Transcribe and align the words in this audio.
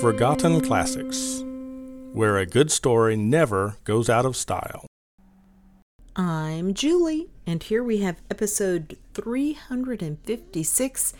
Forgotten 0.00 0.62
Classics, 0.62 1.44
where 2.14 2.38
a 2.38 2.46
good 2.46 2.70
story 2.70 3.16
never 3.16 3.76
goes 3.84 4.08
out 4.08 4.24
of 4.24 4.34
style. 4.34 4.86
I'm 6.16 6.72
Julie, 6.72 7.28
and 7.46 7.62
here 7.62 7.84
we 7.84 7.98
have 7.98 8.22
episode 8.30 8.96
356, 9.12 11.12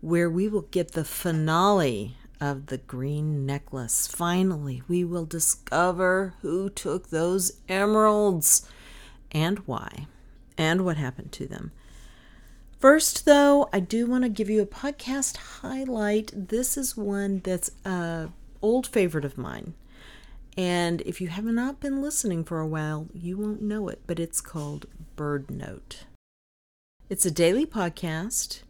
where 0.00 0.30
we 0.30 0.48
will 0.48 0.62
get 0.62 0.92
the 0.92 1.04
finale 1.04 2.16
of 2.40 2.68
the 2.68 2.78
green 2.78 3.44
necklace. 3.44 4.06
Finally, 4.06 4.82
we 4.88 5.04
will 5.04 5.26
discover 5.26 6.32
who 6.40 6.70
took 6.70 7.10
those 7.10 7.60
emeralds 7.68 8.66
and 9.30 9.58
why, 9.66 10.06
and 10.56 10.86
what 10.86 10.96
happened 10.96 11.32
to 11.32 11.46
them. 11.46 11.70
First, 12.82 13.26
though, 13.26 13.68
I 13.72 13.78
do 13.78 14.08
want 14.08 14.24
to 14.24 14.28
give 14.28 14.50
you 14.50 14.60
a 14.60 14.66
podcast 14.66 15.36
highlight. 15.36 16.32
This 16.34 16.76
is 16.76 16.96
one 16.96 17.38
that's 17.38 17.70
a 17.84 18.30
old 18.60 18.88
favorite 18.88 19.24
of 19.24 19.38
mine. 19.38 19.74
And 20.58 21.00
if 21.02 21.20
you 21.20 21.28
have 21.28 21.44
not 21.44 21.78
been 21.78 22.02
listening 22.02 22.42
for 22.42 22.58
a 22.58 22.66
while, 22.66 23.06
you 23.14 23.36
won't 23.36 23.62
know 23.62 23.88
it, 23.88 24.02
but 24.08 24.18
it's 24.18 24.40
called 24.40 24.86
BirdNote. 25.16 25.98
It's 27.08 27.24
a 27.24 27.30
daily 27.30 27.66
podcast 27.66 28.62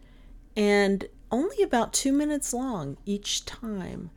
and 0.55 1.05
only 1.31 1.63
about 1.63 1.91
two 1.91 2.13
minutes 2.13 2.53
long 2.53 2.97
each 3.07 3.45
time. 3.45 4.11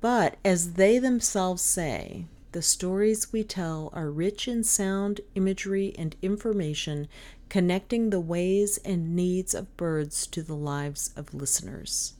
But 0.00 0.38
as 0.44 0.72
they 0.72 0.98
themselves 0.98 1.62
say, 1.62 2.24
the 2.50 2.62
stories 2.62 3.32
we 3.32 3.44
tell 3.44 3.90
are 3.92 4.10
rich 4.10 4.48
in 4.48 4.64
sound, 4.64 5.20
imagery, 5.36 5.94
and 5.96 6.16
information 6.20 7.06
connecting 7.50 8.08
the 8.08 8.20
ways 8.20 8.78
and 8.78 9.14
needs 9.14 9.54
of 9.54 9.76
birds 9.76 10.26
to 10.28 10.42
the 10.42 10.54
lives 10.54 11.10
of 11.16 11.34
listeners. 11.34 12.14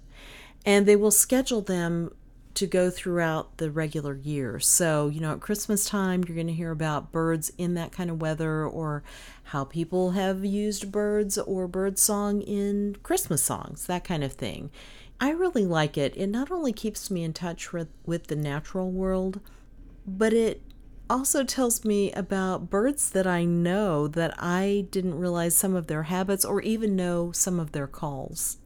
And 0.66 0.84
they 0.84 0.96
will 0.96 1.10
schedule 1.10 1.62
them 1.62 2.12
to 2.54 2.66
go 2.66 2.90
throughout 2.90 3.56
the 3.56 3.70
regular 3.70 4.14
year. 4.14 4.60
So, 4.60 5.08
you 5.08 5.20
know, 5.20 5.32
at 5.32 5.40
Christmas 5.40 5.88
time, 5.88 6.24
you're 6.24 6.34
going 6.34 6.48
to 6.48 6.52
hear 6.52 6.72
about 6.72 7.12
birds 7.12 7.52
in 7.56 7.74
that 7.74 7.92
kind 7.92 8.10
of 8.10 8.20
weather 8.20 8.66
or 8.66 9.02
how 9.44 9.64
people 9.64 10.10
have 10.10 10.44
used 10.44 10.92
birds 10.92 11.38
or 11.38 11.66
bird 11.66 11.98
song 11.98 12.42
in 12.42 12.96
Christmas 13.02 13.42
songs, 13.42 13.86
that 13.86 14.04
kind 14.04 14.22
of 14.22 14.32
thing. 14.32 14.70
I 15.20 15.30
really 15.30 15.64
like 15.64 15.96
it. 15.96 16.16
It 16.16 16.26
not 16.26 16.50
only 16.50 16.72
keeps 16.72 17.10
me 17.10 17.22
in 17.22 17.32
touch 17.32 17.72
with, 17.72 17.88
with 18.04 18.26
the 18.26 18.36
natural 18.36 18.90
world, 18.90 19.40
but 20.06 20.32
it 20.32 20.60
also 21.10 21.42
tells 21.42 21.84
me 21.84 22.12
about 22.12 22.70
birds 22.70 23.10
that 23.10 23.26
I 23.26 23.44
know 23.44 24.06
that 24.08 24.32
I 24.38 24.86
didn't 24.90 25.18
realize 25.18 25.56
some 25.56 25.74
of 25.74 25.88
their 25.88 26.04
habits 26.04 26.44
or 26.44 26.62
even 26.62 26.96
know 26.96 27.32
some 27.32 27.58
of 27.58 27.72
their 27.72 27.88
calls. 27.88 28.58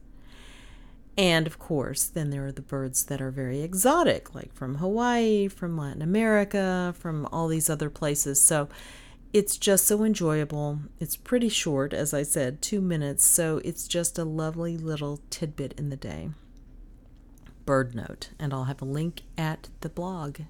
And 1.17 1.47
of 1.47 1.57
course, 1.57 2.05
then 2.05 2.29
there 2.29 2.45
are 2.45 2.51
the 2.51 2.61
birds 2.61 3.05
that 3.05 3.21
are 3.21 3.31
very 3.31 3.61
exotic, 3.61 4.35
like 4.35 4.53
from 4.53 4.75
Hawaii, 4.75 5.47
from 5.47 5.77
Latin 5.77 6.01
America, 6.01 6.93
from 6.99 7.25
all 7.31 7.47
these 7.47 7.69
other 7.69 7.89
places. 7.89 8.41
So 8.41 8.69
it's 9.33 9.57
just 9.57 9.85
so 9.85 10.03
enjoyable. 10.03 10.81
It's 10.99 11.15
pretty 11.15 11.49
short, 11.49 11.93
as 11.93 12.13
I 12.13 12.23
said, 12.23 12.61
two 12.61 12.79
minutes. 12.79 13.25
So 13.25 13.59
it's 13.63 13.87
just 13.87 14.19
a 14.19 14.23
lovely 14.23 14.77
little 14.77 15.19
tidbit 15.29 15.73
in 15.79 15.89
the 15.89 15.97
day. 15.97 16.29
BirdNote. 17.65 18.29
And 18.37 18.53
I'll 18.53 18.65
have 18.65 18.81
a 18.81 18.85
link 18.85 19.21
at 19.37 19.69
the 19.81 19.89
blog. 19.89 20.41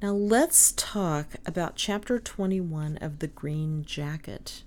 Now 0.00 0.12
let's 0.12 0.70
talk 0.76 1.26
about 1.44 1.74
chapter 1.74 2.20
21 2.20 2.98
of 2.98 3.18
The 3.18 3.26
Green 3.26 3.84
Jacket. 3.84 4.62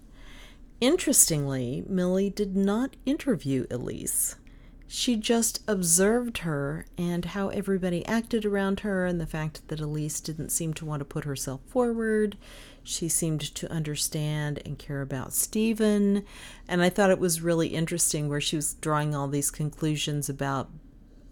Interestingly, 0.81 1.85
Millie 1.87 2.29
did 2.29 2.57
not 2.57 2.97
interview 3.05 3.65
Elise. 3.71 4.35
She 4.87 5.15
just 5.15 5.63
observed 5.69 6.39
her 6.39 6.85
and 6.97 7.23
how 7.23 7.47
everybody 7.47 8.05
acted 8.05 8.43
around 8.43 8.81
her, 8.81 9.05
and 9.05 9.21
the 9.21 9.25
fact 9.25 9.65
that 9.69 9.79
Elise 9.79 10.19
didn't 10.19 10.49
seem 10.49 10.73
to 10.73 10.85
want 10.85 10.99
to 10.99 11.05
put 11.05 11.23
herself 11.23 11.61
forward. 11.65 12.35
She 12.83 13.07
seemed 13.07 13.39
to 13.55 13.71
understand 13.71 14.61
and 14.65 14.77
care 14.77 15.01
about 15.01 15.31
Stephen. 15.31 16.25
And 16.67 16.81
I 16.81 16.89
thought 16.89 17.09
it 17.09 17.19
was 17.19 17.39
really 17.39 17.69
interesting 17.69 18.27
where 18.27 18.41
she 18.41 18.57
was 18.57 18.73
drawing 18.73 19.15
all 19.15 19.29
these 19.29 19.49
conclusions 19.49 20.27
about 20.27 20.69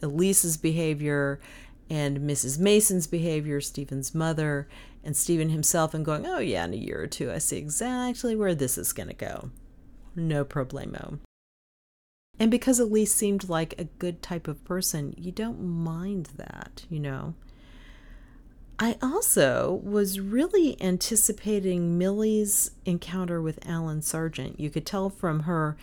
Elise's 0.02 0.56
behavior 0.56 1.42
and 1.90 2.20
Mrs. 2.20 2.60
Mason's 2.60 3.08
behavior, 3.08 3.62
Stephen's 3.62 4.14
mother, 4.14 4.68
and 5.04 5.16
Stephen 5.16 5.50
himself, 5.50 5.94
and 5.94 6.06
going, 6.06 6.26
oh, 6.26 6.40
yeah, 6.40 6.66
in 6.66 6.74
a 6.74 6.78
year 6.78 7.02
or 7.02 7.08
two, 7.08 7.32
I 7.32 7.38
see 7.40 7.58
exactly 7.58 8.36
where 8.36 8.56
this 8.56 8.78
is 8.78 8.94
going 8.94 9.10
to 9.10 9.16
go. 9.16 9.52
No 10.16 10.46
problemo. 10.46 11.20
And 12.40 12.50
because 12.50 12.80
Elise 12.80 13.14
seemed 13.14 13.50
like 13.50 13.74
a 13.78 13.84
good 13.86 14.22
type 14.22 14.48
of 14.48 14.64
person, 14.64 15.14
you 15.18 15.32
don't 15.32 15.62
mind 15.62 16.30
that, 16.38 16.86
you 16.90 17.00
know. 17.00 17.34
I 18.82 18.96
also 19.02 19.82
was 19.84 20.22
really 20.22 20.82
anticipating 20.82 21.98
Millie's 21.98 22.72
encounter 22.86 23.42
with 23.42 23.60
Alan 23.68 24.02
Sargent. 24.02 24.58
You 24.58 24.70
could 24.70 24.86
tell 24.86 25.10
from 25.10 25.42
her 25.42 25.76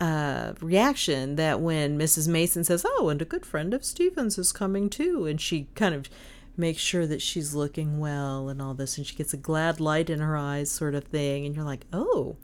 uh, 0.00 0.52
reaction 0.60 1.36
that 1.36 1.60
when 1.60 1.98
Mrs. 1.98 2.28
Mason 2.28 2.64
says, 2.64 2.84
"Oh, 2.86 3.08
and 3.08 3.20
a 3.22 3.26
good 3.26 3.46
friend 3.46 3.72
of 3.74 3.84
Stephen's 3.84 4.38
is 4.38 4.52
coming 4.52 4.90
too," 4.90 5.26
and 5.26 5.40
she 5.40 5.68
kind 5.74 5.94
of 5.94 6.08
makes 6.56 6.80
sure 6.80 7.06
that 7.06 7.22
she's 7.22 7.54
looking 7.54 7.98
well 7.98 8.48
and 8.48 8.60
all 8.62 8.74
this, 8.74 8.96
and 8.96 9.06
she 9.06 9.16
gets 9.16 9.34
a 9.34 9.38
glad 9.38 9.80
light 9.80 10.10
in 10.10 10.20
her 10.20 10.36
eyes, 10.36 10.70
sort 10.70 10.94
of 10.94 11.04
thing, 11.04 11.46
and 11.46 11.54
you're 11.54 11.64
like, 11.64 11.86
"Oh." 11.92 12.36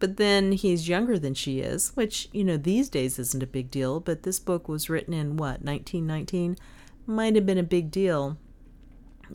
But 0.00 0.16
then 0.16 0.52
he's 0.52 0.88
younger 0.88 1.18
than 1.18 1.34
she 1.34 1.58
is, 1.58 1.90
which, 1.96 2.28
you 2.32 2.44
know, 2.44 2.56
these 2.56 2.88
days 2.88 3.18
isn't 3.18 3.42
a 3.42 3.48
big 3.48 3.70
deal, 3.70 3.98
but 3.98 4.22
this 4.22 4.38
book 4.38 4.68
was 4.68 4.88
written 4.88 5.12
in 5.12 5.36
what, 5.36 5.62
1919? 5.62 6.56
Might 7.04 7.34
have 7.34 7.46
been 7.46 7.58
a 7.58 7.64
big 7.64 7.90
deal. 7.90 8.38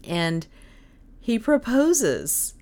And 0.06 0.47
he 1.19 1.38
proposes 1.38 2.53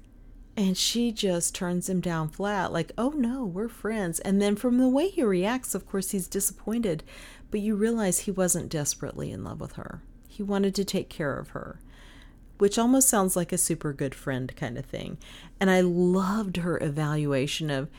and 0.62 0.78
she 0.78 1.12
just 1.12 1.56
turns 1.56 1.90
him 1.90 2.02
down 2.02 2.30
flat, 2.30 2.72
like, 2.72 2.92
oh 2.96 3.10
no, 3.10 3.44
we're 3.44 3.68
friends. 3.68 4.20
And 4.20 4.40
then 4.40 4.56
from 4.56 4.78
the 4.78 4.88
way 4.88 5.10
he 5.10 5.24
reacts, 5.24 5.74
of 5.74 5.88
course, 5.88 6.12
he's 6.12 6.28
disappointed, 6.28 7.04
but 7.50 7.62
you 7.62 7.76
realize 7.76 8.20
he 8.20 8.32
wasn't 8.32 8.70
desperately 8.70 9.32
in 9.32 9.44
love 9.44 9.60
with 9.60 9.72
her. 9.74 10.04
He 10.28 10.44
wanted 10.44 10.76
to 10.76 10.86
take 10.86 11.10
care 11.10 11.40
of 11.40 11.50
her, 11.50 11.80
which 12.60 12.78
almost 12.78 13.10
sounds 13.10 13.36
like 13.36 13.52
a 13.52 13.58
super 13.58 13.92
good 13.92 14.14
friend 14.14 14.56
kind 14.56 14.78
of 14.78 14.86
thing. 14.86 15.18
And 15.60 15.72
I 15.72 15.82
loved 15.82 16.58
her 16.58 16.78
evaluation 16.80 17.72
of, 17.72 17.90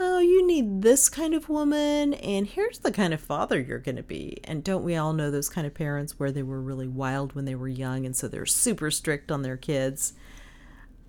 oh, 0.00 0.18
you 0.18 0.44
need 0.44 0.82
this 0.82 1.08
kind 1.08 1.34
of 1.34 1.48
woman, 1.48 2.14
and 2.14 2.48
here's 2.48 2.80
the 2.80 2.90
kind 2.90 3.14
of 3.14 3.20
father 3.20 3.60
you're 3.60 3.78
going 3.78 3.94
to 3.94 4.02
be. 4.02 4.38
And 4.42 4.64
don't 4.64 4.82
we 4.82 4.96
all 4.96 5.12
know 5.12 5.30
those 5.30 5.48
kind 5.48 5.68
of 5.68 5.74
parents 5.74 6.18
where 6.18 6.32
they 6.32 6.42
were 6.42 6.60
really 6.60 6.88
wild 6.88 7.36
when 7.36 7.44
they 7.44 7.54
were 7.54 7.68
young, 7.68 8.04
and 8.04 8.16
so 8.16 8.26
they're 8.26 8.44
super 8.44 8.90
strict 8.90 9.30
on 9.30 9.42
their 9.42 9.56
kids? 9.56 10.14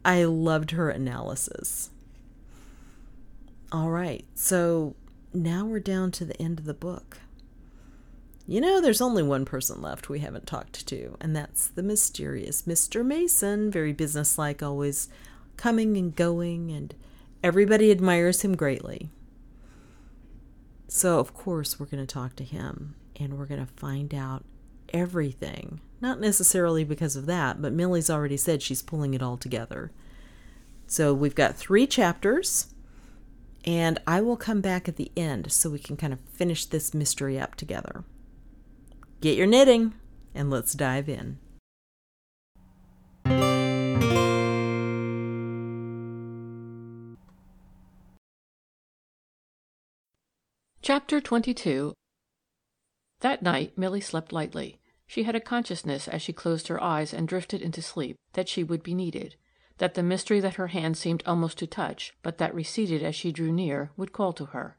I 0.05 0.23
loved 0.25 0.71
her 0.71 0.89
analysis. 0.89 1.89
All 3.71 3.89
right, 3.89 4.25
so 4.35 4.95
now 5.33 5.65
we're 5.65 5.79
down 5.79 6.11
to 6.11 6.25
the 6.25 6.39
end 6.41 6.59
of 6.59 6.65
the 6.65 6.73
book. 6.73 7.19
You 8.45 8.59
know, 8.59 8.81
there's 8.81 9.01
only 9.01 9.23
one 9.23 9.45
person 9.45 9.81
left 9.81 10.09
we 10.09 10.19
haven't 10.19 10.45
talked 10.45 10.85
to, 10.87 11.15
and 11.21 11.35
that's 11.35 11.67
the 11.67 11.81
mysterious 11.81 12.63
Mr. 12.63 13.05
Mason, 13.05 13.71
very 13.71 13.93
businesslike, 13.93 14.61
always 14.61 15.07
coming 15.55 15.95
and 15.95 16.13
going, 16.13 16.69
and 16.69 16.93
everybody 17.41 17.89
admires 17.89 18.41
him 18.41 18.55
greatly. 18.57 19.09
So, 20.89 21.19
of 21.19 21.33
course, 21.33 21.79
we're 21.79 21.85
going 21.85 22.05
to 22.05 22.13
talk 22.13 22.35
to 22.35 22.43
him, 22.43 22.95
and 23.17 23.37
we're 23.37 23.45
going 23.45 23.65
to 23.65 23.73
find 23.73 24.13
out 24.13 24.43
everything. 24.93 25.79
Not 26.03 26.19
necessarily 26.19 26.83
because 26.83 27.15
of 27.15 27.27
that, 27.27 27.61
but 27.61 27.71
Millie's 27.71 28.09
already 28.09 28.35
said 28.35 28.61
she's 28.61 28.81
pulling 28.81 29.13
it 29.13 29.23
all 29.23 29.37
together. 29.37 29.89
So 30.85 31.13
we've 31.13 31.33
got 31.33 31.55
three 31.55 31.88
chapters, 31.88 32.73
and 33.63 33.97
I 34.05 34.19
will 34.19 34.35
come 34.35 34.59
back 34.59 34.89
at 34.89 34.97
the 34.97 35.13
end 35.15 35.53
so 35.53 35.69
we 35.69 35.79
can 35.79 35.95
kind 35.95 36.11
of 36.11 36.19
finish 36.33 36.65
this 36.65 36.94
mystery 36.94 37.39
up 37.39 37.55
together. 37.55 38.03
Get 39.21 39.38
your 39.38 39.47
knitting, 39.47 39.94
and 40.35 40.50
let's 40.50 40.73
dive 40.73 41.07
in. 41.07 41.39
Chapter 50.81 51.21
22 51.21 51.94
That 53.21 53.41
night 53.41 53.77
Milly 53.77 54.01
slept 54.01 54.33
lightly. 54.33 54.81
She 55.07 55.23
had 55.23 55.35
a 55.35 55.39
consciousness 55.39 56.07
as 56.07 56.21
she 56.21 56.33
closed 56.33 56.67
her 56.67 56.81
eyes 56.81 57.13
and 57.13 57.27
drifted 57.27 57.61
into 57.61 57.81
sleep 57.81 58.17
that 58.33 58.50
she 58.50 58.63
would 58.63 58.83
be 58.83 58.95
needed 58.95 59.35
that 59.77 59.95
the 59.95 60.03
mystery 60.03 60.39
that 60.39 60.55
her 60.55 60.67
hand 60.67 60.97
seemed 60.97 61.23
almost 61.25 61.57
to 61.57 61.67
touch, 61.67 62.13
but 62.21 62.38
that 62.38 62.53
receded 62.53 63.03
as 63.03 63.15
she 63.15 63.31
drew 63.31 63.51
near, 63.51 63.91
would 63.97 64.13
call 64.13 64.33
to 64.33 64.45
her. 64.45 64.77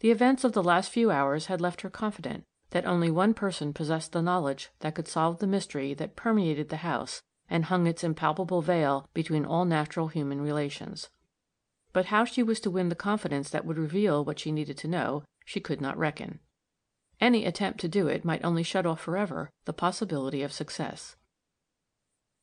The 0.00 0.10
events 0.10 0.44
of 0.44 0.52
the 0.52 0.62
last 0.62 0.90
few 0.90 1.10
hours 1.10 1.46
had 1.46 1.60
left 1.60 1.82
her 1.82 1.90
confident 1.90 2.44
that 2.70 2.86
only 2.86 3.10
one 3.10 3.34
person 3.34 3.72
possessed 3.72 4.12
the 4.12 4.22
knowledge 4.22 4.70
that 4.80 4.94
could 4.94 5.08
solve 5.08 5.38
the 5.38 5.46
mystery 5.46 5.94
that 5.94 6.16
permeated 6.16 6.68
the 6.68 6.78
house 6.78 7.22
and 7.48 7.66
hung 7.66 7.86
its 7.86 8.02
impalpable 8.02 8.62
veil 8.62 9.08
between 9.14 9.44
all 9.44 9.64
natural 9.64 10.08
human 10.08 10.40
relations. 10.40 11.10
But 11.92 12.06
how 12.06 12.24
she 12.24 12.42
was 12.42 12.58
to 12.60 12.70
win 12.70 12.88
the 12.88 12.96
confidence 12.96 13.50
that 13.50 13.64
would 13.64 13.78
reveal 13.78 14.24
what 14.24 14.40
she 14.40 14.50
needed 14.50 14.76
to 14.78 14.88
know, 14.88 15.22
she 15.44 15.60
could 15.60 15.80
not 15.80 15.96
reckon. 15.96 16.40
Any 17.24 17.46
attempt 17.46 17.80
to 17.80 17.88
do 17.88 18.06
it 18.06 18.22
might 18.22 18.44
only 18.44 18.62
shut 18.62 18.84
off 18.84 19.00
forever 19.00 19.48
the 19.64 19.72
possibility 19.72 20.42
of 20.42 20.52
success. 20.52 21.16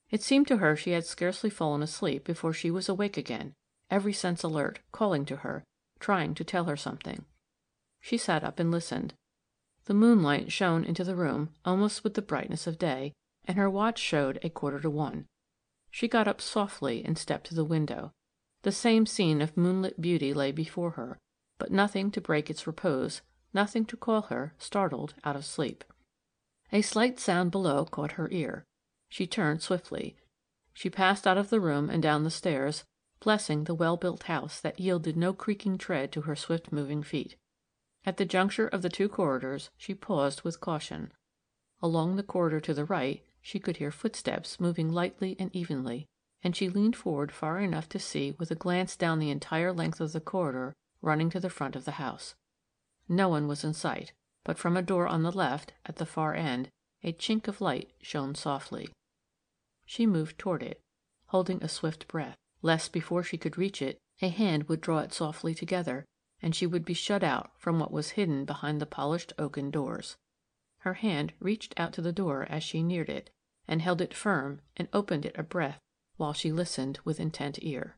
It 0.09 0.23
seemed 0.23 0.47
to 0.47 0.57
her 0.57 0.75
she 0.75 0.89
had 0.89 1.05
scarcely 1.05 1.51
fallen 1.51 1.83
asleep 1.83 2.23
before 2.23 2.51
she 2.51 2.71
was 2.71 2.89
awake 2.89 3.15
again, 3.15 3.53
every 3.91 4.11
sense 4.11 4.41
alert, 4.41 4.79
calling 4.91 5.23
to 5.25 5.35
her, 5.45 5.63
trying 5.99 6.33
to 6.33 6.43
tell 6.43 6.63
her 6.63 6.75
something. 6.75 7.25
She 7.99 8.17
sat 8.17 8.43
up 8.43 8.59
and 8.59 8.71
listened. 8.71 9.13
The 9.85 9.93
moonlight 9.93 10.51
shone 10.51 10.83
into 10.83 11.03
the 11.03 11.15
room 11.15 11.49
almost 11.63 12.03
with 12.03 12.15
the 12.15 12.23
brightness 12.23 12.65
of 12.65 12.79
day, 12.79 13.13
and 13.45 13.59
her 13.59 13.69
watch 13.69 13.99
showed 13.99 14.39
a 14.41 14.49
quarter 14.49 14.79
to 14.79 14.89
one. 14.89 15.27
She 15.91 16.07
got 16.07 16.27
up 16.27 16.41
softly 16.41 17.05
and 17.05 17.19
stepped 17.19 17.45
to 17.49 17.53
the 17.55 17.63
window. 17.63 18.13
The 18.63 18.71
same 18.71 19.05
scene 19.05 19.43
of 19.43 19.55
moonlit 19.55 20.01
beauty 20.01 20.33
lay 20.33 20.51
before 20.51 20.91
her, 20.91 21.19
but 21.59 21.71
nothing 21.71 22.09
to 22.09 22.19
break 22.19 22.49
its 22.49 22.65
repose, 22.65 23.21
nothing 23.53 23.85
to 23.85 23.97
call 23.97 24.23
her, 24.23 24.53
startled, 24.57 25.13
out 25.23 25.35
of 25.35 25.45
sleep. 25.45 25.83
A 26.71 26.81
slight 26.81 27.19
sound 27.19 27.51
below 27.51 27.85
caught 27.85 28.13
her 28.13 28.29
ear. 28.31 28.65
She 29.09 29.27
turned 29.27 29.61
swiftly. 29.61 30.15
She 30.73 30.89
passed 30.89 31.27
out 31.27 31.37
of 31.37 31.49
the 31.49 31.59
room 31.59 31.89
and 31.89 32.01
down 32.01 32.23
the 32.23 32.31
stairs, 32.31 32.85
blessing 33.19 33.65
the 33.65 33.75
well 33.75 33.97
built 33.97 34.23
house 34.23 34.59
that 34.61 34.79
yielded 34.79 35.17
no 35.17 35.33
creaking 35.33 35.77
tread 35.77 36.11
to 36.13 36.21
her 36.21 36.35
swift 36.35 36.71
moving 36.71 37.03
feet. 37.03 37.35
At 38.05 38.17
the 38.17 38.25
juncture 38.25 38.67
of 38.67 38.81
the 38.81 38.89
two 38.89 39.09
corridors 39.09 39.69
she 39.77 39.93
paused 39.93 40.41
with 40.41 40.61
caution. 40.61 41.11
Along 41.81 42.15
the 42.15 42.23
corridor 42.23 42.59
to 42.61 42.73
the 42.73 42.85
right 42.85 43.23
she 43.41 43.59
could 43.59 43.77
hear 43.77 43.91
footsteps 43.91 44.59
moving 44.59 44.91
lightly 44.91 45.35
and 45.37 45.53
evenly, 45.55 46.07
and 46.43 46.55
she 46.55 46.69
leaned 46.69 46.95
forward 46.95 47.31
far 47.31 47.59
enough 47.59 47.89
to 47.89 47.99
see 47.99 48.31
with 48.39 48.49
a 48.49 48.55
glance 48.55 48.95
down 48.95 49.19
the 49.19 49.29
entire 49.29 49.73
length 49.73 49.99
of 49.99 50.13
the 50.13 50.21
corridor 50.21 50.73
running 51.01 51.29
to 51.31 51.39
the 51.39 51.49
front 51.49 51.75
of 51.75 51.85
the 51.85 51.93
house. 51.93 52.35
No 53.11 53.27
one 53.27 53.45
was 53.49 53.65
in 53.65 53.73
sight, 53.73 54.13
but 54.45 54.57
from 54.57 54.77
a 54.77 54.81
door 54.81 55.05
on 55.05 55.21
the 55.21 55.33
left, 55.33 55.73
at 55.85 55.97
the 55.97 56.05
far 56.05 56.33
end, 56.33 56.69
a 57.03 57.11
chink 57.11 57.49
of 57.49 57.59
light 57.59 57.91
shone 58.01 58.35
softly. 58.35 58.89
She 59.85 60.05
moved 60.05 60.39
toward 60.39 60.63
it, 60.63 60.79
holding 61.25 61.61
a 61.61 61.67
swift 61.67 62.07
breath, 62.07 62.37
lest 62.61 62.93
before 62.93 63.21
she 63.21 63.37
could 63.37 63.57
reach 63.57 63.81
it, 63.81 63.97
a 64.21 64.29
hand 64.29 64.69
would 64.69 64.79
draw 64.79 64.99
it 64.99 65.11
softly 65.11 65.53
together, 65.53 66.05
and 66.41 66.55
she 66.55 66.65
would 66.65 66.85
be 66.85 66.93
shut 66.93 67.21
out 67.21 67.51
from 67.57 67.79
what 67.79 67.91
was 67.91 68.11
hidden 68.11 68.45
behind 68.45 68.79
the 68.79 68.85
polished 68.85 69.33
oaken 69.37 69.71
doors. 69.71 70.15
Her 70.79 70.93
hand 70.93 71.33
reached 71.41 71.77
out 71.77 71.91
to 71.93 72.01
the 72.01 72.13
door 72.13 72.47
as 72.49 72.63
she 72.63 72.81
neared 72.81 73.09
it, 73.09 73.29
and 73.67 73.81
held 73.81 73.99
it 73.99 74.13
firm 74.13 74.61
and 74.77 74.87
opened 74.93 75.25
it 75.25 75.37
a 75.37 75.43
breath 75.43 75.79
while 76.15 76.31
she 76.31 76.49
listened 76.49 77.01
with 77.03 77.19
intent 77.19 77.59
ear. 77.61 77.97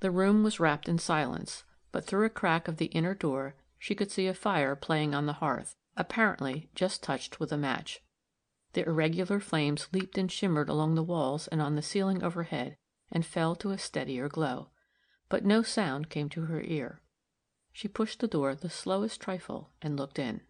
The 0.00 0.10
room 0.10 0.44
was 0.44 0.60
wrapped 0.60 0.86
in 0.86 0.98
silence, 0.98 1.64
but 1.92 2.04
through 2.04 2.26
a 2.26 2.30
crack 2.30 2.68
of 2.68 2.76
the 2.76 2.86
inner 2.86 3.14
door 3.14 3.54
she 3.84 3.94
could 3.94 4.10
see 4.10 4.26
a 4.26 4.32
fire 4.32 4.74
playing 4.74 5.14
on 5.14 5.26
the 5.26 5.34
hearth, 5.44 5.76
apparently 5.94 6.70
just 6.74 7.02
touched 7.02 7.38
with 7.38 7.52
a 7.52 7.56
match. 7.58 8.00
The 8.72 8.86
irregular 8.86 9.40
flames 9.40 9.88
leaped 9.92 10.16
and 10.16 10.32
shimmered 10.32 10.70
along 10.70 10.94
the 10.94 11.02
walls 11.02 11.48
and 11.48 11.60
on 11.60 11.74
the 11.74 11.82
ceiling 11.82 12.22
overhead, 12.22 12.78
and 13.12 13.26
fell 13.26 13.54
to 13.56 13.72
a 13.72 13.76
steadier 13.76 14.26
glow. 14.30 14.70
But 15.28 15.44
no 15.44 15.62
sound 15.62 16.08
came 16.08 16.30
to 16.30 16.46
her 16.46 16.62
ear. 16.62 17.02
She 17.74 17.86
pushed 17.86 18.20
the 18.20 18.26
door 18.26 18.54
the 18.54 18.70
slowest 18.70 19.20
trifle 19.20 19.68
and 19.82 19.98
looked 19.98 20.18
in. 20.18 20.40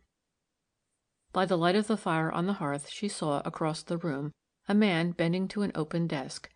By 1.33 1.45
the 1.45 1.59
light 1.59 1.75
of 1.75 1.89
the 1.89 1.97
fire 1.97 2.31
on 2.31 2.47
the 2.47 2.61
hearth 2.63 2.89
she 2.89 3.09
saw, 3.09 3.43
across 3.45 3.83
the 3.83 3.99
room, 3.99 4.31
a 4.69 4.75
man 4.75 5.11
bending 5.11 5.49
to 5.49 5.63
an 5.63 5.73
open 5.75 6.07
desk. 6.07 6.51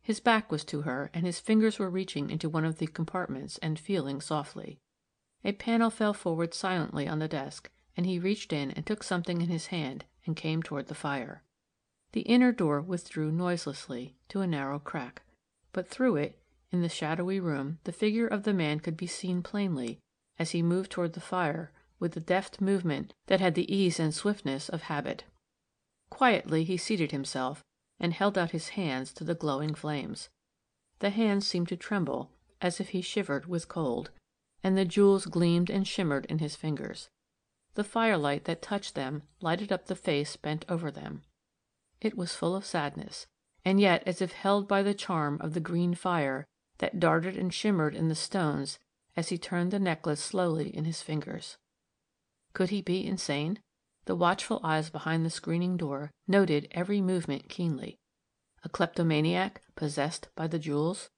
His 0.00 0.20
back 0.20 0.52
was 0.52 0.64
to 0.66 0.82
her, 0.82 1.10
and 1.12 1.26
his 1.26 1.40
fingers 1.40 1.80
were 1.80 1.90
reaching 1.90 2.30
into 2.30 2.48
one 2.48 2.64
of 2.64 2.78
the 2.78 2.86
compartments 2.86 3.58
and 3.58 3.80
feeling 3.80 4.20
softly. 4.20 4.78
A 5.44 5.52
panel 5.52 5.90
fell 5.90 6.14
forward 6.14 6.52
silently 6.54 7.06
on 7.06 7.18
the 7.18 7.28
desk, 7.28 7.70
and 7.96 8.06
he 8.06 8.18
reached 8.18 8.52
in 8.52 8.70
and 8.72 8.84
took 8.84 9.02
something 9.02 9.40
in 9.40 9.48
his 9.48 9.66
hand 9.66 10.04
and 10.26 10.36
came 10.36 10.62
toward 10.62 10.86
the 10.88 10.94
fire. 10.94 11.42
The 12.12 12.22
inner 12.22 12.52
door 12.52 12.80
withdrew 12.80 13.30
noiselessly 13.30 14.16
to 14.28 14.40
a 14.40 14.46
narrow 14.46 14.78
crack, 14.78 15.22
but 15.72 15.88
through 15.88 16.16
it, 16.16 16.42
in 16.70 16.82
the 16.82 16.88
shadowy 16.88 17.40
room, 17.40 17.78
the 17.84 17.92
figure 17.92 18.26
of 18.26 18.42
the 18.42 18.52
man 18.52 18.80
could 18.80 18.96
be 18.96 19.06
seen 19.06 19.42
plainly 19.42 20.00
as 20.38 20.50
he 20.50 20.62
moved 20.62 20.90
toward 20.90 21.14
the 21.14 21.20
fire 21.20 21.72
with 21.98 22.12
the 22.12 22.20
deft 22.20 22.60
movement 22.60 23.14
that 23.26 23.40
had 23.40 23.54
the 23.54 23.72
ease 23.74 23.98
and 23.98 24.14
swiftness 24.14 24.68
of 24.68 24.82
habit. 24.82 25.24
Quietly 26.10 26.64
he 26.64 26.76
seated 26.76 27.10
himself 27.10 27.64
and 28.00 28.12
held 28.12 28.38
out 28.38 28.52
his 28.52 28.70
hands 28.70 29.12
to 29.12 29.24
the 29.24 29.34
glowing 29.34 29.74
flames. 29.74 30.28
The 31.00 31.10
hands 31.10 31.46
seemed 31.46 31.68
to 31.68 31.76
tremble 31.76 32.30
as 32.60 32.80
if 32.80 32.90
he 32.90 33.00
shivered 33.00 33.46
with 33.46 33.68
cold, 33.68 34.10
and 34.62 34.76
the 34.76 34.84
jewels 34.84 35.26
gleamed 35.26 35.70
and 35.70 35.86
shimmered 35.86 36.24
in 36.26 36.38
his 36.38 36.56
fingers. 36.56 37.08
The 37.74 37.84
firelight 37.84 38.44
that 38.46 38.62
touched 38.62 38.94
them 38.94 39.22
lighted 39.40 39.70
up 39.70 39.86
the 39.86 39.94
face 39.94 40.36
bent 40.36 40.64
over 40.68 40.90
them. 40.90 41.22
It 42.00 42.16
was 42.16 42.34
full 42.34 42.56
of 42.56 42.66
sadness, 42.66 43.26
and 43.64 43.80
yet 43.80 44.02
as 44.06 44.20
if 44.20 44.32
held 44.32 44.66
by 44.66 44.82
the 44.82 44.94
charm 44.94 45.38
of 45.40 45.54
the 45.54 45.60
green 45.60 45.94
fire 45.94 46.46
that 46.78 47.00
darted 47.00 47.36
and 47.36 47.52
shimmered 47.52 47.94
in 47.94 48.08
the 48.08 48.14
stones 48.14 48.78
as 49.16 49.28
he 49.28 49.38
turned 49.38 49.70
the 49.70 49.78
necklace 49.78 50.20
slowly 50.20 50.74
in 50.74 50.84
his 50.84 51.02
fingers. 51.02 51.56
Could 52.52 52.70
he 52.70 52.82
be 52.82 53.06
insane? 53.06 53.60
The 54.06 54.16
watchful 54.16 54.60
eyes 54.64 54.90
behind 54.90 55.24
the 55.24 55.30
screening 55.30 55.76
door 55.76 56.10
noted 56.26 56.68
every 56.70 57.00
movement 57.00 57.48
keenly. 57.48 57.98
A 58.64 58.68
kleptomaniac 58.68 59.62
possessed 59.76 60.28
by 60.34 60.46
the 60.46 60.58
jewels? 60.58 61.10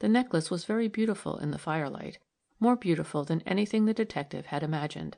The 0.00 0.08
necklace 0.08 0.50
was 0.50 0.64
very 0.64 0.88
beautiful 0.88 1.38
in 1.38 1.50
the 1.50 1.58
firelight, 1.58 2.18
more 2.60 2.76
beautiful 2.76 3.24
than 3.24 3.42
anything 3.42 3.84
the 3.84 3.94
detective 3.94 4.46
had 4.46 4.62
imagined 4.62 5.16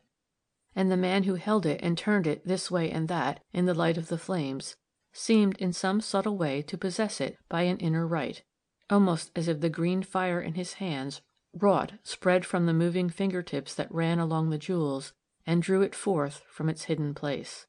and 0.76 0.92
the 0.92 0.96
man 0.96 1.22
who 1.22 1.34
held 1.36 1.64
it 1.64 1.80
and 1.82 1.96
turned 1.96 2.26
it 2.26 2.46
this 2.46 2.70
way 2.70 2.90
and 2.90 3.08
that 3.08 3.40
in 3.52 3.64
the 3.64 3.74
light 3.74 3.96
of 3.96 4.08
the 4.08 4.18
flames 4.18 4.76
seemed 5.12 5.56
in 5.56 5.72
some 5.72 6.02
subtle 6.02 6.36
way 6.36 6.60
to 6.60 6.76
possess 6.76 7.18
it 7.18 7.38
by 7.48 7.62
an 7.62 7.78
inner 7.78 8.06
right, 8.06 8.42
almost 8.90 9.30
as 9.34 9.48
if 9.48 9.60
the 9.60 9.70
green 9.70 10.02
fire 10.02 10.38
in 10.38 10.54
his 10.54 10.74
hands 10.74 11.22
wrought 11.54 11.94
spread 12.02 12.44
from 12.44 12.66
the 12.66 12.74
moving 12.74 13.08
finger 13.08 13.42
tips 13.42 13.74
that 13.74 13.92
ran 13.92 14.18
along 14.18 14.50
the 14.50 14.58
jewels 14.58 15.14
and 15.46 15.62
drew 15.62 15.80
it 15.80 15.94
forth 15.94 16.42
from 16.50 16.68
its 16.68 16.84
hidden 16.84 17.14
place. 17.14 17.66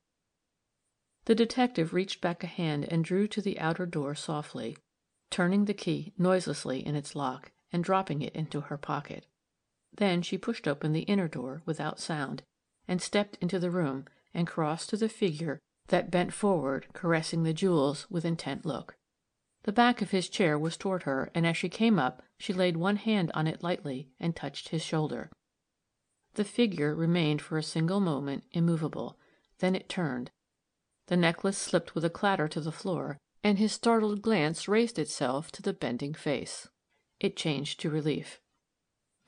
The 1.23 1.35
detective 1.35 1.93
reached 1.93 2.19
back 2.19 2.43
a 2.43 2.47
hand 2.47 2.85
and 2.91 3.05
drew 3.05 3.27
to 3.29 3.41
the 3.41 3.57
outer 3.59 3.85
door 3.85 4.15
softly, 4.15 4.77
turning 5.29 5.63
the 5.63 5.73
key 5.73 6.13
noiselessly 6.17 6.85
in 6.85 6.95
its 6.95 7.15
lock 7.15 7.53
and 7.71 7.83
dropping 7.83 8.21
it 8.21 8.35
into 8.35 8.61
her 8.61 8.77
pocket. 8.77 9.25
Then 9.93 10.21
she 10.21 10.37
pushed 10.37 10.67
open 10.67 10.93
the 10.93 11.01
inner 11.01 11.27
door 11.27 11.61
without 11.65 11.99
sound 11.99 12.43
and 12.87 13.01
stepped 13.01 13.37
into 13.41 13.59
the 13.59 13.71
room 13.71 14.05
and 14.33 14.47
crossed 14.47 14.89
to 14.89 14.97
the 14.97 15.09
figure 15.09 15.59
that 15.87 16.11
bent 16.11 16.33
forward, 16.33 16.87
caressing 16.93 17.43
the 17.43 17.53
jewels 17.53 18.05
with 18.09 18.25
intent 18.25 18.65
look. 18.65 18.95
The 19.63 19.71
back 19.71 20.01
of 20.01 20.11
his 20.11 20.29
chair 20.29 20.57
was 20.57 20.77
toward 20.77 21.03
her, 21.03 21.31
and 21.33 21.45
as 21.45 21.57
she 21.57 21.69
came 21.69 21.99
up 21.99 22.21
she 22.37 22.53
laid 22.53 22.77
one 22.77 22.97
hand 22.97 23.31
on 23.33 23.47
it 23.47 23.63
lightly 23.63 24.09
and 24.19 24.35
touched 24.35 24.69
his 24.69 24.83
shoulder. 24.83 25.31
The 26.35 26.43
figure 26.43 26.93
remained 26.93 27.41
for 27.41 27.57
a 27.57 27.63
single 27.63 27.99
moment 27.99 28.43
immovable, 28.51 29.17
then 29.59 29.75
it 29.75 29.89
turned. 29.89 30.29
The 31.07 31.17
necklace 31.17 31.57
slipped 31.57 31.95
with 31.95 32.05
a 32.05 32.09
clatter 32.09 32.47
to 32.47 32.61
the 32.61 32.71
floor, 32.71 33.17
and 33.43 33.57
his 33.57 33.71
startled 33.71 34.21
glance 34.21 34.67
raised 34.67 34.99
itself 34.99 35.51
to 35.53 35.61
the 35.61 35.73
bending 35.73 36.13
face. 36.13 36.67
It 37.19 37.35
changed 37.35 37.79
to 37.79 37.89
relief. 37.89 38.39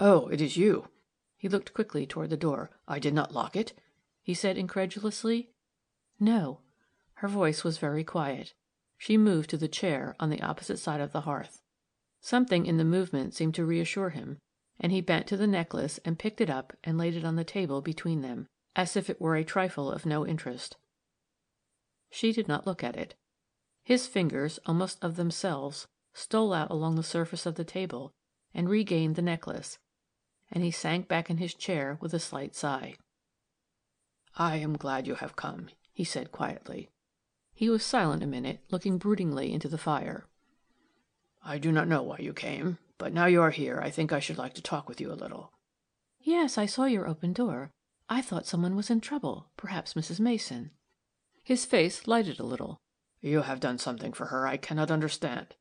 "Oh, 0.01 0.29
it 0.29 0.39
is 0.39 0.55
you!" 0.55 0.87
He 1.35 1.49
looked 1.49 1.73
quickly 1.73 2.07
toward 2.07 2.29
the 2.29 2.37
door. 2.37 2.71
"I 2.87 2.99
did 2.99 3.13
not 3.13 3.33
lock 3.33 3.57
it?" 3.57 3.73
he 4.21 4.33
said 4.33 4.57
incredulously. 4.57 5.51
"No." 6.21 6.61
Her 7.15 7.27
voice 7.27 7.65
was 7.65 7.79
very 7.79 8.05
quiet. 8.05 8.53
She 8.97 9.17
moved 9.17 9.49
to 9.49 9.57
the 9.57 9.67
chair 9.67 10.15
on 10.17 10.29
the 10.29 10.41
opposite 10.41 10.79
side 10.79 11.01
of 11.01 11.11
the 11.11 11.21
hearth. 11.21 11.61
Something 12.21 12.65
in 12.65 12.77
the 12.77 12.85
movement 12.85 13.33
seemed 13.33 13.55
to 13.55 13.65
reassure 13.65 14.11
him, 14.11 14.39
and 14.79 14.93
he 14.93 15.01
bent 15.01 15.27
to 15.27 15.37
the 15.37 15.47
necklace 15.47 15.99
and 16.05 16.17
picked 16.17 16.39
it 16.39 16.49
up 16.49 16.77
and 16.81 16.97
laid 16.97 17.15
it 17.15 17.25
on 17.25 17.35
the 17.35 17.43
table 17.43 17.81
between 17.81 18.21
them, 18.21 18.47
as 18.77 18.95
if 18.95 19.09
it 19.09 19.19
were 19.19 19.35
a 19.35 19.43
trifle 19.43 19.91
of 19.91 20.05
no 20.05 20.25
interest. 20.25 20.77
She 22.09 22.31
did 22.31 22.47
not 22.47 22.65
look 22.65 22.85
at 22.85 22.95
it. 22.95 23.15
His 23.83 24.07
fingers, 24.07 24.59
almost 24.65 25.03
of 25.03 25.17
themselves, 25.17 25.87
stole 26.13 26.53
out 26.53 26.71
along 26.71 26.95
the 26.95 27.03
surface 27.03 27.45
of 27.45 27.55
the 27.55 27.65
table 27.65 28.13
and 28.53 28.69
regained 28.69 29.17
the 29.17 29.21
necklace, 29.21 29.77
and 30.51 30.63
he 30.63 30.71
sank 30.71 31.07
back 31.07 31.29
in 31.29 31.37
his 31.37 31.53
chair 31.53 31.97
with 32.01 32.13
a 32.13 32.19
slight 32.19 32.55
sigh. 32.55 32.95
"I 34.35 34.57
am 34.57 34.77
glad 34.77 35.07
you 35.07 35.15
have 35.15 35.35
come," 35.35 35.69
he 35.91 36.03
said 36.03 36.31
quietly. 36.31 36.89
He 37.53 37.69
was 37.69 37.85
silent 37.85 38.23
a 38.23 38.27
minute, 38.27 38.63
looking 38.71 38.97
broodingly 38.97 39.51
into 39.51 39.67
the 39.67 39.77
fire. 39.77 40.25
"I 41.43 41.57
do 41.57 41.71
not 41.71 41.87
know 41.87 42.01
why 42.01 42.19
you 42.19 42.33
came, 42.33 42.77
but 42.97 43.13
now 43.13 43.25
you 43.25 43.41
are 43.41 43.51
here 43.51 43.79
I 43.81 43.89
think 43.89 44.11
I 44.11 44.19
should 44.19 44.37
like 44.37 44.53
to 44.53 44.61
talk 44.61 44.87
with 44.87 45.01
you 45.01 45.11
a 45.11 45.13
little." 45.13 45.51
"Yes, 46.19 46.57
I 46.57 46.65
saw 46.65 46.85
your 46.85 47.07
open 47.07 47.33
door. 47.33 47.71
I 48.09 48.21
thought 48.21 48.45
some 48.47 48.61
one 48.61 48.75
was 48.75 48.89
in 48.89 49.01
trouble 49.01 49.51
perhaps 49.57 49.93
Mrs. 49.93 50.19
Mason." 50.19 50.71
His 51.43 51.65
face 51.65 52.07
lighted 52.07 52.39
a 52.39 52.43
little. 52.43 52.79
"You 53.21 53.41
have 53.41 53.59
done 53.59 53.77
something 53.77 54.13
for 54.13 54.27
her 54.27 54.47
I 54.47 54.57
cannot 54.57 54.89
understand. 54.89 55.55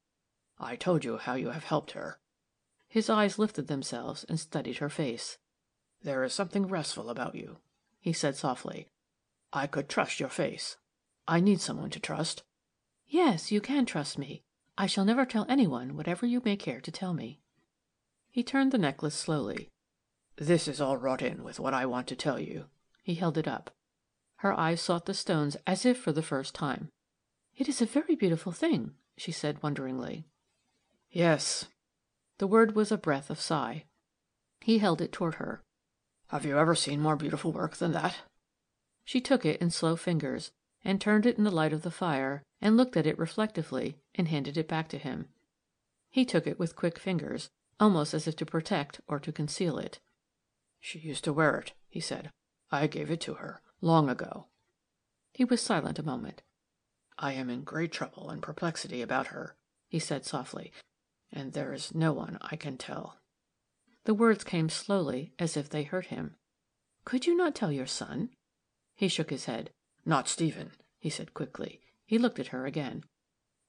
I 0.58 0.76
told 0.76 1.04
you 1.04 1.18
how 1.18 1.34
you 1.34 1.50
have 1.50 1.64
helped 1.64 1.92
her. 1.92 2.20
His 2.88 3.10
eyes 3.10 3.38
lifted 3.38 3.66
themselves 3.66 4.24
and 4.24 4.40
studied 4.40 4.78
her 4.78 4.88
face. 4.88 5.38
"There 6.02 6.24
is 6.24 6.32
something 6.32 6.66
restful 6.66 7.10
about 7.10 7.34
you. 7.34 7.58
he 8.00 8.12
said 8.12 8.36
softly. 8.36 8.88
I 9.52 9.66
could 9.66 9.88
trust 9.88 10.20
your 10.20 10.28
face. 10.28 10.76
I 11.26 11.40
need 11.40 11.60
someone 11.60 11.90
to 11.90 12.00
trust. 12.00 12.42
Yes, 13.06 13.50
you 13.52 13.60
can 13.60 13.84
trust 13.86 14.16
me. 14.18 14.42
I 14.78 14.86
shall 14.86 15.04
never 15.04 15.26
tell 15.26 15.46
anyone 15.48 15.96
whatever 15.96 16.24
you 16.24 16.40
may 16.44 16.56
care 16.56 16.80
to 16.80 16.90
tell 16.90 17.12
me. 17.12 17.40
He 18.30 18.42
turned 18.42 18.72
the 18.72 18.78
necklace 18.78 19.14
slowly. 19.14 19.70
This 20.36 20.68
is 20.68 20.80
all 20.80 20.96
wrought 20.96 21.22
in 21.22 21.42
with 21.42 21.58
what 21.58 21.74
I 21.74 21.84
want 21.86 22.06
to 22.08 22.16
tell 22.16 22.38
you. 22.38 22.66
He 23.02 23.16
held 23.16 23.36
it 23.36 23.48
up. 23.48 23.74
Her 24.36 24.52
eyes 24.52 24.80
sought 24.80 25.06
the 25.06 25.14
stones 25.14 25.56
as 25.66 25.84
if 25.84 25.98
for 25.98 26.12
the 26.12 26.22
first 26.22 26.54
time. 26.54 26.90
It 27.56 27.68
is 27.68 27.82
a 27.82 27.86
very 27.86 28.14
beautiful 28.14 28.52
thing, 28.52 28.94
she 29.16 29.32
said 29.32 29.62
wonderingly. 29.62 30.24
Yes. 31.10 31.66
The 32.38 32.46
word 32.46 32.74
was 32.74 32.90
a 32.92 32.98
breath 32.98 33.30
of 33.30 33.40
sigh. 33.40 33.84
He 34.60 34.78
held 34.78 35.00
it 35.00 35.12
toward 35.12 35.34
her. 35.34 35.62
Have 36.28 36.44
you 36.44 36.58
ever 36.58 36.74
seen 36.74 37.00
more 37.00 37.16
beautiful 37.16 37.52
work 37.52 37.76
than 37.76 37.92
that? 37.92 38.16
She 39.04 39.20
took 39.20 39.44
it 39.44 39.60
in 39.60 39.70
slow 39.70 39.96
fingers, 39.96 40.50
and 40.84 41.00
turned 41.00 41.26
it 41.26 41.38
in 41.38 41.44
the 41.44 41.50
light 41.50 41.72
of 41.72 41.82
the 41.82 41.90
fire, 41.90 42.42
and 42.60 42.76
looked 42.76 42.96
at 42.96 43.06
it 43.06 43.18
reflectively, 43.18 43.96
and 44.14 44.28
handed 44.28 44.56
it 44.56 44.68
back 44.68 44.88
to 44.88 44.98
him. 44.98 45.28
He 46.10 46.24
took 46.24 46.46
it 46.46 46.58
with 46.58 46.76
quick 46.76 46.98
fingers, 46.98 47.48
almost 47.80 48.14
as 48.14 48.26
if 48.26 48.36
to 48.36 48.46
protect 48.46 49.00
or 49.08 49.18
to 49.18 49.32
conceal 49.32 49.78
it. 49.78 49.98
She 50.80 50.98
used 50.98 51.24
to 51.24 51.32
wear 51.32 51.56
it, 51.56 51.72
he 51.88 52.00
said. 52.00 52.30
I 52.70 52.86
gave 52.86 53.10
it 53.10 53.20
to 53.22 53.34
her, 53.34 53.62
long 53.80 54.08
ago. 54.08 54.46
He 55.32 55.44
was 55.44 55.60
silent 55.60 55.98
a 55.98 56.04
moment. 56.04 56.42
I 57.18 57.32
am 57.32 57.50
in 57.50 57.62
great 57.64 57.90
trouble 57.90 58.30
and 58.30 58.42
perplexity 58.42 59.02
about 59.02 59.28
her, 59.28 59.56
he 59.88 59.98
said 59.98 60.24
softly, 60.24 60.72
and 61.32 61.52
there 61.52 61.72
is 61.72 61.94
no 61.94 62.12
one 62.12 62.38
I 62.40 62.56
can 62.56 62.76
tell. 62.76 63.18
The 64.04 64.14
words 64.14 64.44
came 64.44 64.68
slowly, 64.68 65.32
as 65.38 65.56
if 65.56 65.68
they 65.68 65.82
hurt 65.82 66.06
him. 66.06 66.36
Could 67.04 67.26
you 67.26 67.36
not 67.36 67.54
tell 67.54 67.70
your 67.72 67.86
son? 67.86 68.30
He 68.94 69.08
shook 69.08 69.30
his 69.30 69.44
head. 69.44 69.70
Not 70.04 70.28
Stephen, 70.28 70.72
he 70.98 71.10
said 71.10 71.34
quickly. 71.34 71.80
He 72.06 72.18
looked 72.18 72.38
at 72.38 72.48
her 72.48 72.64
again. 72.64 73.04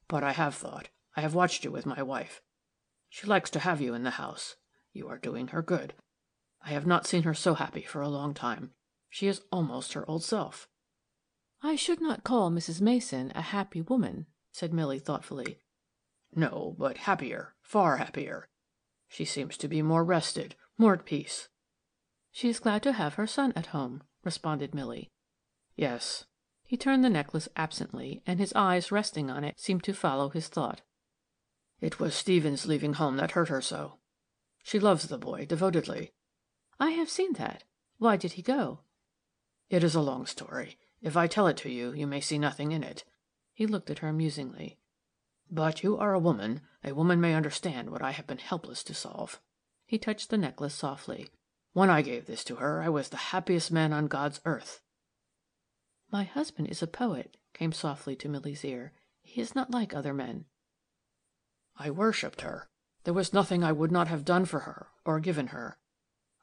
But 0.08 0.24
I 0.24 0.32
have 0.32 0.56
thought. 0.56 0.90
I 1.16 1.22
have 1.22 1.36
watched 1.36 1.64
you 1.64 1.72
with 1.72 1.86
my 1.86 2.02
wife. 2.02 2.42
She 3.10 3.28
likes 3.28 3.50
to 3.52 3.60
have 3.60 3.82
you 3.82 3.94
in 3.94 4.04
the 4.04 4.12
house. 4.12 4.56
You 4.94 5.08
are 5.10 5.18
doing 5.18 5.50
her 5.50 5.62
good. 5.62 5.94
I 6.62 6.70
have 6.70 6.88
not 6.88 7.06
seen 7.06 7.24
her 7.24 7.34
so 7.34 7.56
happy 7.56 7.82
for 7.82 8.02
a 8.02 8.10
long 8.10 8.34
time. 8.34 8.72
She 9.10 9.28
is 9.28 9.42
almost 9.52 9.94
her 9.94 10.10
old 10.10 10.24
self. 10.24 10.68
I 11.62 11.76
should 11.76 12.00
not 12.00 12.24
call 12.24 12.52
Mrs. 12.52 12.80
Mason 12.80 13.32
a 13.36 13.42
happy 13.42 13.82
woman, 13.82 14.28
said 14.52 14.74
Milly 14.74 15.00
thoughtfully. 15.00 15.58
No, 16.36 16.76
but 16.78 16.98
happier, 16.98 17.56
far 17.62 17.98
happier. 17.98 18.48
She 19.08 19.26
seems 19.26 19.58
to 19.58 19.68
be 19.68 19.82
more 19.82 20.04
rested, 20.04 20.56
more 20.78 20.94
at 20.94 21.06
peace. 21.06 21.50
She 22.32 22.50
is 22.50 22.60
glad 22.60 22.84
to 22.84 22.94
have 22.94 23.16
her 23.16 23.28
son 23.28 23.52
at 23.56 23.68
home, 23.68 24.04
responded 24.24 24.76
Milly. 24.76 25.10
Yes. 25.76 26.26
He 26.64 26.78
turned 26.78 27.04
the 27.04 27.10
necklace 27.10 27.50
absently, 27.56 28.22
and 28.28 28.40
his 28.40 28.54
eyes 28.54 28.92
resting 28.92 29.32
on 29.32 29.44
it 29.44 29.60
seemed 29.60 29.84
to 29.86 29.94
follow 29.94 30.30
his 30.30 30.48
thought. 30.48 30.82
It 31.82 32.00
was 32.00 32.14
Stephen's 32.14 32.68
leaving 32.68 32.94
home 32.94 33.18
that 33.18 33.32
hurt 33.32 33.50
her 33.50 33.62
so. 33.62 33.98
She 34.64 34.80
loves 34.80 35.08
the 35.08 35.18
boy 35.18 35.46
devotedly. 35.46 36.14
I 36.80 36.92
have 36.92 37.10
seen 37.10 37.34
that. 37.34 37.64
Why 37.98 38.18
did 38.18 38.34
he 38.34 38.42
go? 38.42 38.82
It 39.70 39.84
is 39.84 39.96
a 39.96 40.02
long 40.02 40.26
story. 40.26 40.78
If 41.02 41.18
I 41.18 41.28
tell 41.28 41.48
it 41.48 41.58
to 41.58 41.70
you, 41.72 41.94
you 41.94 42.06
may 42.06 42.22
see 42.22 42.38
nothing 42.38 42.72
in 42.72 42.84
it. 42.84 43.04
He 43.54 43.66
looked 43.66 43.90
at 43.90 44.00
her 44.00 44.14
musingly. 44.14 44.78
But 45.52 45.84
you 45.84 45.98
are 45.98 46.14
a 46.14 46.20
woman. 46.20 46.62
A 46.84 46.94
woman 46.94 47.20
may 47.20 47.34
understand 47.34 47.90
what 47.90 48.02
I 48.02 48.12
have 48.12 48.28
been 48.28 48.38
helpless 48.38 48.84
to 48.84 48.94
solve. 48.94 49.40
He 49.86 49.98
touched 49.98 50.30
the 50.30 50.38
necklace 50.38 50.76
softly. 50.76 51.30
When 51.74 51.90
I 51.90 52.02
gave 52.02 52.26
this 52.26 52.44
to 52.46 52.58
her, 52.58 52.82
I 52.82 52.90
was 52.90 53.10
the 53.10 53.18
happiest 53.18 53.72
man 53.72 53.92
on 53.94 54.08
God's 54.08 54.42
earth. 54.46 54.82
My 56.12 56.24
husband 56.24 56.68
is 56.70 56.82
a 56.82 56.88
poet, 56.88 57.38
came 57.54 57.72
softly 57.72 58.16
to 58.18 58.30
Milly's 58.30 58.66
ear. 58.66 58.94
He 59.22 59.42
is 59.42 59.56
not 59.56 59.72
like 59.72 59.94
other 59.94 60.14
men. 60.14 60.46
I 61.78 61.92
worshipped 61.92 62.42
her. 62.42 62.70
There 63.04 63.14
was 63.14 63.34
nothing 63.34 63.64
I 63.64 63.72
would 63.72 63.92
not 63.92 64.08
have 64.08 64.26
done 64.26 64.46
for 64.46 64.62
her, 64.62 64.88
or 65.06 65.20
given 65.20 65.48
her. 65.48 65.78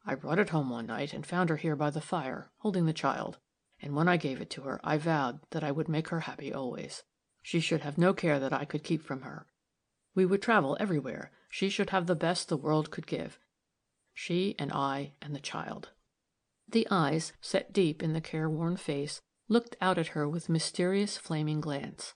I 0.05 0.15
brought 0.15 0.39
it 0.39 0.51
home 0.51 0.71
one 0.71 0.87
night 0.87 1.13
and 1.13 1.27
found 1.27 1.51
her 1.51 1.57
here 1.57 1.77
by 1.77 1.91
the 1.91 2.01
fire, 2.01 2.51
holding 2.59 2.87
the 2.87 2.93
child, 2.93 3.39
and 3.81 3.95
when 3.95 4.09
I 4.09 4.17
gave 4.17 4.41
it 4.41 4.51
to 4.51 4.63
her 4.63 4.81
I 4.83 4.99
vowed 4.99 5.41
that 5.51 5.65
I 5.65 5.73
would 5.73 5.89
make 5.89 6.09
her 6.09 6.21
happy 6.21 6.53
always. 6.53 7.03
She 7.47 7.61
should 7.61 7.83
have 7.83 7.97
no 7.97 8.13
care 8.13 8.41
that 8.41 8.53
I 8.53 8.65
could 8.65 8.83
keep 8.83 9.05
from 9.05 9.21
her. 9.21 9.47
We 10.17 10.27
would 10.27 10.43
travel 10.43 10.77
everywhere. 10.81 11.31
She 11.49 11.69
should 11.69 11.91
have 11.91 12.09
the 12.09 12.17
best 12.17 12.49
the 12.49 12.57
world 12.57 12.91
could 12.91 13.07
give. 13.07 13.39
She 14.13 14.57
and 14.59 14.73
I 14.73 15.13
and 15.23 15.33
the 15.33 15.39
child. 15.39 15.91
The 16.69 16.89
eyes, 16.91 17.33
set 17.41 17.73
deep 17.73 18.03
in 18.03 18.15
the 18.15 18.21
careworn 18.21 18.77
face, 18.77 19.21
looked 19.47 19.77
out 19.81 19.97
at 19.97 20.09
her 20.09 20.29
with 20.29 20.49
mysterious 20.49 21.17
flaming 21.19 21.61
glance. 21.61 22.15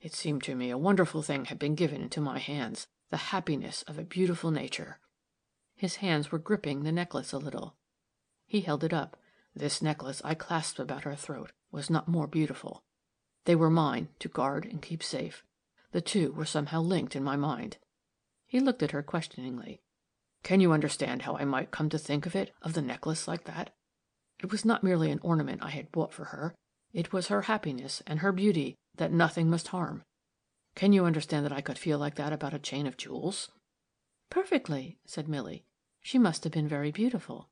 It 0.00 0.14
seemed 0.14 0.42
to 0.42 0.56
me 0.56 0.70
a 0.70 0.76
wonderful 0.76 1.22
thing 1.22 1.44
had 1.44 1.60
been 1.60 1.76
given 1.76 2.02
into 2.02 2.20
my 2.20 2.40
hands, 2.40 2.88
the 3.10 3.18
happiness 3.18 3.82
of 3.82 4.00
a 4.00 4.02
beautiful 4.02 4.50
nature. 4.50 4.98
His 5.76 5.96
hands 6.02 6.32
were 6.32 6.40
gripping 6.40 6.82
the 6.82 6.90
necklace 6.90 7.32
a 7.32 7.38
little. 7.38 7.76
He 8.46 8.62
held 8.62 8.82
it 8.82 8.92
up. 8.92 9.16
This 9.54 9.80
necklace 9.80 10.20
I 10.24 10.34
clasped 10.34 10.80
about 10.80 11.04
her 11.04 11.14
throat 11.14 11.52
was 11.70 11.88
not 11.88 12.08
more 12.08 12.26
beautiful. 12.26 12.82
They 13.46 13.54
were 13.54 13.70
mine 13.70 14.08
to 14.18 14.28
guard 14.28 14.66
and 14.66 14.82
keep 14.82 15.02
safe. 15.02 15.42
The 15.92 16.00
two 16.00 16.32
were 16.32 16.44
somehow 16.44 16.82
linked 16.82 17.16
in 17.16 17.24
my 17.24 17.36
mind. 17.36 17.78
He 18.44 18.60
looked 18.60 18.82
at 18.82 18.90
her 18.90 19.02
questioningly. 19.02 19.80
Can 20.42 20.60
you 20.60 20.72
understand 20.72 21.22
how 21.22 21.36
I 21.36 21.44
might 21.44 21.70
come 21.70 21.88
to 21.88 21.98
think 21.98 22.26
of 22.26 22.36
it, 22.36 22.52
of 22.60 22.74
the 22.74 22.82
necklace 22.82 23.26
like 23.26 23.44
that? 23.44 23.70
It 24.40 24.50
was 24.50 24.64
not 24.64 24.84
merely 24.84 25.10
an 25.10 25.20
ornament 25.22 25.62
I 25.62 25.70
had 25.70 25.90
bought 25.92 26.12
for 26.12 26.26
her. 26.26 26.54
It 26.92 27.12
was 27.12 27.28
her 27.28 27.42
happiness 27.42 28.02
and 28.06 28.18
her 28.18 28.32
beauty 28.32 28.74
that 28.96 29.12
nothing 29.12 29.48
must 29.48 29.68
harm. 29.68 30.02
Can 30.74 30.92
you 30.92 31.04
understand 31.04 31.44
that 31.46 31.52
I 31.52 31.62
could 31.62 31.78
feel 31.78 31.98
like 31.98 32.16
that 32.16 32.32
about 32.32 32.54
a 32.54 32.58
chain 32.58 32.86
of 32.86 32.96
jewels? 32.96 33.50
Perfectly, 34.28 34.98
said 35.06 35.28
Milly. 35.28 35.64
She 36.02 36.18
must 36.18 36.44
have 36.44 36.52
been 36.52 36.68
very 36.68 36.90
beautiful. 36.90 37.48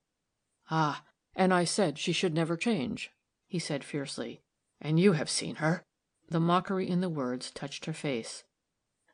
Ah, 0.71 1.05
and 1.35 1.55
I 1.55 1.65
said 1.65 1.99
she 1.99 2.13
should 2.13 2.35
never 2.35 2.57
change, 2.57 3.11
he 3.47 3.59
said 3.59 3.83
fiercely. 3.85 4.44
And 4.85 5.01
you 5.01 5.13
have 5.13 5.29
seen 5.29 5.57
her. 5.57 5.83
The 6.29 6.39
mockery 6.39 6.89
in 6.89 7.01
the 7.01 7.09
words 7.09 7.51
touched 7.51 7.87
her 7.87 7.93
face. 7.93 8.45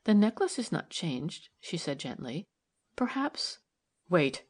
The 0.03 0.13
necklace 0.13 0.59
is 0.59 0.71
not 0.71 0.91
changed, 0.91 1.49
she 1.59 1.77
said 1.77 1.97
gently. 1.97 2.45
Perhaps 2.95 3.59
Wait. 4.11 4.43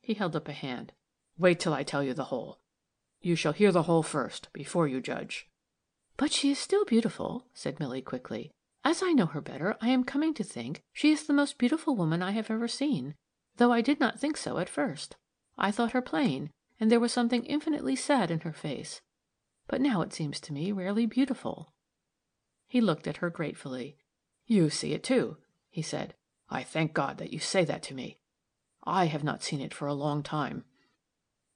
He 0.00 0.14
held 0.14 0.36
up 0.36 0.46
a 0.46 0.52
hand. 0.52 0.92
Wait 1.36 1.58
till 1.58 1.74
I 1.74 1.82
tell 1.82 2.04
you 2.04 2.14
the 2.14 2.30
whole. 2.30 2.60
You 3.20 3.34
shall 3.34 3.52
hear 3.52 3.72
the 3.72 3.82
whole 3.82 4.04
first, 4.04 4.48
before 4.52 4.86
you 4.86 5.00
judge. 5.00 5.48
But 6.16 6.32
she 6.32 6.52
is 6.52 6.58
still 6.58 6.84
beautiful, 6.84 7.46
said 7.52 7.80
Milly 7.80 8.00
quickly. 8.00 8.52
As 8.84 9.02
I 9.02 9.10
know 9.10 9.26
her 9.26 9.40
better, 9.40 9.76
I 9.80 9.88
am 9.88 10.04
coming 10.04 10.34
to 10.34 10.44
think 10.44 10.82
she 10.92 11.10
is 11.10 11.26
the 11.26 11.32
most 11.32 11.58
beautiful 11.58 11.96
woman 11.96 12.22
I 12.22 12.30
have 12.30 12.48
ever 12.48 12.68
seen, 12.68 13.16
though 13.56 13.72
I 13.72 13.80
did 13.80 13.98
not 13.98 14.20
think 14.20 14.36
so 14.36 14.58
at 14.58 14.68
first. 14.68 15.16
I 15.58 15.72
thought 15.72 15.92
her 15.92 16.00
plain, 16.00 16.50
and 16.78 16.92
there 16.92 17.00
was 17.00 17.12
something 17.12 17.44
infinitely 17.44 17.96
sad 17.96 18.30
in 18.30 18.40
her 18.40 18.52
face. 18.52 19.00
But 19.68 19.80
now 19.80 20.02
it 20.02 20.12
seems 20.12 20.40
to 20.40 20.52
me 20.52 20.72
rarely 20.72 21.06
beautiful. 21.06 21.72
He 22.66 22.80
looked 22.80 23.06
at 23.06 23.18
her 23.18 23.30
gratefully. 23.30 23.96
You 24.46 24.70
see 24.70 24.94
it 24.94 25.04
too, 25.04 25.36
he 25.70 25.82
said. 25.82 26.14
I 26.50 26.62
thank 26.62 26.94
God 26.94 27.18
that 27.18 27.32
you 27.32 27.38
say 27.38 27.64
that 27.66 27.82
to 27.84 27.94
me. 27.94 28.18
I 28.82 29.06
have 29.06 29.22
not 29.22 29.42
seen 29.42 29.60
it 29.60 29.74
for 29.74 29.86
a 29.86 29.94
long 29.94 30.22
time. 30.22 30.64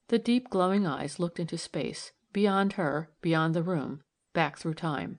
The 0.09 0.19
deep 0.19 0.51
glowing 0.51 0.87
eyes 0.87 1.19
looked 1.19 1.41
into 1.41 1.57
space, 1.57 2.13
beyond 2.33 2.75
her, 2.75 3.11
beyond 3.23 3.55
the 3.55 3.63
room, 3.63 4.03
back 4.35 4.59
through 4.59 4.75
time. 4.75 5.19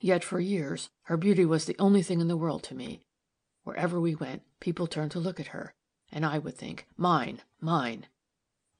Yet 0.00 0.24
for 0.24 0.40
years 0.40 0.88
her 1.04 1.18
beauty 1.18 1.44
was 1.44 1.66
the 1.66 1.76
only 1.78 2.02
thing 2.02 2.20
in 2.20 2.28
the 2.28 2.36
world 2.36 2.62
to 2.64 2.74
me. 2.74 3.04
Wherever 3.64 4.00
we 4.00 4.14
went, 4.14 4.42
people 4.60 4.86
turned 4.86 5.10
to 5.12 5.18
look 5.18 5.38
at 5.38 5.48
her, 5.48 5.74
and 6.10 6.24
I 6.24 6.38
would 6.38 6.56
think, 6.56 6.86
mine, 6.96 7.42
mine. 7.60 8.06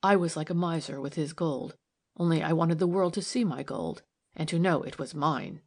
I 0.03 0.17
was 0.17 0.37
like 0.37 0.51
a 0.51 0.55
miser 0.55 1.01
with 1.01 1.15
his 1.15 1.35
gold, 1.35 1.77
only 2.17 2.43
I 2.43 2.53
wanted 2.53 2.79
the 2.79 2.87
world 2.87 3.15
to 3.15 3.23
see 3.23 3.45
my 3.45 3.63
gold, 3.63 4.03
and 4.37 4.49
to 4.49 4.59
know 4.59 4.83
it 4.83 4.99
was 4.99 5.15
mine. 5.15 5.61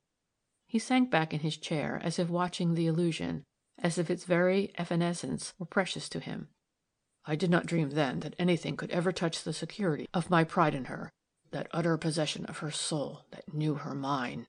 He 0.65 0.79
sank 0.79 1.09
back 1.09 1.33
in 1.33 1.39
his 1.41 1.57
chair 1.57 1.99
as 2.03 2.19
if 2.19 2.29
watching 2.29 2.73
the 2.73 2.87
illusion, 2.87 3.43
as 3.79 3.97
if 3.97 4.09
its 4.09 4.25
very 4.25 4.71
evanescence 4.75 5.53
were 5.57 5.65
precious 5.65 6.09
to 6.09 6.19
him. 6.19 6.49
I 7.25 7.35
did 7.35 7.49
not 7.49 7.65
dream 7.65 7.91
then 7.91 8.21
that 8.21 8.35
anything 8.39 8.77
could 8.77 8.91
ever 8.91 9.11
touch 9.11 9.43
the 9.43 9.53
security 9.53 10.07
of 10.13 10.29
my 10.29 10.43
pride 10.43 10.73
in 10.73 10.85
her, 10.85 11.11
that 11.51 11.67
utter 11.71 11.97
possession 11.97 12.45
of 12.45 12.59
her 12.59 12.71
soul 12.71 13.25
that 13.31 13.53
knew 13.53 13.75
her 13.75 13.93
mine. 13.93 14.47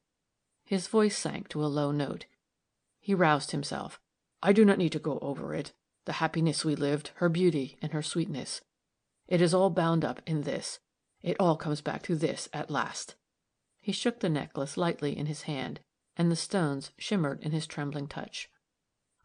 His 0.64 0.86
voice 0.86 1.16
sank 1.16 1.48
to 1.48 1.64
a 1.64 1.66
low 1.66 1.90
note. 1.90 2.26
He 3.00 3.14
roused 3.14 3.52
himself. 3.52 3.98
I 4.42 4.52
do 4.52 4.64
not 4.64 4.78
need 4.78 4.92
to 4.92 4.98
go 4.98 5.18
over 5.20 5.54
it 5.54 5.72
the 6.04 6.14
happiness 6.14 6.64
we 6.64 6.74
lived, 6.74 7.10
her 7.16 7.28
beauty, 7.28 7.76
and 7.82 7.92
her 7.92 8.00
sweetness. 8.00 8.62
It 9.26 9.42
is 9.42 9.52
all 9.52 9.68
bound 9.68 10.06
up 10.06 10.22
in 10.26 10.42
this. 10.42 10.78
It 11.22 11.36
all 11.40 11.56
comes 11.56 11.80
back 11.80 12.02
to 12.04 12.16
this 12.16 12.48
at 12.52 12.70
last. 12.70 13.16
He 13.80 13.92
shook 13.92 14.20
the 14.20 14.28
necklace 14.28 14.76
lightly 14.76 15.16
in 15.16 15.26
his 15.26 15.42
hand, 15.42 15.80
and 16.16 16.30
the 16.30 16.36
stones 16.36 16.92
shimmered 16.98 17.40
in 17.40 17.52
his 17.52 17.66
trembling 17.66 18.08
touch. 18.08 18.48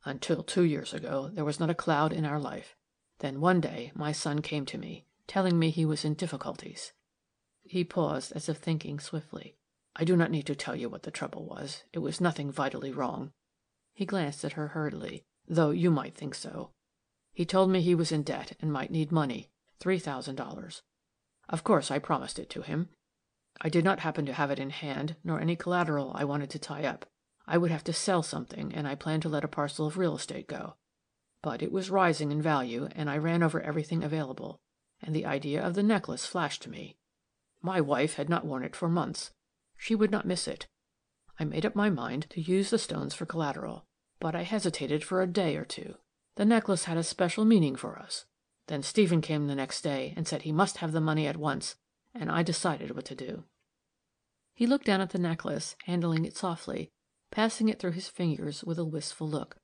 Until 0.06 0.44
two 0.44 0.64
years 0.64 0.94
ago 0.94 1.30
there 1.32 1.46
was 1.46 1.60
not 1.60 1.70
a 1.70 1.76
cloud 1.76 2.14
in 2.14 2.26
our 2.26 2.40
life. 2.40 2.76
Then 3.20 3.40
one 3.40 3.62
day 3.62 3.92
my 3.96 4.12
son 4.12 4.42
came 4.42 4.66
to 4.68 4.78
me, 4.78 5.06
telling 5.28 5.58
me 5.58 5.70
he 5.70 5.86
was 5.86 6.04
in 6.04 6.14
difficulties. 6.14 6.94
He 7.64 7.84
paused, 7.84 8.34
as 8.34 8.50
if 8.50 8.58
thinking 8.58 9.00
swiftly. 9.00 9.56
I 9.96 10.04
do 10.04 10.18
not 10.18 10.32
need 10.32 10.46
to 10.48 10.56
tell 10.56 10.76
you 10.76 10.90
what 10.90 11.04
the 11.04 11.12
trouble 11.12 11.46
was. 11.46 11.84
It 11.94 12.00
was 12.00 12.20
nothing 12.20 12.52
vitally 12.52 12.92
wrong. 12.92 13.32
He 13.94 14.06
glanced 14.06 14.44
at 14.44 14.54
her 14.54 14.70
hurriedly, 14.70 15.24
though 15.48 15.70
you 15.70 15.92
might 15.92 16.16
think 16.16 16.36
so. 16.36 16.72
He 17.32 17.46
told 17.46 17.70
me 17.70 17.82
he 17.82 17.96
was 17.96 18.12
in 18.12 18.24
debt 18.24 18.58
and 18.60 18.74
might 18.74 18.92
need 18.92 19.12
money 19.12 19.50
three 19.80 20.00
thousand 20.00 20.36
dollars. 20.36 20.82
Of 21.50 21.64
course 21.64 21.92
I 21.92 22.00
promised 22.00 22.40
it 22.40 22.50
to 22.52 22.62
him. 22.62 22.90
I 23.62 23.70
did 23.70 23.84
not 23.84 24.00
happen 24.00 24.26
to 24.26 24.34
have 24.34 24.52
it 24.52 24.60
in 24.60 24.72
hand, 24.72 25.16
nor 25.24 25.40
any 25.40 25.56
collateral 25.56 26.12
I 26.16 26.26
wanted 26.26 26.50
to 26.52 26.60
tie 26.60 26.86
up. 26.86 27.06
I 27.46 27.58
would 27.58 27.72
have 27.72 27.84
to 27.86 27.94
sell 27.94 28.24
something, 28.24 28.74
and 28.74 28.88
I 28.88 28.96
planned 28.96 29.22
to 29.24 29.30
let 29.30 29.44
a 29.44 29.50
parcel 29.50 29.86
of 29.86 29.98
real 29.98 30.16
estate 30.16 30.48
go. 30.48 30.76
But 31.42 31.62
it 31.62 31.72
was 31.72 31.90
rising 31.90 32.32
in 32.32 32.42
value, 32.42 32.88
and 32.96 33.10
I 33.10 33.18
ran 33.18 33.44
over 33.44 33.62
everything 33.62 34.04
available, 34.04 34.60
and 35.02 35.14
the 35.14 35.26
idea 35.26 35.62
of 35.62 35.74
the 35.74 35.84
necklace 35.84 36.26
flashed 36.26 36.64
to 36.64 36.70
me. 36.70 36.96
My 37.62 37.82
wife 37.82 38.16
had 38.16 38.30
not 38.30 38.46
worn 38.46 38.64
it 38.64 38.76
for 38.76 38.90
months. 38.90 39.32
She 39.78 39.96
would 39.96 40.12
not 40.12 40.26
miss 40.26 40.48
it. 40.48 40.68
I 41.40 41.44
made 41.44 41.66
up 41.66 41.76
my 41.76 41.90
mind 41.90 42.28
to 42.32 42.42
use 42.42 42.70
the 42.70 42.78
stones 42.78 43.14
for 43.14 43.26
collateral, 43.26 43.86
but 44.20 44.36
I 44.36 44.44
hesitated 44.44 45.04
for 45.04 45.22
a 45.22 45.28
day 45.28 45.58
or 45.58 45.66
two. 45.66 45.96
The 46.36 46.46
necklace 46.46 46.86
had 46.86 46.98
a 46.98 47.04
special 47.04 47.44
meaning 47.46 47.76
for 47.76 48.00
us. 48.00 48.26
Then 48.68 48.84
Stephen 48.84 49.22
came 49.22 49.48
the 49.48 49.56
next 49.56 49.82
day 49.82 50.14
and 50.16 50.28
said 50.28 50.44
he 50.44 50.52
must 50.52 50.78
have 50.78 50.94
the 50.94 51.02
money 51.02 51.28
at 51.28 51.38
once, 51.38 51.76
and 52.16 52.32
I 52.32 52.44
decided 52.44 52.96
what 52.96 53.06
to 53.06 53.16
do. 53.16 53.44
He 54.54 54.68
looked 54.68 54.86
down 54.86 55.02
at 55.02 55.10
the 55.10 55.20
necklace, 55.20 55.76
handling 55.86 56.26
it 56.26 56.38
softly, 56.38 56.92
passing 57.32 57.70
it 57.70 57.80
through 57.80 57.92
his 57.92 58.08
fingers 58.08 58.64
with 58.64 58.78
a 58.78 58.86
wistful 58.86 59.28
look. 59.28 59.58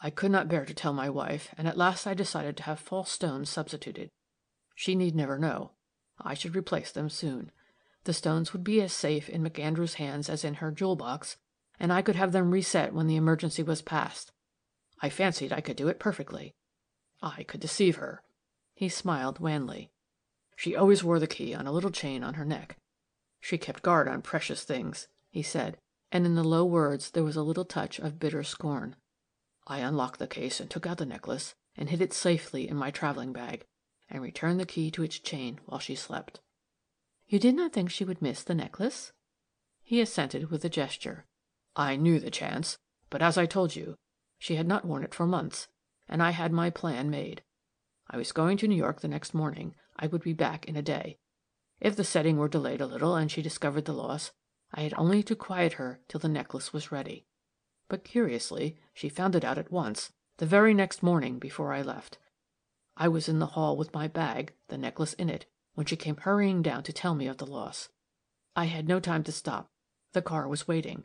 I 0.00 0.10
could 0.10 0.30
not 0.30 0.48
bear 0.48 0.64
to 0.64 0.74
tell 0.74 0.92
my 0.92 1.10
wife, 1.10 1.52
and 1.58 1.66
at 1.66 1.76
last 1.76 2.06
I 2.06 2.14
decided 2.14 2.56
to 2.58 2.62
have 2.64 2.78
false 2.78 3.10
stones 3.10 3.50
substituted. 3.50 4.10
She 4.76 4.94
need 4.94 5.16
never 5.16 5.38
know. 5.38 5.72
I 6.20 6.34
should 6.34 6.54
replace 6.54 6.92
them 6.92 7.08
soon. 7.08 7.50
The 8.04 8.12
stones 8.12 8.52
would 8.52 8.62
be 8.62 8.80
as 8.80 8.92
safe 8.92 9.28
in 9.28 9.42
McAndrew's 9.42 9.94
hands 9.94 10.28
as 10.28 10.44
in 10.44 10.54
her 10.54 10.70
jewel 10.70 10.94
box, 10.94 11.36
and 11.80 11.92
I 11.92 12.02
could 12.02 12.16
have 12.16 12.32
them 12.32 12.52
reset 12.52 12.92
when 12.92 13.08
the 13.08 13.16
emergency 13.16 13.62
was 13.62 13.82
past. 13.82 14.30
I 15.00 15.08
fancied 15.08 15.52
I 15.52 15.60
could 15.60 15.76
do 15.76 15.88
it 15.88 15.98
perfectly. 15.98 16.54
I 17.20 17.42
could 17.42 17.60
deceive 17.60 17.96
her. 17.96 18.22
He 18.78 18.88
smiled 18.88 19.40
wanly. 19.40 19.90
She 20.54 20.76
always 20.76 21.02
wore 21.02 21.18
the 21.18 21.26
key 21.26 21.52
on 21.52 21.66
a 21.66 21.72
little 21.72 21.90
chain 21.90 22.22
on 22.22 22.34
her 22.34 22.44
neck. 22.44 22.76
She 23.40 23.58
kept 23.58 23.82
guard 23.82 24.06
on 24.06 24.22
precious 24.22 24.62
things, 24.62 25.08
he 25.30 25.42
said, 25.42 25.78
and 26.12 26.24
in 26.24 26.36
the 26.36 26.44
low 26.44 26.64
words 26.64 27.10
there 27.10 27.24
was 27.24 27.34
a 27.34 27.42
little 27.42 27.64
touch 27.64 27.98
of 27.98 28.20
bitter 28.20 28.44
scorn. 28.44 28.94
I 29.66 29.80
unlocked 29.80 30.20
the 30.20 30.28
case 30.28 30.60
and 30.60 30.70
took 30.70 30.86
out 30.86 30.98
the 30.98 31.06
necklace 31.06 31.56
and 31.76 31.90
hid 31.90 32.00
it 32.00 32.12
safely 32.12 32.68
in 32.68 32.76
my 32.76 32.92
traveling 32.92 33.32
bag, 33.32 33.64
and 34.08 34.22
returned 34.22 34.60
the 34.60 34.64
key 34.64 34.92
to 34.92 35.02
its 35.02 35.18
chain 35.18 35.58
while 35.66 35.80
she 35.80 35.96
slept. 35.96 36.38
You 37.26 37.40
did 37.40 37.56
not 37.56 37.72
think 37.72 37.90
she 37.90 38.04
would 38.04 38.22
miss 38.22 38.44
the 38.44 38.54
necklace? 38.54 39.10
He 39.82 40.00
assented 40.00 40.52
with 40.52 40.64
a 40.64 40.68
gesture. 40.68 41.24
I 41.74 41.96
knew 41.96 42.20
the 42.20 42.30
chance, 42.30 42.78
but 43.10 43.22
as 43.22 43.36
I 43.36 43.44
told 43.44 43.74
you, 43.74 43.96
she 44.38 44.54
had 44.54 44.68
not 44.68 44.84
worn 44.84 45.02
it 45.02 45.14
for 45.16 45.26
months, 45.26 45.66
and 46.08 46.22
I 46.22 46.30
had 46.30 46.52
my 46.52 46.70
plan 46.70 47.10
made. 47.10 47.42
I 48.10 48.16
was 48.16 48.32
going 48.32 48.56
to 48.58 48.68
New 48.68 48.76
York 48.76 49.00
the 49.00 49.08
next 49.08 49.34
morning. 49.34 49.74
I 49.96 50.06
would 50.06 50.22
be 50.22 50.32
back 50.32 50.66
in 50.66 50.76
a 50.76 50.82
day. 50.82 51.18
If 51.80 51.94
the 51.94 52.04
setting 52.04 52.36
were 52.36 52.48
delayed 52.48 52.80
a 52.80 52.86
little 52.86 53.14
and 53.14 53.30
she 53.30 53.42
discovered 53.42 53.84
the 53.84 53.92
loss, 53.92 54.32
I 54.72 54.82
had 54.82 54.94
only 54.96 55.22
to 55.24 55.36
quiet 55.36 55.74
her 55.74 56.00
till 56.08 56.20
the 56.20 56.28
necklace 56.28 56.72
was 56.72 56.92
ready. 56.92 57.26
But 57.88 58.04
curiously, 58.04 58.76
she 58.92 59.08
found 59.08 59.34
it 59.34 59.44
out 59.44 59.58
at 59.58 59.72
once, 59.72 60.12
the 60.38 60.46
very 60.46 60.74
next 60.74 61.02
morning 61.02 61.38
before 61.38 61.72
I 61.72 61.82
left. 61.82 62.18
I 62.96 63.08
was 63.08 63.28
in 63.28 63.38
the 63.38 63.46
hall 63.46 63.76
with 63.76 63.94
my 63.94 64.08
bag, 64.08 64.54
the 64.68 64.78
necklace 64.78 65.12
in 65.14 65.30
it, 65.30 65.46
when 65.74 65.86
she 65.86 65.96
came 65.96 66.16
hurrying 66.16 66.62
down 66.62 66.82
to 66.84 66.92
tell 66.92 67.14
me 67.14 67.26
of 67.28 67.38
the 67.38 67.46
loss. 67.46 67.88
I 68.56 68.64
had 68.64 68.88
no 68.88 68.98
time 69.00 69.22
to 69.24 69.32
stop. 69.32 69.70
The 70.12 70.22
car 70.22 70.48
was 70.48 70.66
waiting. 70.66 71.04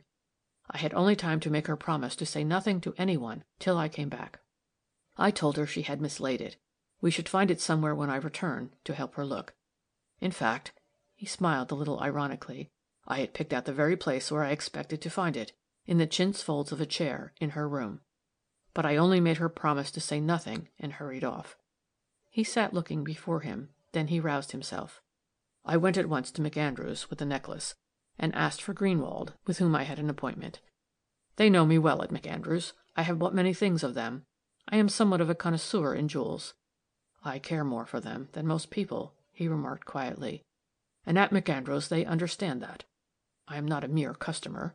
I 0.70 0.78
had 0.78 0.94
only 0.94 1.14
time 1.14 1.40
to 1.40 1.50
make 1.50 1.66
her 1.66 1.76
promise 1.76 2.16
to 2.16 2.26
say 2.26 2.42
nothing 2.42 2.80
to 2.80 2.94
any 2.98 3.16
one 3.16 3.44
till 3.58 3.78
I 3.78 3.88
came 3.88 4.08
back. 4.08 4.40
I 5.16 5.30
told 5.30 5.56
her 5.56 5.66
she 5.66 5.82
had 5.82 6.00
mislaid 6.00 6.40
it. 6.40 6.56
We 7.04 7.10
should 7.10 7.28
find 7.28 7.50
it 7.50 7.60
somewhere 7.60 7.94
when 7.94 8.08
I 8.08 8.16
return, 8.16 8.70
to 8.84 8.94
help 8.94 9.16
her 9.16 9.26
look. 9.26 9.52
In 10.22 10.30
fact, 10.30 10.72
he 11.14 11.26
smiled 11.26 11.70
a 11.70 11.74
little 11.74 12.00
ironically, 12.00 12.70
I 13.06 13.20
had 13.20 13.34
picked 13.34 13.52
out 13.52 13.66
the 13.66 13.74
very 13.74 13.94
place 13.94 14.32
where 14.32 14.42
I 14.42 14.52
expected 14.52 15.02
to 15.02 15.10
find 15.10 15.36
it, 15.36 15.52
in 15.84 15.98
the 15.98 16.06
chintz 16.06 16.40
folds 16.40 16.72
of 16.72 16.80
a 16.80 16.86
chair 16.86 17.34
in 17.38 17.50
her 17.50 17.68
room. 17.68 18.00
But 18.72 18.86
I 18.86 18.96
only 18.96 19.20
made 19.20 19.36
her 19.36 19.50
promise 19.50 19.90
to 19.90 20.00
say 20.00 20.18
nothing 20.18 20.70
and 20.80 20.94
hurried 20.94 21.24
off. 21.24 21.58
He 22.30 22.42
sat 22.42 22.72
looking 22.72 23.04
before 23.04 23.40
him, 23.40 23.68
then 23.92 24.06
he 24.06 24.18
roused 24.18 24.52
himself. 24.52 25.02
I 25.62 25.76
went 25.76 25.98
at 25.98 26.08
once 26.08 26.30
to 26.30 26.40
McAndrew's 26.40 27.10
with 27.10 27.18
the 27.18 27.26
necklace, 27.26 27.74
and 28.18 28.34
asked 28.34 28.62
for 28.62 28.72
Greenwald, 28.72 29.34
with 29.46 29.58
whom 29.58 29.76
I 29.76 29.82
had 29.82 29.98
an 29.98 30.08
appointment. 30.08 30.60
They 31.36 31.50
know 31.50 31.66
me 31.66 31.76
well 31.76 32.00
at 32.00 32.08
McAndrew's. 32.08 32.72
I 32.96 33.02
have 33.02 33.18
bought 33.18 33.34
many 33.34 33.52
things 33.52 33.82
of 33.82 33.92
them. 33.92 34.24
I 34.66 34.78
am 34.78 34.88
somewhat 34.88 35.20
of 35.20 35.28
a 35.28 35.34
connoisseur 35.34 35.94
in 35.94 36.08
jewels. 36.08 36.54
I 37.24 37.38
care 37.38 37.64
more 37.64 37.86
for 37.86 38.00
them 38.00 38.28
than 38.32 38.46
most 38.46 38.70
people, 38.70 39.14
he 39.32 39.48
remarked 39.48 39.86
quietly. 39.86 40.42
And 41.06 41.18
at 41.18 41.30
McAndrew's 41.30 41.88
they 41.88 42.04
understand 42.04 42.62
that. 42.62 42.84
I 43.48 43.56
am 43.56 43.66
not 43.66 43.84
a 43.84 43.88
mere 43.88 44.14
customer. 44.14 44.74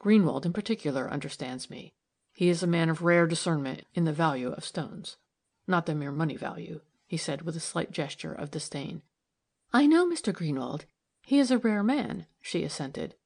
Greenwald, 0.00 0.44
in 0.44 0.52
particular, 0.52 1.10
understands 1.10 1.70
me. 1.70 1.92
He 2.32 2.48
is 2.48 2.62
a 2.62 2.66
man 2.66 2.88
of 2.90 3.02
rare 3.02 3.26
discernment 3.26 3.84
in 3.94 4.04
the 4.04 4.12
value 4.12 4.52
of 4.52 4.64
stones. 4.64 5.16
Not 5.66 5.86
the 5.86 5.94
mere 5.94 6.12
money 6.12 6.36
value 6.36 6.80
he 7.10 7.16
said 7.16 7.42
with 7.42 7.56
a 7.56 7.60
slight 7.60 7.90
gesture 7.90 8.32
of 8.32 8.52
disdain. 8.52 9.02
I 9.72 9.84
know 9.88 10.06
Mr. 10.06 10.32
Greenwald. 10.32 10.84
He 11.26 11.40
is 11.40 11.50
a 11.50 11.58
rare 11.58 11.82
man, 11.82 12.26
she 12.40 12.62
assented. 12.62 13.16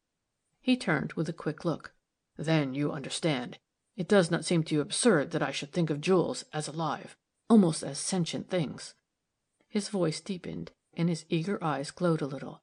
He 0.63 0.75
turned 0.75 1.13
with 1.13 1.29
a 1.29 1.35
quick 1.35 1.67
look. 1.67 1.93
Then 2.39 2.73
you 2.73 2.93
understand. 2.93 3.59
It 3.95 4.09
does 4.09 4.31
not 4.31 4.47
seem 4.47 4.63
to 4.65 4.75
you 4.75 4.81
absurd 4.81 5.33
that 5.33 5.43
I 5.43 5.51
should 5.51 5.71
think 5.71 5.91
of 5.91 6.01
jewels 6.01 6.47
as 6.51 6.67
alive, 6.67 7.15
almost 7.49 7.83
as 7.83 7.99
sentient 7.99 8.49
things. 8.49 8.95
His 9.69 9.89
voice 9.89 10.21
deepened, 10.21 10.71
and 10.97 11.09
his 11.09 11.25
eager 11.29 11.63
eyes 11.63 11.91
glowed 11.91 12.23
a 12.23 12.27
little. 12.27 12.63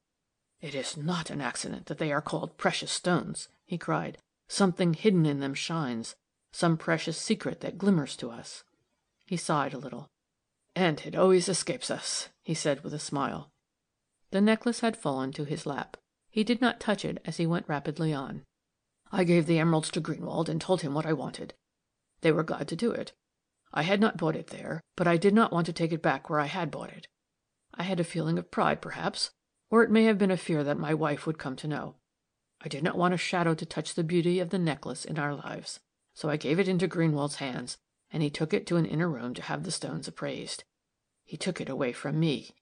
It 0.61 0.75
is 0.75 0.95
not 0.95 1.29
an 1.29 1.41
accident 1.41 1.87
that 1.87 1.97
they 1.97 2.11
are 2.11 2.21
called 2.21 2.57
precious 2.57 2.91
stones, 2.91 3.49
he 3.65 3.77
cried. 3.77 4.17
Something 4.47 4.93
hidden 4.93 5.25
in 5.25 5.39
them 5.39 5.53
shines, 5.53 6.15
some 6.51 6.77
precious 6.77 7.17
secret 7.17 7.61
that 7.61 7.77
glimmers 7.77 8.15
to 8.17 8.29
us. 8.29 8.63
He 9.25 9.37
sighed 9.37 9.73
a 9.73 9.79
little. 9.79 10.09
And 10.75 11.01
it 11.05 11.15
always 11.15 11.49
escapes 11.49 11.89
us, 11.89 12.29
he 12.43 12.53
said 12.53 12.83
with 12.83 12.93
a 12.93 12.99
smile. 12.99 13.51
The 14.31 14.41
necklace 14.41 14.79
had 14.81 14.95
fallen 14.95 15.31
to 15.33 15.45
his 15.45 15.65
lap. 15.65 15.97
He 16.29 16.43
did 16.43 16.61
not 16.61 16.79
touch 16.79 17.03
it 17.03 17.21
as 17.25 17.37
he 17.37 17.45
went 17.45 17.67
rapidly 17.67 18.13
on. 18.13 18.43
I 19.11 19.25
gave 19.25 19.45
the 19.45 19.59
emeralds 19.59 19.89
to 19.91 20.01
Greenwald 20.01 20.47
and 20.47 20.61
told 20.61 20.81
him 20.81 20.93
what 20.93 21.05
I 21.05 21.13
wanted. 21.13 21.53
They 22.21 22.31
were 22.31 22.43
glad 22.43 22.67
to 22.69 22.75
do 22.75 22.91
it. 22.91 23.11
I 23.73 23.83
had 23.83 24.01
not 24.01 24.17
bought 24.17 24.35
it 24.35 24.47
there, 24.47 24.81
but 24.95 25.07
I 25.07 25.17
did 25.17 25.33
not 25.33 25.51
want 25.51 25.65
to 25.67 25.73
take 25.73 25.91
it 25.91 26.01
back 26.01 26.29
where 26.29 26.39
I 26.39 26.47
had 26.47 26.71
bought 26.71 26.89
it. 26.89 27.07
I 27.73 27.83
had 27.83 27.99
a 27.99 28.03
feeling 28.03 28.37
of 28.37 28.51
pride, 28.51 28.81
perhaps, 28.81 29.31
or 29.69 29.83
it 29.83 29.91
may 29.91 30.03
have 30.03 30.17
been 30.17 30.31
a 30.31 30.37
fear 30.37 30.63
that 30.63 30.77
my 30.77 30.93
wife 30.93 31.25
would 31.25 31.37
come 31.37 31.55
to 31.57 31.67
know. 31.67 31.95
I 32.61 32.67
did 32.67 32.83
not 32.83 32.97
want 32.97 33.13
a 33.13 33.17
shadow 33.17 33.53
to 33.53 33.65
touch 33.65 33.93
the 33.95 34.03
beauty 34.03 34.39
of 34.39 34.49
the 34.49 34.59
necklace 34.59 35.05
in 35.05 35.17
our 35.17 35.33
lives, 35.33 35.79
so 36.13 36.29
I 36.29 36.37
gave 36.37 36.59
it 36.59 36.67
into 36.67 36.87
Greenwald's 36.87 37.35
hands 37.35 37.77
and 38.11 38.21
he 38.21 38.29
took 38.29 38.53
it 38.53 38.67
to 38.67 38.77
an 38.77 38.85
inner 38.85 39.09
room 39.09 39.33
to 39.33 39.41
have 39.41 39.63
the 39.63 39.71
stones 39.71 40.07
appraised. 40.07 40.63
He 41.23 41.37
took 41.37 41.61
it 41.61 41.69
away 41.69 41.93
from 41.93 42.19
me. 42.19 42.55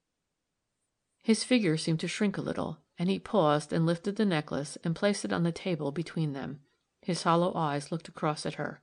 His 1.23 1.43
figure 1.43 1.77
seemed 1.77 1.99
to 2.01 2.07
shrink 2.07 2.37
a 2.37 2.41
little, 2.41 2.79
and 2.97 3.09
he 3.09 3.19
paused 3.19 3.73
and 3.73 3.85
lifted 3.85 4.15
the 4.15 4.25
necklace 4.25 4.77
and 4.83 4.95
placed 4.95 5.25
it 5.25 5.33
on 5.33 5.43
the 5.43 5.51
table 5.51 5.91
between 5.91 6.33
them. 6.33 6.59
His 7.01 7.23
hollow 7.23 7.53
eyes 7.55 7.91
looked 7.91 8.07
across 8.07 8.45
at 8.45 8.55
her. 8.55 8.81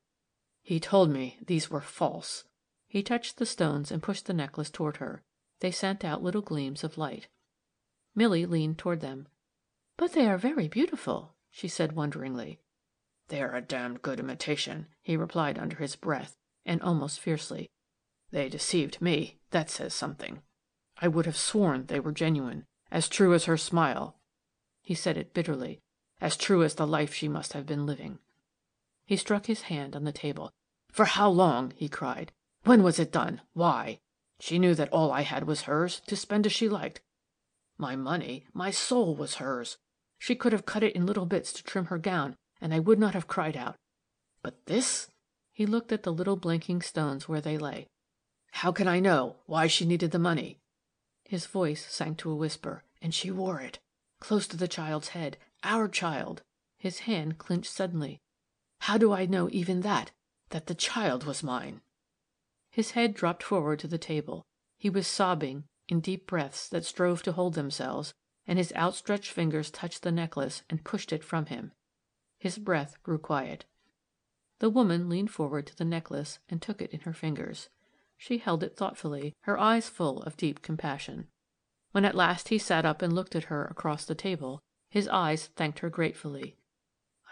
He 0.66 0.80
told 0.80 1.10
me 1.10 1.38
these 1.46 1.70
were 1.70 1.80
false. 1.80 2.42
He 2.88 3.00
touched 3.00 3.36
the 3.36 3.46
stones 3.46 3.92
and 3.92 4.02
pushed 4.02 4.26
the 4.26 4.34
necklace 4.34 4.68
toward 4.68 4.96
her. 4.96 5.22
They 5.60 5.70
sent 5.70 6.04
out 6.04 6.24
little 6.24 6.42
gleams 6.42 6.82
of 6.82 6.98
light. 6.98 7.28
Milly 8.16 8.46
leaned 8.46 8.76
toward 8.76 9.00
them. 9.00 9.28
But 9.96 10.12
they 10.12 10.26
are 10.26 10.36
very 10.36 10.66
beautiful, 10.66 11.36
she 11.52 11.68
said 11.68 11.92
wonderingly. 11.92 12.58
They 13.28 13.40
are 13.42 13.54
a 13.54 13.62
damned 13.62 14.02
good 14.02 14.18
imitation, 14.18 14.88
he 15.02 15.16
replied 15.16 15.56
under 15.56 15.76
his 15.76 15.94
breath, 15.94 16.34
and 16.64 16.82
almost 16.82 17.20
fiercely. 17.20 17.70
They 18.32 18.48
deceived 18.48 19.00
me. 19.00 19.38
That 19.52 19.70
says 19.70 19.94
something. 19.94 20.42
I 21.00 21.06
would 21.06 21.26
have 21.26 21.36
sworn 21.36 21.86
they 21.86 22.00
were 22.00 22.10
genuine, 22.10 22.64
as 22.90 23.08
true 23.08 23.34
as 23.34 23.44
her 23.44 23.56
smile. 23.56 24.18
He 24.82 24.96
said 24.96 25.16
it 25.16 25.32
bitterly, 25.32 25.78
as 26.20 26.36
true 26.36 26.64
as 26.64 26.74
the 26.74 26.88
life 26.88 27.14
she 27.14 27.28
must 27.28 27.52
have 27.52 27.66
been 27.66 27.86
living. 27.86 28.18
He 29.06 29.16
struck 29.16 29.46
his 29.46 29.62
hand 29.62 29.96
on 29.96 30.04
the 30.04 30.12
table. 30.12 30.52
For 30.90 31.04
how 31.04 31.30
long? 31.30 31.72
he 31.76 31.88
cried. 31.88 32.32
When 32.64 32.82
was 32.82 32.98
it 32.98 33.12
done? 33.12 33.40
Why? 33.52 34.00
She 34.40 34.58
knew 34.58 34.74
that 34.74 34.92
all 34.92 35.12
I 35.12 35.22
had 35.22 35.46
was 35.46 35.62
hers, 35.62 36.00
to 36.08 36.16
spend 36.16 36.44
as 36.44 36.52
she 36.52 36.68
liked. 36.68 37.00
My 37.78 37.96
money, 37.96 38.44
my 38.52 38.70
soul 38.70 39.14
was 39.14 39.36
hers. 39.36 39.78
She 40.18 40.34
could 40.34 40.52
have 40.52 40.66
cut 40.66 40.82
it 40.82 40.94
in 40.94 41.06
little 41.06 41.26
bits 41.26 41.52
to 41.54 41.62
trim 41.62 41.86
her 41.86 41.98
gown, 41.98 42.36
and 42.60 42.74
I 42.74 42.80
would 42.80 42.98
not 42.98 43.14
have 43.14 43.28
cried 43.28 43.56
out. 43.56 43.76
But 44.42 44.66
this? 44.66 45.08
He 45.52 45.64
looked 45.64 45.92
at 45.92 46.02
the 46.02 46.12
little 46.12 46.36
blinking 46.36 46.82
stones 46.82 47.28
where 47.28 47.40
they 47.40 47.56
lay. 47.56 47.86
How 48.52 48.72
can 48.72 48.88
I 48.88 49.00
know 49.00 49.36
why 49.46 49.66
she 49.66 49.86
needed 49.86 50.10
the 50.10 50.18
money? 50.18 50.58
His 51.24 51.46
voice 51.46 51.86
sank 51.86 52.18
to 52.18 52.30
a 52.30 52.36
whisper. 52.36 52.82
and 53.02 53.14
she 53.14 53.30
wore 53.30 53.60
it 53.60 53.78
close 54.18 54.46
to 54.48 54.56
the 54.56 54.68
child's 54.68 55.08
head 55.08 55.36
our 55.62 55.88
child." 55.88 56.42
His 56.78 57.00
hand 57.00 57.38
clinched 57.38 57.72
suddenly. 57.72 58.20
"How 58.80 58.98
do 58.98 59.10
I 59.10 59.24
know 59.24 59.48
even 59.52 59.80
that 59.80 60.10
that 60.50 60.66
the 60.66 60.74
child 60.74 61.24
was 61.24 61.42
mine?" 61.42 61.80
His 62.68 62.90
head 62.90 63.14
dropped 63.14 63.42
forward 63.42 63.78
to 63.78 63.88
the 63.88 63.96
table. 63.96 64.44
He 64.76 64.90
was 64.90 65.06
sobbing 65.06 65.66
in 65.88 66.00
deep 66.00 66.26
breaths 66.26 66.68
that 66.68 66.84
strove 66.84 67.22
to 67.22 67.32
hold 67.32 67.54
themselves, 67.54 68.12
and 68.46 68.58
his 68.58 68.74
outstretched 68.74 69.30
fingers 69.32 69.70
touched 69.70 70.02
the 70.02 70.12
necklace 70.12 70.62
and 70.68 70.84
pushed 70.84 71.10
it 71.10 71.24
from 71.24 71.46
him. 71.46 71.72
His 72.38 72.58
breath 72.58 73.02
grew 73.02 73.16
quiet. 73.16 73.64
The 74.58 74.68
woman 74.68 75.08
leaned 75.08 75.30
forward 75.30 75.66
to 75.68 75.74
the 75.74 75.86
necklace 75.86 76.38
and 76.50 76.60
took 76.60 76.82
it 76.82 76.90
in 76.90 77.00
her 77.00 77.14
fingers. 77.14 77.70
She 78.18 78.36
held 78.36 78.62
it 78.62 78.76
thoughtfully, 78.76 79.34
her 79.44 79.58
eyes 79.58 79.88
full 79.88 80.22
of 80.24 80.36
deep 80.36 80.60
compassion. 80.60 81.28
When 81.92 82.04
at 82.04 82.14
last 82.14 82.48
he 82.48 82.58
sat 82.58 82.84
up 82.84 83.00
and 83.00 83.14
looked 83.14 83.34
at 83.34 83.44
her 83.44 83.64
across 83.64 84.04
the 84.04 84.14
table, 84.14 84.60
his 84.90 85.08
eyes 85.08 85.46
thanked 85.46 85.78
her 85.78 85.88
gratefully. 85.88 86.58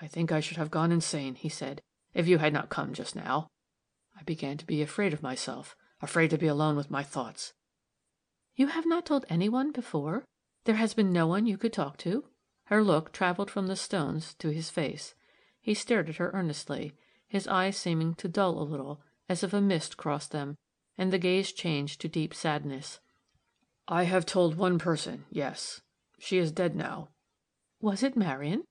"I 0.00 0.08
think 0.08 0.32
I 0.32 0.40
should 0.40 0.56
have 0.56 0.72
gone 0.72 0.90
insane," 0.90 1.36
he 1.36 1.48
said, 1.48 1.80
"if 2.14 2.26
you 2.26 2.38
had 2.38 2.52
not 2.52 2.68
come 2.68 2.92
just 2.92 3.14
now. 3.14 3.46
I 4.18 4.24
began 4.24 4.58
to 4.58 4.66
be 4.66 4.82
afraid 4.82 5.12
of 5.12 5.22
myself 5.22 5.76
afraid 6.02 6.30
to 6.30 6.38
be 6.38 6.48
alone 6.48 6.76
with 6.76 6.90
my 6.90 7.04
thoughts." 7.04 7.52
"You 8.56 8.66
have 8.66 8.86
not 8.86 9.06
told 9.06 9.24
any 9.28 9.48
one 9.48 9.70
before? 9.70 10.24
There 10.64 10.74
has 10.74 10.94
been 10.94 11.12
no 11.12 11.28
one 11.28 11.46
you 11.46 11.56
could 11.56 11.72
talk 11.72 11.96
to?" 11.98 12.28
Her 12.64 12.82
look 12.82 13.12
traveled 13.12 13.50
from 13.50 13.68
the 13.68 13.76
stones 13.76 14.34
to 14.34 14.48
his 14.48 14.68
face. 14.68 15.14
He 15.60 15.74
stared 15.74 16.08
at 16.08 16.16
her 16.16 16.30
earnestly, 16.32 16.96
his 17.28 17.46
eyes 17.46 17.76
seeming 17.76 18.14
to 18.16 18.28
dull 18.28 18.60
a 18.60 18.64
little, 18.64 19.00
as 19.28 19.44
if 19.44 19.52
a 19.52 19.60
mist 19.60 19.96
crossed 19.96 20.32
them, 20.32 20.56
and 20.98 21.12
the 21.12 21.18
gaze 21.18 21.52
changed 21.52 22.00
to 22.00 22.08
deep 22.08 22.34
sadness. 22.34 22.98
"I 23.86 24.02
have 24.04 24.26
told 24.26 24.56
one 24.56 24.78
person 24.78 25.26
yes. 25.30 25.82
She 26.18 26.38
is 26.38 26.50
dead 26.50 26.74
now." 26.74 27.10
"Was 27.80 28.02
it 28.02 28.16
Marian?" 28.16 28.64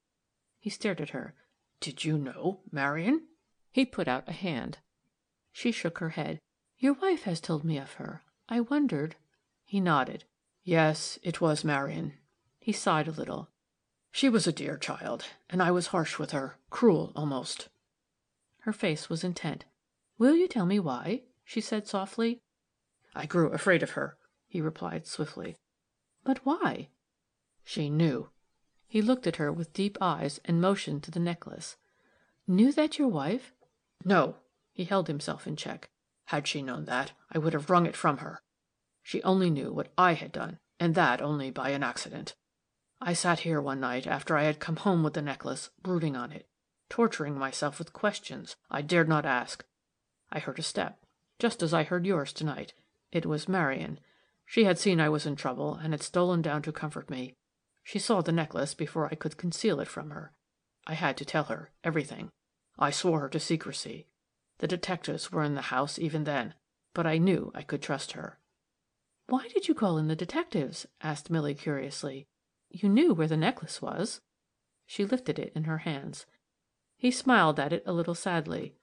He 0.64 0.70
stared 0.70 1.02
at 1.02 1.10
her. 1.10 1.36
"Did 1.82 2.06
you 2.06 2.18
know 2.18 2.62
Marian?" 2.72 3.28
He 3.74 3.86
put 3.86 4.08
out 4.08 4.30
a 4.30 4.32
hand. 4.32 4.78
She 5.52 5.74
shook 5.74 5.98
her 5.98 6.12
head. 6.12 6.40
"Your 6.78 6.94
wife 6.94 7.24
has 7.24 7.42
told 7.42 7.66
me 7.66 7.78
of 7.78 7.96
her. 7.96 8.24
I 8.48 8.62
wondered 8.62 9.18
He 9.66 9.82
nodded. 9.82 10.24
"Yes, 10.64 11.20
it 11.22 11.42
was 11.42 11.66
Marian." 11.66 12.18
He 12.62 12.72
sighed 12.72 13.10
a 13.10 13.12
little. 13.12 13.50
"She 14.10 14.30
was 14.30 14.48
a 14.48 14.54
dear 14.54 14.78
child, 14.78 15.26
and 15.50 15.62
I 15.62 15.70
was 15.70 15.88
harsh 15.88 16.18
with 16.18 16.32
her 16.32 16.58
cruel, 16.70 17.12
almost." 17.14 17.68
Her 18.60 18.72
face 18.72 19.10
was 19.10 19.26
intent. 19.26 19.66
"Will 20.18 20.34
you 20.34 20.48
tell 20.48 20.66
me 20.66 20.80
why?" 20.80 21.24
she 21.44 21.60
said, 21.60 21.90
softly. 21.90 22.40
"I 23.14 23.26
grew 23.26 23.50
afraid 23.52 23.84
of 23.84 24.00
her," 24.00 24.18
he 24.48 24.62
replied, 24.62 25.08
swiftly. 25.08 25.58
"But 26.24 26.46
why?" 26.46 26.88
"She 27.66 27.90
knew." 27.90 28.30
He 28.94 29.02
looked 29.02 29.26
at 29.26 29.38
her 29.38 29.52
with 29.52 29.74
deep 29.74 29.98
eyes 30.02 30.40
and 30.46 30.62
motioned 30.62 31.02
to 31.02 31.10
the 31.10 31.20
necklace. 31.20 31.78
"Knew 32.46 32.72
that 32.74 33.00
your 33.00 33.08
wife 33.08 33.52
"No." 34.06 34.36
He 34.72 34.84
held 34.84 35.08
himself 35.08 35.48
in 35.48 35.56
check. 35.56 35.90
Had 36.26 36.48
she 36.48 36.62
known 36.62 36.86
that, 36.86 37.14
I 37.32 37.40
would 37.40 37.54
have 37.54 37.72
wrung 37.72 37.88
it 37.88 37.96
from 37.96 38.20
her. 38.20 38.44
She 39.02 39.24
only 39.24 39.50
knew 39.50 39.74
what 39.74 39.92
I 39.98 40.14
had 40.14 40.32
done, 40.32 40.60
and 40.80 40.94
that 40.94 41.24
only 41.24 41.50
by 41.50 41.70
an 41.70 41.82
accident. 41.82 42.36
I 43.02 43.14
sat 43.14 43.40
here 43.40 43.60
one 43.60 43.80
night 43.80 44.06
after 44.06 44.38
I 44.38 44.44
had 44.44 44.60
come 44.60 44.76
home 44.76 45.02
with 45.02 45.16
the 45.16 45.24
necklace, 45.24 45.72
brooding 45.82 46.16
on 46.16 46.32
it, 46.32 46.48
torturing 46.88 47.36
myself 47.36 47.80
with 47.80 47.94
questions 47.94 48.58
I 48.70 48.84
dared 48.84 49.10
not 49.10 49.26
ask. 49.26 49.66
I 50.32 50.38
heard 50.38 50.60
a 50.60 50.62
step, 50.62 51.04
just 51.40 51.64
as 51.64 51.74
I 51.74 51.82
heard 51.82 52.06
yours 52.06 52.32
to 52.34 52.44
night. 52.44 52.76
It 53.12 53.26
was 53.26 53.50
Marian. 53.50 54.00
She 54.46 54.66
had 54.66 54.78
seen 54.78 55.02
I 55.02 55.10
was 55.10 55.26
in 55.26 55.36
trouble, 55.36 55.74
and 55.74 55.94
had 55.94 56.04
stolen 56.04 56.44
down 56.44 56.62
to 56.62 56.72
comfort 56.72 57.10
me. 57.10 57.34
She 57.84 58.00
saw 58.00 58.22
the 58.22 58.32
necklace 58.32 58.74
before 58.74 59.08
I 59.08 59.16
could 59.16 59.38
conceal 59.38 59.80
it 59.80 59.88
from 59.88 60.10
her. 60.12 60.34
I 60.88 60.94
had 60.96 61.18
to 61.18 61.26
tell 61.26 61.46
her 61.46 61.72
everything. 61.84 62.32
I 62.80 62.92
swore 62.92 63.20
her 63.22 63.30
to 63.30 63.40
secrecy. 63.40 64.08
The 64.58 64.68
detectives 64.68 65.32
were 65.32 65.44
in 65.44 65.56
the 65.56 65.70
house 65.74 66.00
even 66.00 66.24
then, 66.24 66.56
but 66.94 67.06
I 67.06 67.18
knew 67.18 67.52
I 67.54 67.62
could 67.62 67.82
trust 67.82 68.14
her." 68.14 68.40
"Why 69.28 69.48
did 69.48 69.68
you 69.68 69.76
call 69.76 69.98
in 69.98 70.08
the 70.08 70.16
detectives?" 70.16 70.88
asked 71.02 71.30
Milly 71.30 71.56
curiously. 71.56 72.28
"You 72.70 72.90
knew 72.90 73.14
where 73.14 73.28
the 73.28 73.38
necklace 73.38 73.82
was." 73.82 74.22
She 74.86 75.06
lifted 75.06 75.38
it 75.38 75.54
in 75.54 75.66
her 75.66 75.80
hands. 75.80 76.26
He 76.98 77.12
smiled 77.12 77.60
at 77.60 77.74
it 77.74 77.84
a 77.86 77.94
little 77.94 78.16
sadly. 78.16 78.76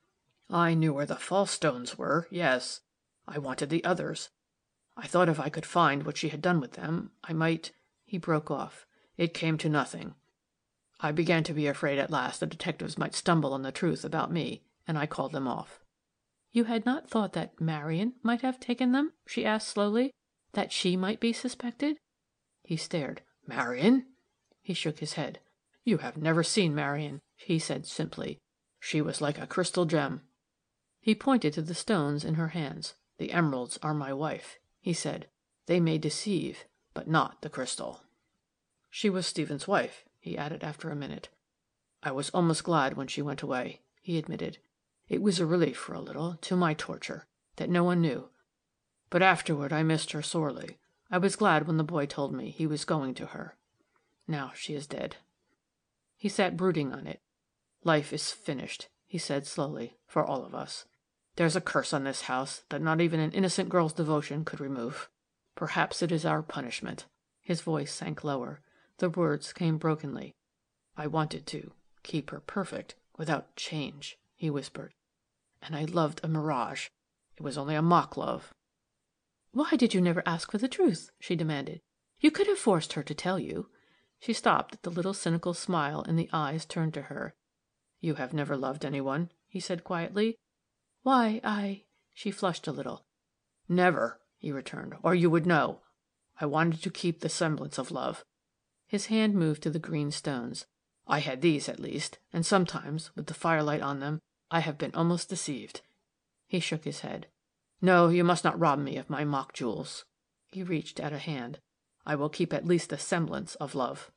"I 0.48 0.74
knew 0.74 0.92
where 0.94 1.06
the 1.06 1.16
false 1.16 1.50
stones 1.50 1.96
were 1.96 2.28
yes. 2.30 2.82
I 3.26 3.38
wanted 3.38 3.70
the 3.70 3.84
others. 3.84 4.30
I 4.96 5.06
thought 5.06 5.28
if 5.28 5.40
I 5.40 5.48
could 5.48 5.66
find 5.66 6.04
what 6.04 6.16
she 6.16 6.28
had 6.28 6.42
done 6.42 6.60
with 6.60 6.72
them, 6.72 7.12
I 7.24 7.32
might 7.32 7.72
He 8.04 8.18
broke 8.18 8.50
off. 8.50 8.86
It 9.20 9.35
came 9.35 9.59
to 9.59 9.68
nothing. 9.68 10.14
I 11.00 11.12
began 11.12 11.44
to 11.44 11.52
be 11.52 11.66
afraid 11.66 11.98
at 11.98 12.11
last 12.11 12.40
the 12.40 12.46
detectives 12.46 12.96
might 12.96 13.14
stumble 13.14 13.52
on 13.52 13.61
the 13.61 13.70
truth 13.70 14.02
about 14.02 14.33
me 14.33 14.64
and 14.88 14.96
I 14.96 15.04
called 15.04 15.33
them 15.33 15.46
off." 15.46 15.85
"You 16.52 16.64
had 16.64 16.87
not 16.87 17.06
thought 17.06 17.35
that 17.35 17.61
Marian 17.61 18.14
might 18.22 18.40
have 18.40 18.59
taken 18.59 18.92
them?" 18.92 19.12
she 19.26 19.44
asked, 19.44 19.68
slowly. 19.68 20.14
"That 20.52 20.72
she 20.72 20.96
might 20.96 21.20
be 21.20 21.35
suspected?" 21.35 21.98
He 22.62 22.78
stared. 22.78 23.20
"Marian?" 23.46 24.06
He 24.62 24.72
shook 24.72 25.00
his 25.00 25.12
head. 25.12 25.40
"You 25.85 25.98
have 25.98 26.16
never 26.16 26.42
seen 26.42 26.74
Marian," 26.74 27.20
he 27.37 27.59
said, 27.59 27.85
simply. 27.85 28.38
"She 28.78 29.02
was 29.02 29.20
like 29.20 29.38
a 29.38 29.46
crystal 29.46 29.85
gem." 29.85 30.22
He 30.98 31.14
pointed 31.14 31.52
to 31.52 31.61
the 31.61 31.74
stones 31.74 32.24
in 32.24 32.37
her 32.37 32.48
hands. 32.48 32.94
"The 33.18 33.33
emeralds 33.33 33.78
are 33.83 33.92
my 33.92 34.14
wife," 34.14 34.59
he 34.80 34.94
said. 34.94 35.28
"They 35.66 35.78
may 35.78 35.98
deceive, 35.98 36.64
but 36.94 37.06
not 37.06 37.42
the 37.42 37.50
crystal." 37.50 38.00
"She 38.92 39.09
was 39.09 39.26
Stephen's 39.26 39.68
wife," 39.68 40.05
he 40.18 40.37
added, 40.37 40.64
after 40.64 40.90
a 40.90 40.96
minute. 40.96 41.29
"I 42.03 42.11
was 42.11 42.29
almost 42.31 42.64
glad 42.64 42.96
when 42.96 43.07
she 43.07 43.22
went 43.22 43.40
away," 43.40 43.83
he 44.03 44.18
admitted. 44.18 44.59
It 45.09 45.22
was 45.22 45.38
a 45.38 45.46
relief 45.46 45.79
for 45.79 45.94
a 45.94 46.00
little, 46.00 46.35
to 46.35 46.57
my 46.57 46.74
torture, 46.74 47.26
that 47.57 47.70
no 47.70 47.85
one 47.85 48.03
knew. 48.03 48.31
But 49.09 49.22
afterward 49.22 49.72
I 49.72 49.85
missed 49.85 50.12
her 50.12 50.22
sorely. 50.22 50.81
I 51.09 51.18
was 51.18 51.37
glad 51.37 51.66
when 51.66 51.79
the 51.79 51.85
boy 51.85 52.05
told 52.05 52.35
me 52.35 52.50
he 52.50 52.66
was 52.66 52.85
going 52.85 53.14
to 53.14 53.26
her. 53.26 53.57
Now 54.26 54.53
she 54.55 54.74
is 54.74 54.87
dead." 54.88 55.16
He 56.16 56.29
sat 56.29 56.57
brooding 56.57 56.92
on 56.92 57.07
it. 57.07 57.22
"Life 57.85 58.12
is 58.12 58.33
finished," 58.33 58.88
he 59.07 59.18
said, 59.18 59.46
slowly, 59.46 59.96
"for 60.07 60.24
all 60.24 60.44
of 60.44 60.55
us. 60.55 60.85
There's 61.37 61.57
a 61.57 61.61
curse 61.61 61.94
on 61.94 62.05
this 62.05 62.22
house 62.22 62.64
that 62.68 62.83
not 62.83 63.00
even 63.00 63.20
an 63.20 63.33
innocent 63.33 63.68
girl's 63.68 63.94
devotion 63.94 64.44
could 64.44 64.61
remove. 64.61 65.09
Perhaps 65.55 66.03
it 66.03 66.12
is 66.12 66.26
our 66.26 66.42
punishment." 66.42 67.07
His 67.40 67.62
voice 67.62 67.94
sank 67.94 68.24
lower. 68.24 68.61
The 69.00 69.10
words 69.10 69.52
came 69.52 69.76
brokenly. 69.76 70.34
"I 70.96 71.08
wanted 71.08 71.46
to 71.48 71.72
keep 72.02 72.30
her 72.30 72.40
perfect, 72.40 72.94
without 73.18 73.56
change," 73.56 74.16
he 74.36 74.48
whispered 74.48 74.94
and 75.62 75.76
I 75.76 75.84
loved 75.84 76.20
a 76.22 76.28
mirage. 76.28 76.88
It 77.36 77.42
was 77.42 77.58
only 77.58 77.74
a 77.74 77.82
mock 77.82 78.16
love." 78.16 78.54
"Why 79.52 79.70
did 79.76 79.92
you 79.92 80.00
never 80.00 80.22
ask 80.26 80.50
for 80.50 80.58
the 80.58 80.68
truth?" 80.68 81.10
she 81.20 81.36
demanded. 81.36 81.82
"You 82.18 82.30
could 82.30 82.46
have 82.46 82.58
forced 82.58 82.94
her 82.94 83.02
to 83.02 83.14
tell 83.14 83.38
you." 83.38 83.70
She 84.20 84.32
stopped 84.32 84.74
at 84.74 84.82
the 84.82 84.90
little 84.90 85.14
cynical 85.14 85.54
smile 85.54 86.02
in 86.02 86.16
the 86.16 86.30
eyes 86.32 86.64
turned 86.64 86.94
to 86.94 87.02
her. 87.02 87.34
"You 88.00 88.14
have 88.14 88.32
never 88.32 88.56
loved 88.56 88.84
any 88.84 89.00
one?" 89.00 89.32
he 89.48 89.60
said, 89.60 89.84
quietly. 89.84 90.38
"Why, 91.02 91.40
I 91.44 91.84
She 92.14 92.30
flushed 92.30 92.66
a 92.66 92.72
little. 92.72 93.04
"Never," 93.68 94.20
he 94.38 94.52
returned, 94.52 94.94
"or 95.02 95.14
you 95.14 95.30
would 95.30 95.46
know. 95.46 95.82
I 96.40 96.46
wanted 96.46 96.82
to 96.82 96.90
keep 96.90 97.20
the 97.20 97.28
semblance 97.28 97.78
of 97.78 97.90
love." 97.90 98.24
His 98.90 99.07
hand 99.07 99.37
moved 99.37 99.62
to 99.62 99.70
the 99.70 99.79
green 99.79 100.11
stones. 100.11 100.66
"I 101.07 101.20
had 101.20 101.42
these, 101.42 101.68
at 101.68 101.79
least, 101.79 102.18
and 102.33 102.44
sometimes, 102.44 103.14
with 103.14 103.26
the 103.29 103.35
firelight 103.35 103.83
on 103.83 104.00
them, 104.00 104.18
I 104.50 104.59
have 104.59 104.79
been 104.79 104.92
almost 104.96 105.29
deceived." 105.29 105.83
He 106.48 106.59
shook 106.59 106.83
his 106.83 107.03
head. 107.03 107.29
"No, 107.81 108.09
you 108.09 108.24
must 108.24 108.42
not 108.42 108.59
rob 108.59 108.81
me 108.81 108.96
of 108.96 109.09
my 109.09 109.22
mock 109.22 109.53
jewels." 109.53 110.07
He 110.48 110.64
reached 110.64 110.98
out 110.98 111.12
a 111.12 111.18
hand. 111.18 111.61
"I 112.05 112.16
will 112.16 112.29
keep 112.29 112.53
at 112.53 112.66
least 112.66 112.90
the 112.90 112.98
semblance 112.98 113.55
of 113.55 113.76
love." 113.76 114.11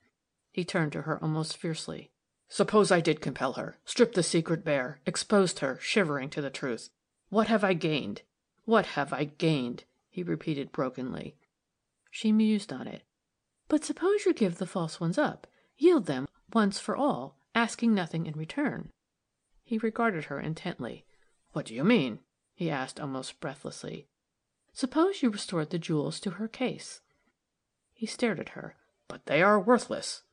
He 0.51 0.65
turned 0.65 0.91
to 0.93 1.03
her 1.03 1.21
almost 1.21 1.55
fiercely. 1.55 2.09
"Suppose 2.49 2.89
I 2.89 2.99
did 2.99 3.21
compel 3.21 3.53
her, 3.53 3.77
stripped 3.85 4.15
the 4.15 4.23
secret 4.23 4.63
bare, 4.65 4.99
exposed 5.05 5.59
her, 5.59 5.77
shivering, 5.81 6.31
to 6.31 6.41
the 6.41 6.49
truth. 6.49 6.89
What 7.29 7.45
have 7.45 7.63
I 7.63 7.75
gained? 7.75 8.23
What 8.65 8.87
have 8.97 9.13
I 9.13 9.25
gained?" 9.25 9.83
he 10.09 10.23
repeated 10.23 10.71
brokenly. 10.71 11.37
She 12.09 12.31
mused 12.31 12.73
on 12.73 12.87
it. 12.87 13.03
"But 13.69 13.85
suppose 13.85 14.25
you 14.25 14.33
give 14.33 14.57
the 14.57 14.67
false 14.67 14.99
ones 14.99 15.17
up 15.17 15.47
yield 15.77 16.05
them, 16.05 16.27
once 16.51 16.79
for 16.79 16.97
all, 16.97 17.37
asking 17.55 17.93
nothing 17.93 18.25
in 18.25 18.33
return?" 18.33 18.91
He 19.63 19.77
regarded 19.77 20.25
her 20.25 20.37
intently. 20.37 21.05
"What 21.53 21.67
do 21.67 21.73
you 21.73 21.85
mean?" 21.85 22.19
he 22.53 22.69
asked 22.69 22.99
almost 22.99 23.39
breathlessly. 23.39 24.09
"Suppose 24.73 25.21
you 25.23 25.29
restored 25.29 25.69
the 25.69 25.79
jewels 25.79 26.19
to 26.19 26.31
her 26.31 26.49
case?" 26.49 26.99
He 27.93 28.05
stared 28.05 28.41
at 28.41 28.49
her. 28.49 28.75
"But 29.07 29.27
they 29.27 29.41
are 29.41 29.57
worthless." 29.61 30.23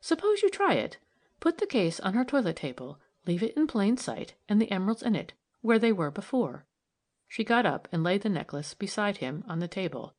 "Suppose 0.00 0.40
you 0.42 0.48
try 0.48 0.74
it. 0.74 0.98
Put 1.40 1.58
the 1.58 1.66
case 1.66 1.98
on 1.98 2.14
her 2.14 2.24
toilet 2.24 2.54
table, 2.54 3.00
leave 3.26 3.42
it 3.42 3.56
in 3.56 3.66
plain 3.66 3.96
sight, 3.96 4.34
and 4.48 4.60
the 4.62 4.70
emeralds 4.70 5.02
in 5.02 5.16
it, 5.16 5.32
where 5.60 5.80
they 5.80 5.90
were 5.90 6.12
before." 6.12 6.66
She 7.26 7.42
got 7.42 7.66
up 7.66 7.88
and 7.90 8.04
laid 8.04 8.22
the 8.22 8.28
necklace 8.28 8.74
beside 8.74 9.16
him 9.16 9.42
on 9.48 9.58
the 9.58 9.66
table. 9.66 10.14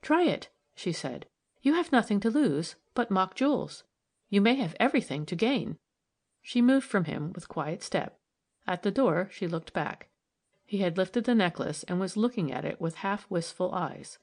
"Try 0.00 0.22
it," 0.22 0.48
she 0.74 0.90
said. 0.90 1.26
You 1.66 1.74
have 1.74 1.90
nothing 1.90 2.20
to 2.20 2.30
lose 2.30 2.76
but 2.94 3.10
mock 3.10 3.34
jewels. 3.34 3.82
You 4.30 4.40
may 4.40 4.54
have 4.54 4.76
everything 4.78 5.26
to 5.26 5.34
gain." 5.34 5.78
She 6.40 6.62
moved 6.62 6.86
from 6.86 7.06
him 7.06 7.32
with 7.32 7.48
quiet 7.48 7.82
step. 7.82 8.20
At 8.68 8.84
the 8.84 8.92
door 8.92 9.28
she 9.32 9.48
looked 9.48 9.72
back. 9.72 10.08
He 10.64 10.78
had 10.78 10.96
lifted 10.96 11.24
the 11.24 11.34
necklace 11.34 11.82
and 11.88 11.98
was 11.98 12.16
looking 12.16 12.52
at 12.52 12.64
it 12.64 12.80
with 12.80 13.02
half 13.02 13.28
wistful 13.28 13.74
eyes, 13.74 14.20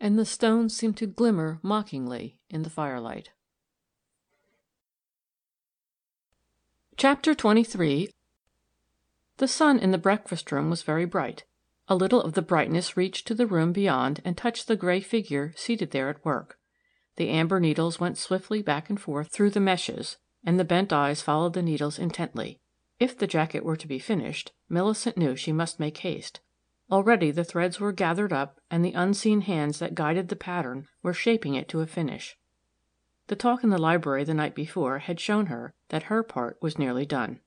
and 0.00 0.18
the 0.18 0.24
stones 0.24 0.74
seemed 0.74 0.96
to 0.96 1.06
glimmer 1.06 1.60
mockingly 1.62 2.38
in 2.48 2.62
the 2.62 2.70
firelight. 2.70 3.28
Chapter 6.96 7.34
23 7.34 8.08
The 9.36 9.48
sun 9.48 9.78
in 9.78 9.90
the 9.90 9.98
breakfast 9.98 10.50
room 10.50 10.70
was 10.70 10.82
very 10.82 11.04
bright. 11.04 11.44
A 11.88 11.94
little 11.94 12.22
of 12.22 12.32
the 12.32 12.40
brightness 12.40 12.96
reached 12.96 13.26
to 13.26 13.34
the 13.34 13.46
room 13.46 13.74
beyond 13.74 14.22
and 14.24 14.34
touched 14.34 14.66
the 14.66 14.76
gray 14.76 15.02
figure 15.02 15.52
seated 15.56 15.90
there 15.90 16.08
at 16.08 16.24
work. 16.24 16.56
The 17.20 17.28
amber 17.28 17.60
needles 17.60 18.00
went 18.00 18.16
swiftly 18.16 18.62
back 18.62 18.88
and 18.88 18.98
forth 18.98 19.28
through 19.28 19.50
the 19.50 19.60
meshes, 19.60 20.16
and 20.42 20.58
the 20.58 20.64
bent 20.64 20.90
eyes 20.90 21.20
followed 21.20 21.52
the 21.52 21.60
needles 21.60 21.98
intently. 21.98 22.60
If 22.98 23.18
the 23.18 23.26
jacket 23.26 23.62
were 23.62 23.76
to 23.76 23.86
be 23.86 23.98
finished, 23.98 24.52
Millicent 24.70 25.18
knew 25.18 25.36
she 25.36 25.52
must 25.52 25.78
make 25.78 25.98
haste. 25.98 26.40
Already 26.90 27.30
the 27.30 27.44
threads 27.44 27.78
were 27.78 27.92
gathered 27.92 28.32
up, 28.32 28.58
and 28.70 28.82
the 28.82 28.94
unseen 28.94 29.42
hands 29.42 29.80
that 29.80 29.94
guided 29.94 30.28
the 30.28 30.34
pattern 30.34 30.88
were 31.02 31.12
shaping 31.12 31.54
it 31.56 31.68
to 31.68 31.82
a 31.82 31.86
finish. 31.86 32.38
The 33.26 33.36
talk 33.36 33.62
in 33.62 33.68
the 33.68 33.76
library 33.76 34.24
the 34.24 34.32
night 34.32 34.54
before 34.54 35.00
had 35.00 35.20
shown 35.20 35.48
her 35.48 35.74
that 35.90 36.04
her 36.04 36.22
part 36.22 36.56
was 36.62 36.78
nearly 36.78 37.04
done. 37.04 37.40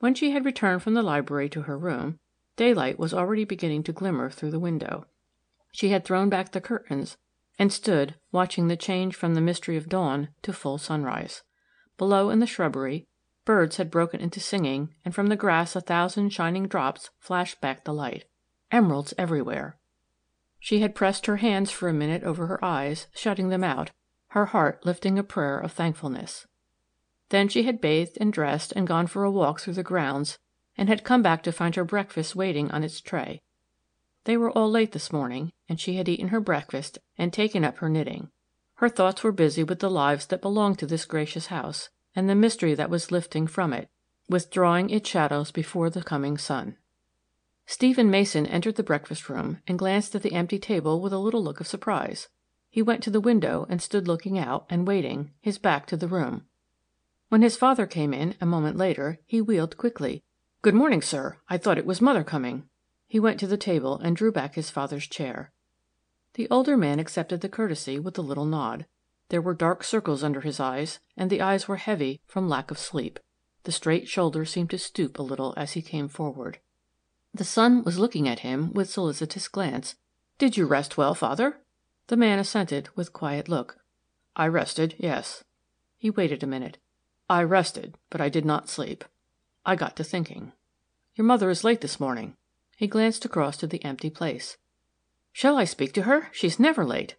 When 0.00 0.16
she 0.16 0.32
had 0.32 0.44
returned 0.44 0.82
from 0.82 0.94
the 0.94 1.04
library 1.04 1.48
to 1.50 1.62
her 1.62 1.78
room, 1.78 2.18
daylight 2.56 2.98
was 2.98 3.14
already 3.14 3.44
beginning 3.44 3.84
to 3.84 3.92
glimmer 3.92 4.30
through 4.30 4.50
the 4.50 4.58
window. 4.58 5.06
She 5.70 5.90
had 5.90 6.04
thrown 6.04 6.28
back 6.28 6.50
the 6.50 6.60
curtains, 6.60 7.16
and 7.60 7.72
stood 7.72 8.14
watching 8.32 8.68
the 8.68 8.76
change 8.76 9.14
from 9.14 9.34
the 9.34 9.40
mystery 9.40 9.76
of 9.76 9.88
dawn 9.88 10.30
to 10.40 10.50
full 10.50 10.78
sunrise. 10.78 11.42
Below 11.98 12.30
in 12.30 12.40
the 12.40 12.46
shrubbery 12.46 13.06
Birds 13.44 13.76
had 13.76 13.90
broken 13.90 14.20
into 14.20 14.40
singing, 14.40 14.94
and 15.04 15.14
from 15.14 15.26
the 15.26 15.36
grass 15.36 15.76
a 15.76 15.80
thousand 15.80 16.30
shining 16.30 16.66
drops 16.66 17.10
flashed 17.18 17.60
back 17.60 17.84
the 17.84 17.92
light. 17.92 18.24
Emeralds 18.70 19.12
everywhere! 19.18 19.78
She 20.58 20.80
had 20.80 20.94
pressed 20.94 21.26
her 21.26 21.38
hands 21.38 21.70
for 21.70 21.88
a 21.88 21.92
minute 21.92 22.22
over 22.22 22.46
her 22.46 22.64
eyes, 22.64 23.08
shutting 23.14 23.48
them 23.48 23.64
out, 23.64 23.90
her 24.28 24.46
heart 24.46 24.86
lifting 24.86 25.18
a 25.18 25.24
prayer 25.24 25.58
of 25.58 25.72
thankfulness. 25.72 26.46
Then 27.30 27.48
she 27.48 27.64
had 27.64 27.80
bathed 27.80 28.16
and 28.20 28.32
dressed 28.32 28.72
and 28.74 28.86
gone 28.86 29.06
for 29.06 29.24
a 29.24 29.30
walk 29.30 29.60
through 29.60 29.74
the 29.74 29.82
grounds, 29.82 30.38
and 30.78 30.88
had 30.88 31.04
come 31.04 31.22
back 31.22 31.42
to 31.42 31.52
find 31.52 31.74
her 31.74 31.84
breakfast 31.84 32.34
waiting 32.34 32.70
on 32.70 32.84
its 32.84 33.00
tray. 33.00 33.42
They 34.30 34.36
were 34.36 34.52
all 34.52 34.70
late 34.70 34.92
this 34.92 35.12
morning, 35.12 35.50
and 35.68 35.80
she 35.80 35.96
had 35.96 36.08
eaten 36.08 36.28
her 36.28 36.38
breakfast 36.38 37.00
and 37.18 37.32
taken 37.32 37.64
up 37.64 37.78
her 37.78 37.88
knitting. 37.88 38.30
Her 38.76 38.88
thoughts 38.88 39.24
were 39.24 39.32
busy 39.32 39.64
with 39.64 39.80
the 39.80 39.90
lives 39.90 40.26
that 40.26 40.40
belonged 40.40 40.78
to 40.78 40.86
this 40.86 41.04
gracious 41.04 41.46
house, 41.46 41.88
and 42.14 42.30
the 42.30 42.36
mystery 42.36 42.72
that 42.74 42.90
was 42.90 43.10
lifting 43.10 43.48
from 43.48 43.72
it, 43.72 43.88
withdrawing 44.28 44.88
its 44.88 45.10
shadows 45.10 45.50
before 45.50 45.90
the 45.90 46.04
coming 46.04 46.38
sun. 46.38 46.76
Stephen 47.66 48.08
Mason 48.08 48.46
entered 48.46 48.76
the 48.76 48.84
breakfast 48.84 49.28
room 49.28 49.58
and 49.66 49.80
glanced 49.80 50.14
at 50.14 50.22
the 50.22 50.34
empty 50.34 50.60
table 50.60 51.00
with 51.00 51.12
a 51.12 51.18
little 51.18 51.42
look 51.42 51.58
of 51.58 51.66
surprise. 51.66 52.28
He 52.68 52.82
went 52.82 53.02
to 53.02 53.10
the 53.10 53.18
window 53.20 53.66
and 53.68 53.82
stood 53.82 54.06
looking 54.06 54.38
out 54.38 54.64
and 54.70 54.86
waiting, 54.86 55.32
his 55.40 55.58
back 55.58 55.86
to 55.86 55.96
the 55.96 56.06
room. 56.06 56.44
When 57.30 57.42
his 57.42 57.56
father 57.56 57.84
came 57.84 58.14
in, 58.14 58.36
a 58.40 58.46
moment 58.46 58.76
later, 58.76 59.18
he 59.26 59.40
wheeled 59.40 59.76
quickly. 59.76 60.22
"Good 60.62 60.74
morning, 60.74 61.02
sir. 61.02 61.38
I 61.48 61.58
thought 61.58 61.78
it 61.78 61.84
was 61.84 62.00
mother 62.00 62.22
coming." 62.22 62.68
He 63.10 63.18
went 63.18 63.40
to 63.40 63.48
the 63.48 63.56
table 63.56 63.98
and 63.98 64.14
drew 64.14 64.30
back 64.30 64.54
his 64.54 64.70
father's 64.70 65.08
chair. 65.08 65.50
The 66.34 66.48
older 66.48 66.76
man 66.76 67.00
accepted 67.00 67.40
the 67.40 67.48
courtesy 67.48 67.98
with 67.98 68.16
a 68.16 68.22
little 68.22 68.44
nod. 68.44 68.86
There 69.30 69.42
were 69.42 69.52
dark 69.52 69.82
circles 69.82 70.22
under 70.22 70.42
his 70.42 70.60
eyes, 70.60 71.00
and 71.16 71.28
the 71.28 71.40
eyes 71.40 71.66
were 71.66 71.74
heavy 71.74 72.20
from 72.24 72.48
lack 72.48 72.70
of 72.70 72.78
sleep. 72.78 73.18
The 73.64 73.72
straight 73.72 74.06
shoulders 74.06 74.50
seemed 74.50 74.70
to 74.70 74.78
stoop 74.78 75.18
a 75.18 75.24
little 75.24 75.54
as 75.56 75.72
he 75.72 75.82
came 75.82 76.06
forward. 76.06 76.60
The 77.34 77.42
son 77.42 77.82
was 77.82 77.98
looking 77.98 78.28
at 78.28 78.46
him 78.46 78.72
with 78.74 78.88
solicitous 78.88 79.48
glance. 79.48 79.96
"Did 80.38 80.56
you 80.56 80.66
rest 80.66 80.96
well, 80.96 81.16
father?" 81.16 81.64
The 82.06 82.16
man 82.16 82.38
assented 82.38 82.90
with 82.94 83.12
quiet 83.12 83.48
look. 83.48 83.78
"I 84.36 84.46
rested, 84.46 84.94
yes." 84.98 85.42
He 85.98 86.10
waited 86.10 86.44
a 86.44 86.46
minute. 86.46 86.78
"I 87.28 87.42
rested, 87.42 87.98
but 88.08 88.20
I 88.20 88.28
did 88.28 88.44
not 88.44 88.68
sleep. 88.68 89.04
I 89.66 89.74
got 89.74 89.96
to 89.96 90.04
thinking. 90.04 90.52
Your 91.16 91.24
mother 91.24 91.50
is 91.50 91.64
late 91.64 91.80
this 91.80 91.98
morning." 91.98 92.36
He 92.80 92.86
glanced 92.86 93.26
across 93.26 93.58
to 93.58 93.66
the 93.66 93.84
empty 93.84 94.08
place. 94.08 94.56
"Shall 95.32 95.58
I 95.58 95.64
speak 95.64 95.92
to 95.92 96.04
her? 96.04 96.30
She's 96.32 96.58
never 96.58 96.82
late." 96.82 97.14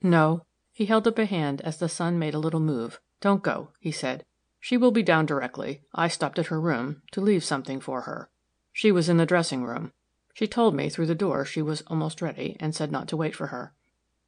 "No. 0.00 0.46
He 0.70 0.86
held 0.86 1.08
up 1.08 1.18
a 1.18 1.24
hand 1.24 1.60
as 1.62 1.78
the 1.78 1.88
son 1.88 2.16
made 2.16 2.32
a 2.32 2.38
little 2.38 2.60
move. 2.60 3.00
"Don't 3.20 3.42
go," 3.42 3.72
he 3.80 3.90
said. 3.90 4.24
"She 4.60 4.76
will 4.76 4.92
be 4.92 5.02
down 5.02 5.26
directly. 5.26 5.82
I 5.92 6.06
stopped 6.06 6.38
at 6.38 6.46
her 6.46 6.60
room, 6.60 7.02
to 7.10 7.20
leave 7.20 7.42
something 7.42 7.80
for 7.80 8.02
her. 8.02 8.30
She 8.72 8.92
was 8.92 9.08
in 9.08 9.16
the 9.16 9.26
dressing 9.26 9.64
room. 9.64 9.92
She 10.32 10.46
told 10.46 10.76
me 10.76 10.88
through 10.88 11.06
the 11.06 11.16
door 11.16 11.44
she 11.44 11.60
was 11.60 11.82
almost 11.88 12.22
ready, 12.22 12.56
and 12.60 12.72
said 12.72 12.92
not 12.92 13.08
to 13.08 13.16
wait 13.16 13.34
for 13.34 13.48
her." 13.48 13.74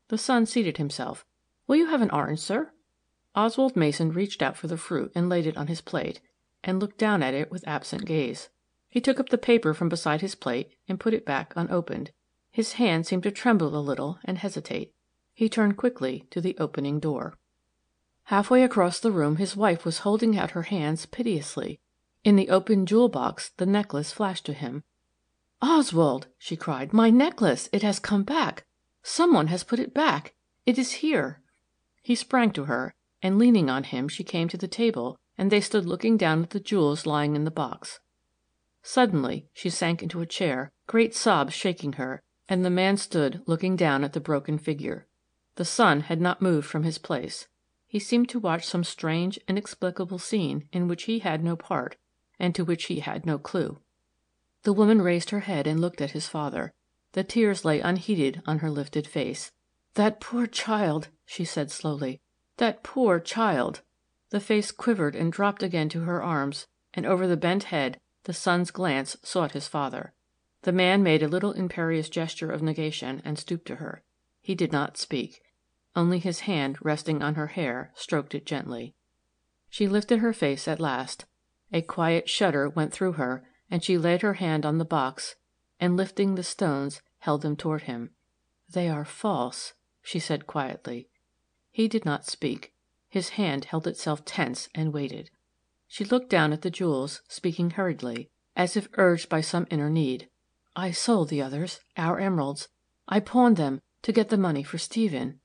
The 0.09 0.19
son 0.19 0.47
seated 0.47 0.79
himself. 0.79 1.25
"Will 1.69 1.77
you 1.77 1.87
have 1.87 2.03
an 2.03 2.11
orange, 2.11 2.41
sir?" 2.41 2.73
Oswald 3.37 3.77
Mason 3.77 4.11
reached 4.11 4.43
out 4.43 4.57
for 4.57 4.67
the 4.67 4.77
fruit 4.77 5.13
and 5.15 5.29
laid 5.29 5.47
it 5.47 5.57
on 5.57 5.69
his 5.69 5.81
plate, 5.81 6.21
and 6.65 6.81
looked 6.81 6.99
down 6.99 7.23
at 7.23 7.35
it 7.35 7.53
with 7.53 7.69
absent 7.69 8.05
gaze. 8.05 8.49
He 8.93 9.01
took 9.01 9.19
up 9.19 9.31
the 9.31 9.39
paper 9.39 9.73
from 9.73 9.89
beside 9.89 10.21
his 10.21 10.35
plate 10.35 10.75
and 10.87 11.01
put 11.01 11.15
it 11.15 11.25
back 11.25 11.55
unopened. 11.57 12.11
His 12.51 12.75
hand 12.75 13.07
seemed 13.07 13.23
to 13.23 13.31
tremble 13.31 13.75
a 13.75 13.81
little 13.81 14.19
and 14.23 14.37
hesitate. 14.37 14.93
He 15.33 15.49
turned 15.49 15.79
quickly 15.79 16.27
to 16.29 16.43
the 16.43 16.55
opening 16.59 17.01
door. 17.01 17.39
Halfway 18.25 18.63
across 18.63 19.01
the 19.01 19.11
room 19.11 19.37
his 19.37 19.57
wife 19.57 19.87
was 19.87 20.01
holding 20.01 20.37
out 20.37 20.51
her 20.51 20.65
hands 20.65 21.07
piteously. 21.07 21.81
In 22.23 22.37
the 22.37 22.51
open 22.51 22.85
jewel 22.85 23.09
box 23.09 23.53
the 23.57 23.65
necklace 23.65 24.13
flashed 24.13 24.45
to 24.45 24.53
him. 24.53 24.85
"Oswald!" 25.63 26.27
she 26.37 26.55
cried. 26.55 26.93
"My 26.93 27.09
necklace! 27.09 27.71
It 27.73 27.81
has 27.83 27.99
come 27.99 28.25
back! 28.25 28.67
Some 29.03 29.33
one 29.33 29.47
has 29.47 29.65
put 29.65 29.79
it 29.79 29.95
back! 29.95 30.35
It 30.67 30.77
is 30.79 31.01
here!" 31.01 31.41
He 32.03 32.15
sprang 32.15 32.51
to 32.51 32.65
her, 32.65 32.95
and 33.23 33.39
leaning 33.39 33.71
on 33.71 33.85
him 33.85 34.07
she 34.07 34.23
came 34.23 34.49
to 34.49 34.59
the 34.59 34.69
table, 34.69 35.19
and 35.39 35.51
they 35.51 35.63
stood 35.63 35.87
looking 35.87 36.19
down 36.19 36.43
at 36.43 36.51
the 36.51 36.61
jewels 36.61 37.07
lying 37.07 37.35
in 37.35 37.45
the 37.45 37.51
box. 37.51 37.99
Suddenly 38.85 39.49
she 39.53 39.71
sank 39.71 40.03
into 40.03 40.21
a 40.21 40.27
chair, 40.27 40.73
great 40.89 41.15
sobs 41.15 41.55
shaking 41.55 41.95
her, 41.95 42.23
and 42.49 42.65
the 42.65 42.71
man 42.71 42.97
stood 42.97 43.41
looking 43.47 43.77
down 43.77 44.03
at 44.03 44.13
the 44.13 44.21
broken 44.21 44.59
figure. 44.59 45.07
The 45.55 45.65
son 45.65 46.01
had 46.01 46.21
not 46.21 46.43
moved 46.43 46.67
from 46.67 46.83
his 46.83 46.99
place. 46.99 47.47
He 47.87 47.99
seemed 47.99 48.29
to 48.31 48.41
watch 48.41 48.67
some 48.67 48.83
strange, 48.83 49.39
inexplicable 49.47 50.19
scene 50.19 50.69
in 50.73 50.89
which 50.89 51.05
he 51.05 51.21
had 51.21 51.45
no 51.45 51.55
part, 51.55 51.97
and 52.39 52.55
to 52.57 52.65
which 52.65 52.87
he 52.87 53.01
had 53.01 53.25
no 53.25 53.39
clue. 53.39 53.81
The 54.65 54.73
woman 54.73 55.01
raised 55.01 55.31
her 55.31 55.41
head 55.41 55.67
and 55.67 55.81
looked 55.81 56.01
at 56.01 56.11
his 56.11 56.27
father. 56.27 56.73
The 57.13 57.23
tears 57.23 57.65
lay 57.65 57.81
unheeded 57.81 58.43
on 58.47 58.59
her 58.59 58.71
lifted 58.71 59.07
face. 59.07 59.53
"That 59.95 60.21
poor 60.21 60.47
child!" 60.47 61.09
she 61.25 61.45
said 61.45 61.71
slowly. 61.71 62.21
"That 62.57 62.83
poor 62.83 63.21
child!" 63.21 63.83
The 64.31 64.41
face 64.41 64.73
quivered 64.73 65.15
and 65.15 65.33
dropped 65.33 65.63
again 65.63 65.89
to 65.91 66.01
her 66.01 66.23
arms, 66.23 66.67
and 66.95 67.07
over 67.07 67.27
the 67.29 67.37
bent 67.37 67.65
head 67.65 68.01
the 68.25 68.33
son's 68.33 68.71
glance 68.71 69.17
sought 69.23 69.53
his 69.53 69.69
father. 69.69 70.13
The 70.63 70.73
man 70.73 71.03
made 71.03 71.23
a 71.23 71.29
little 71.29 71.53
imperious 71.53 72.09
gesture 72.09 72.51
of 72.51 72.63
negation 72.63 73.21
and 73.25 73.39
stooped 73.39 73.67
to 73.67 73.77
her. 73.77 74.03
He 74.41 74.55
did 74.55 74.73
not 74.73 74.97
speak. 74.97 75.43
Only 75.97 76.19
his 76.19 76.41
hand, 76.41 76.79
resting 76.81 77.23
on 77.23 77.35
her 77.35 77.49
hair, 77.49 77.93
stroked 77.95 78.35
it 78.35 78.47
gently. 78.47 78.95
She 79.69 79.89
lifted 79.89 80.21
her 80.21 80.33
face 80.33 80.69
at 80.69 80.81
last. 80.81 81.25
A 81.73 81.83
quiet 81.83 82.29
shudder 82.29 82.69
went 82.69 82.93
through 82.93 83.13
her, 83.13 83.45
and 83.71 83.83
she 83.83 83.99
laid 83.99 84.23
her 84.23 84.35
hand 84.35 84.65
on 84.65 84.79
the 84.79 84.85
box, 84.85 85.37
and 85.81 85.97
lifting 85.97 86.35
the 86.35 86.43
stones, 86.43 87.03
held 87.19 87.43
them 87.43 87.57
toward 87.57 87.83
him. 87.83 88.11
"They 88.69 88.89
are 88.89 89.05
false," 89.05 89.75
she 90.03 90.19
said 90.19 90.47
quietly. 90.47 91.09
He 91.71 91.89
did 91.89 92.05
not 92.05 92.27
speak. 92.27 92.73
His 93.09 93.31
hand 93.31 93.67
held 93.67 93.87
itself 93.87 94.25
tense 94.25 94.69
and 94.75 94.93
waited. 94.93 95.31
She 95.95 96.07
looked 96.07 96.31
down 96.31 96.55
at 96.55 96.63
the 96.63 96.71
jewels, 96.71 97.21
speaking 97.29 97.73
hurriedly, 97.73 98.31
as 98.57 98.79
if 98.79 98.89
urged 98.95 99.29
by 99.29 99.43
some 99.43 99.67
inner 99.69 99.91
need. 99.91 100.31
"I 100.75 100.91
sold 100.91 101.29
the 101.29 101.43
others 101.43 101.81
our 101.99 102.19
emeralds. 102.19 102.71
I 103.09 103.21
pawned 103.21 103.59
them 103.59 103.83
to 104.01 104.11
get 104.11 104.31
the 104.31 104.39
money 104.39 104.63
for 104.63 104.79
Stephen." 104.79 105.41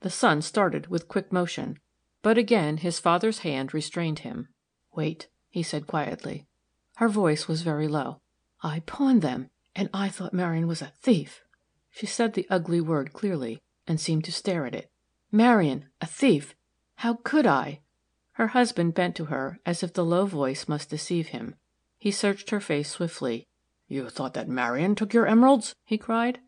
The 0.00 0.10
son 0.10 0.42
started 0.42 0.88
with 0.88 1.08
quick 1.08 1.32
motion, 1.32 1.78
but 2.20 2.36
again 2.36 2.76
his 2.76 2.98
father's 3.00 3.38
hand 3.38 3.72
restrained 3.72 4.18
him. 4.18 4.48
"Wait," 4.92 5.30
he 5.48 5.62
said 5.62 5.86
quietly. 5.86 6.46
Her 6.96 7.08
voice 7.08 7.48
was 7.48 7.62
very 7.62 7.88
low. 7.88 8.20
"I 8.62 8.80
pawned 8.80 9.22
them, 9.22 9.48
and 9.74 9.88
I 9.94 10.10
thought 10.10 10.34
Marion 10.34 10.66
was 10.66 10.82
a 10.82 10.92
thief." 11.00 11.42
She 11.88 12.04
said 12.04 12.34
the 12.34 12.46
ugly 12.50 12.82
word 12.82 13.14
clearly, 13.14 13.62
and 13.86 13.98
seemed 13.98 14.24
to 14.26 14.32
stare 14.32 14.66
at 14.66 14.74
it. 14.74 14.90
"Marion 15.32 15.88
a 16.02 16.06
thief! 16.06 16.54
How 16.96 17.14
could 17.14 17.46
I?" 17.46 17.80
Her 18.40 18.56
husband 18.56 18.94
bent 18.94 19.16
to 19.16 19.26
her 19.26 19.58
as 19.66 19.82
if 19.82 19.92
the 19.92 20.02
low 20.02 20.24
voice 20.24 20.66
must 20.66 20.88
deceive 20.88 21.28
him. 21.28 21.56
He 21.98 22.10
searched 22.10 22.48
her 22.48 22.58
face 22.58 22.88
swiftly. 22.88 23.46
"You 23.86 24.08
thought 24.08 24.32
that 24.32 24.48
Marion 24.48 24.94
took 24.94 25.12
your 25.12 25.26
emeralds?" 25.26 25.74
he 25.84 25.98
cried. 25.98 26.40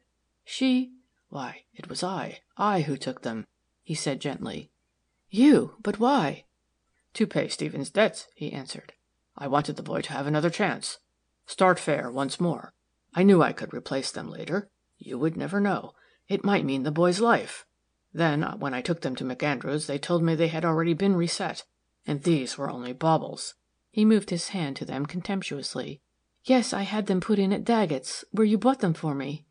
"She 0.42 0.94
why, 1.28 1.64
it 1.74 1.90
was 1.90 2.02
I 2.02 2.40
I 2.56 2.80
who 2.80 2.96
took 2.96 3.20
them. 3.20 3.46
he 3.82 3.94
said 3.94 4.22
gently. 4.22 4.70
You? 5.28 5.76
But 5.82 5.98
why? 5.98 6.46
To 7.12 7.26
pay 7.26 7.48
Stephen's 7.48 7.90
debts, 7.90 8.26
he 8.34 8.54
answered. 8.54 8.94
I 9.36 9.46
wanted 9.46 9.76
the 9.76 9.82
boy 9.82 10.00
to 10.00 10.12
have 10.14 10.26
another 10.26 10.48
chance. 10.48 10.98
Start 11.44 11.78
fair 11.78 12.10
once 12.10 12.40
more. 12.40 12.72
I 13.12 13.22
knew 13.22 13.42
I 13.42 13.52
could 13.52 13.74
replace 13.74 14.10
them 14.10 14.30
later. 14.30 14.70
You 14.96 15.18
would 15.18 15.36
never 15.36 15.60
know. 15.60 15.92
It 16.26 16.42
might 16.42 16.64
mean 16.64 16.84
the 16.84 16.90
boy's 16.90 17.20
life. 17.20 17.66
Then, 18.14 18.44
when 18.60 18.72
I 18.72 18.80
took 18.80 19.02
them 19.02 19.14
to 19.16 19.24
McAndrews, 19.24 19.84
they 19.84 19.98
told 19.98 20.22
me 20.22 20.34
they 20.34 20.48
had 20.48 20.64
already 20.64 20.94
been 20.94 21.16
reset, 21.16 21.64
and 22.06 22.22
these 22.22 22.58
were 22.58 22.70
only 22.70 22.92
baubles. 22.92 23.54
He 23.90 24.04
moved 24.04 24.30
his 24.30 24.48
hand 24.48 24.76
to 24.76 24.84
them 24.84 25.06
contemptuously. 25.06 26.00
Yes, 26.44 26.72
I 26.72 26.82
had 26.82 27.06
them 27.06 27.20
put 27.20 27.38
in 27.38 27.52
at 27.52 27.64
Daggett's, 27.64 28.24
where 28.32 28.46
you 28.46 28.58
bought 28.58 28.80
them 28.80 28.94
for 28.94 29.14
me. 29.14 29.44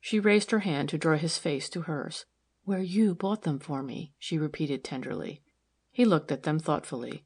She 0.00 0.20
raised 0.20 0.50
her 0.50 0.58
hand 0.58 0.90
to 0.90 0.98
draw 0.98 1.16
his 1.16 1.38
face 1.38 1.68
to 1.70 1.82
hers. 1.82 2.26
Where 2.64 2.82
you 2.82 3.14
bought 3.14 3.42
them 3.42 3.58
for 3.58 3.82
me, 3.82 4.12
she 4.18 4.36
repeated 4.36 4.84
tenderly. 4.84 5.42
He 5.90 6.04
looked 6.04 6.32
at 6.32 6.42
them 6.42 6.58
thoughtfully. 6.58 7.24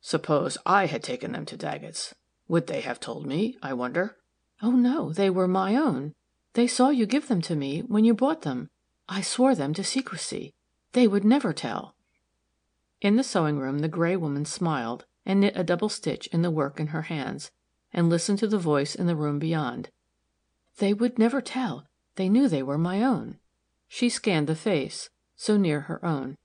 Suppose 0.00 0.58
I 0.66 0.86
had 0.86 1.02
taken 1.02 1.32
them 1.32 1.46
to 1.46 1.56
Daggett's. 1.56 2.14
Would 2.48 2.66
they 2.66 2.80
have 2.80 3.00
told 3.00 3.26
me, 3.26 3.56
I 3.62 3.74
wonder? 3.74 4.16
Oh, 4.62 4.72
no, 4.72 5.12
they 5.12 5.30
were 5.30 5.48
my 5.48 5.76
own. 5.76 6.12
They 6.54 6.66
saw 6.66 6.88
you 6.90 7.06
give 7.06 7.28
them 7.28 7.40
to 7.42 7.54
me 7.54 7.80
when 7.80 8.04
you 8.04 8.14
bought 8.14 8.42
them. 8.42 8.68
I 9.08 9.20
swore 9.20 9.54
them 9.54 9.72
to 9.74 9.84
secrecy. 9.84 10.52
They 10.92 11.06
would 11.06 11.24
never 11.24 11.52
tell. 11.52 11.94
In 13.00 13.16
the 13.16 13.22
sewing 13.22 13.58
room 13.58 13.78
the 13.78 13.88
gray 13.88 14.16
woman 14.16 14.44
smiled, 14.44 15.04
and 15.24 15.40
knit 15.40 15.56
a 15.56 15.62
double 15.62 15.88
stitch 15.88 16.26
in 16.28 16.42
the 16.42 16.50
work 16.50 16.80
in 16.80 16.88
her 16.88 17.02
hands, 17.02 17.50
and 17.92 18.08
listened 18.08 18.38
to 18.40 18.48
the 18.48 18.58
voice 18.58 18.94
in 18.94 19.06
the 19.06 19.14
room 19.14 19.38
beyond. 19.38 19.90
They 20.78 20.92
would 20.92 21.18
never 21.18 21.40
tell. 21.40 21.86
They 22.16 22.28
knew 22.28 22.48
they 22.48 22.62
were 22.62 22.78
my 22.78 23.02
own. 23.02 23.38
She 23.86 24.08
scanned 24.08 24.48
the 24.48 24.56
face, 24.56 25.10
so 25.36 25.56
near 25.56 25.82
her 25.82 26.04
own. 26.04 26.36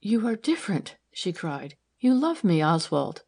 You 0.00 0.26
are 0.26 0.36
different, 0.36 0.96
she 1.12 1.32
cried. 1.32 1.76
You 2.00 2.14
love 2.14 2.42
me, 2.42 2.62
Oswald. 2.62 3.22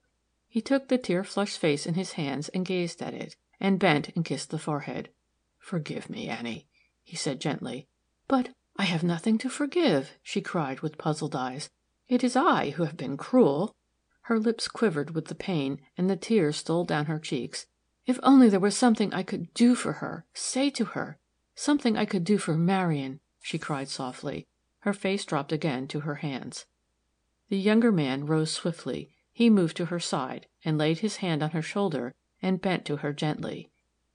He 0.48 0.60
took 0.60 0.88
the 0.88 0.98
tear 0.98 1.22
flushed 1.22 1.58
face 1.58 1.86
in 1.86 1.94
his 1.94 2.12
hands 2.12 2.48
and 2.48 2.66
gazed 2.66 3.00
at 3.00 3.14
it, 3.14 3.36
and 3.60 3.78
bent 3.78 4.10
and 4.16 4.24
kissed 4.24 4.50
the 4.50 4.58
forehead. 4.58 5.10
Forgive 5.58 6.10
me, 6.10 6.28
Annie, 6.28 6.66
he 7.02 7.16
said 7.16 7.40
gently. 7.40 7.86
But 8.26 8.50
I 8.76 8.84
have 8.84 9.02
nothing 9.02 9.38
to 9.38 9.48
forgive, 9.48 10.18
she 10.22 10.40
cried 10.40 10.80
with 10.80 10.98
puzzled 10.98 11.36
eyes. 11.36 11.70
It 12.08 12.22
is 12.22 12.36
I 12.36 12.70
who 12.70 12.84
have 12.84 12.96
been 12.96 13.16
cruel. 13.16 13.74
Her 14.22 14.38
lips 14.38 14.68
quivered 14.68 15.10
with 15.10 15.26
the 15.26 15.34
pain, 15.34 15.80
and 15.96 16.08
the 16.08 16.16
tears 16.16 16.56
stole 16.56 16.84
down 16.84 17.06
her 17.06 17.18
cheeks. 17.18 17.66
If 18.06 18.20
only 18.22 18.48
there 18.48 18.60
were 18.60 18.70
something 18.70 19.12
I 19.12 19.24
could 19.24 19.52
do 19.54 19.74
for 19.74 19.94
her, 19.94 20.24
say 20.32 20.70
to 20.70 20.84
her, 20.84 21.18
something 21.56 21.96
I 21.96 22.04
could 22.04 22.22
do 22.22 22.38
for 22.38 22.56
Marian, 22.56 23.18
she 23.40 23.58
cried 23.58 23.88
softly. 23.88 24.46
Her 24.80 24.92
face 24.92 25.24
dropped 25.24 25.50
again 25.50 25.88
to 25.88 26.00
her 26.00 26.16
hands. 26.16 26.66
The 27.48 27.58
younger 27.58 27.90
man 27.90 28.26
rose 28.26 28.52
swiftly. 28.52 29.10
He 29.32 29.50
moved 29.50 29.76
to 29.78 29.86
her 29.86 30.00
side, 30.00 30.46
and 30.64 30.78
laid 30.78 31.00
his 31.00 31.16
hand 31.16 31.42
on 31.42 31.50
her 31.50 31.62
shoulder, 31.62 32.14
and 32.40 32.60
bent 32.60 32.84
to 32.86 32.98
her 32.98 33.12
gently. 33.12 33.70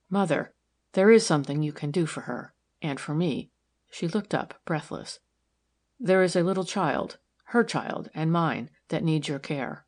Mother, 0.10 0.54
there 0.94 1.12
is 1.12 1.26
something 1.26 1.62
you 1.62 1.74
can 1.74 1.92
do 1.92 2.06
for 2.06 2.22
her, 2.22 2.54
and 2.82 3.00
for 3.00 3.14
me. 3.14 3.50
She 3.90 4.08
looked 4.08 4.34
up, 4.34 4.54
breathless. 4.66 5.20
There 6.00 6.24
is 6.24 6.36
a 6.36 6.44
little 6.44 6.64
child, 6.64 7.18
her 7.52 7.64
child 7.66 8.10
and 8.14 8.32
mine, 8.32 8.70
that 8.88 9.04
needs 9.04 9.28
your 9.28 9.40
care. 9.40 9.86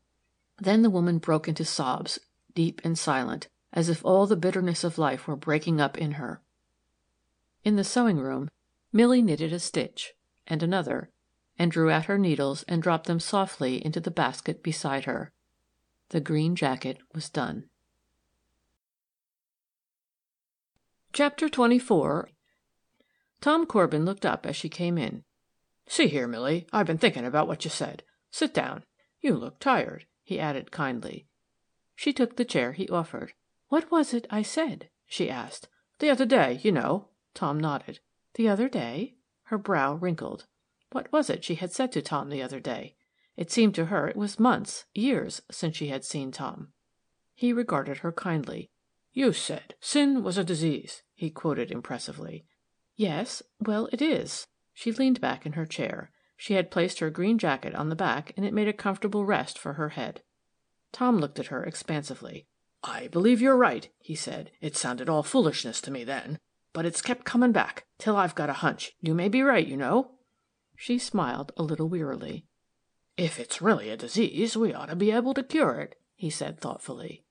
Then 0.58 0.82
the 0.82 0.90
woman 0.90 1.16
broke 1.16 1.48
into 1.48 1.64
sobs, 1.64 2.18
deep 2.54 2.82
and 2.84 2.98
silent, 2.98 3.48
as 3.72 3.88
if 3.88 4.04
all 4.04 4.26
the 4.26 4.36
bitterness 4.36 4.84
of 4.84 4.98
life 4.98 5.26
were 5.26 5.34
breaking 5.34 5.80
up 5.80 5.96
in 5.96 6.12
her. 6.12 6.42
In 7.64 7.76
the 7.76 7.84
sewing 7.84 8.18
room, 8.18 8.50
Milly 8.92 9.22
knitted 9.22 9.50
a 9.50 9.58
stitch, 9.58 10.12
and 10.46 10.62
another, 10.62 11.10
and 11.58 11.70
drew 11.70 11.90
out 11.90 12.04
her 12.04 12.18
needles 12.18 12.64
and 12.64 12.82
dropped 12.82 13.06
them 13.06 13.18
softly 13.18 13.82
into 13.82 13.98
the 13.98 14.10
basket 14.10 14.62
beside 14.62 15.06
her. 15.06 15.32
The 16.10 16.20
green 16.20 16.54
jacket 16.54 16.98
was 17.14 17.30
done. 17.30 17.64
Chapter 21.14 21.48
24 21.48 22.28
Tom 23.40 23.64
Corbin 23.64 24.04
looked 24.04 24.26
up 24.26 24.44
as 24.44 24.54
she 24.54 24.68
came 24.68 24.98
in. 24.98 25.24
See 25.86 26.08
here, 26.08 26.26
Milly, 26.26 26.66
I've 26.72 26.86
been 26.86 26.98
thinking 26.98 27.24
about 27.24 27.48
what 27.48 27.64
you 27.64 27.70
said. 27.70 28.02
Sit 28.30 28.54
down. 28.54 28.84
You 29.20 29.34
look 29.34 29.58
tired, 29.58 30.06
he 30.22 30.40
added 30.40 30.70
kindly. 30.70 31.26
She 31.94 32.12
took 32.12 32.36
the 32.36 32.44
chair 32.44 32.72
he 32.72 32.88
offered. 32.88 33.32
What 33.68 33.90
was 33.90 34.12
it 34.12 34.26
I 34.30 34.42
said? 34.42 34.88
she 35.06 35.30
asked. 35.30 35.68
The 35.98 36.10
other 36.10 36.26
day, 36.26 36.60
you 36.62 36.72
know. 36.72 37.08
Tom 37.34 37.58
nodded. 37.58 38.00
The 38.34 38.48
other 38.48 38.68
day? 38.68 39.14
Her 39.44 39.58
brow 39.58 39.94
wrinkled. 39.94 40.46
What 40.92 41.10
was 41.12 41.28
it 41.28 41.44
she 41.44 41.56
had 41.56 41.72
said 41.72 41.92
to 41.92 42.02
Tom 42.02 42.30
the 42.30 42.42
other 42.42 42.60
day? 42.60 42.96
It 43.36 43.50
seemed 43.50 43.74
to 43.74 43.86
her 43.86 44.08
it 44.08 44.16
was 44.16 44.38
months, 44.38 44.84
years, 44.94 45.42
since 45.50 45.76
she 45.76 45.88
had 45.88 46.04
seen 46.04 46.30
Tom. 46.30 46.68
He 47.34 47.52
regarded 47.52 47.98
her 47.98 48.12
kindly. 48.12 48.70
You 49.12 49.32
said 49.32 49.74
sin 49.80 50.22
was 50.22 50.38
a 50.38 50.44
disease, 50.44 51.02
he 51.14 51.30
quoted 51.30 51.70
impressively. 51.70 52.46
Yes, 52.96 53.42
well, 53.60 53.88
it 53.92 54.00
is. 54.00 54.46
She 54.74 54.92
leaned 54.92 55.20
back 55.20 55.46
in 55.46 55.52
her 55.52 55.64
chair. 55.64 56.10
She 56.36 56.54
had 56.54 56.70
placed 56.70 56.98
her 56.98 57.08
green 57.08 57.38
jacket 57.38 57.74
on 57.74 57.88
the 57.88 57.96
back, 57.96 58.34
and 58.36 58.44
it 58.44 58.52
made 58.52 58.68
a 58.68 58.72
comfortable 58.74 59.24
rest 59.24 59.58
for 59.58 59.74
her 59.74 59.90
head. 59.90 60.22
Tom 60.92 61.18
looked 61.18 61.38
at 61.38 61.46
her 61.46 61.64
expansively. 61.64 62.46
I 62.82 63.08
believe 63.08 63.40
you're 63.40 63.56
right, 63.56 63.88
he 64.00 64.14
said. 64.14 64.50
It 64.60 64.76
sounded 64.76 65.08
all 65.08 65.22
foolishness 65.22 65.80
to 65.80 65.90
me 65.90 66.04
then 66.04 66.38
but 66.74 66.84
it's 66.84 67.00
kept 67.00 67.24
coming 67.24 67.52
back, 67.52 67.86
till 67.98 68.16
I've 68.16 68.34
got 68.34 68.50
a 68.50 68.54
hunch 68.64 68.96
you 69.00 69.14
may 69.14 69.28
be 69.28 69.42
right, 69.42 69.66
you 69.66 69.78
know." 69.78 70.10
She 70.76 70.98
smiled 70.98 71.52
a 71.56 71.62
little 71.62 71.88
wearily. 71.88 72.46
"If 73.16 73.38
it's 73.38 73.62
really 73.62 73.88
a 73.88 73.96
disease, 73.96 74.56
we 74.56 74.74
ought 74.74 74.86
to 74.86 74.96
be 74.96 75.12
able 75.12 75.32
to 75.34 75.44
cure 75.44 75.80
it," 75.80 75.98
he 76.16 76.28
said 76.28 76.60
thoughtfully. 76.60 77.24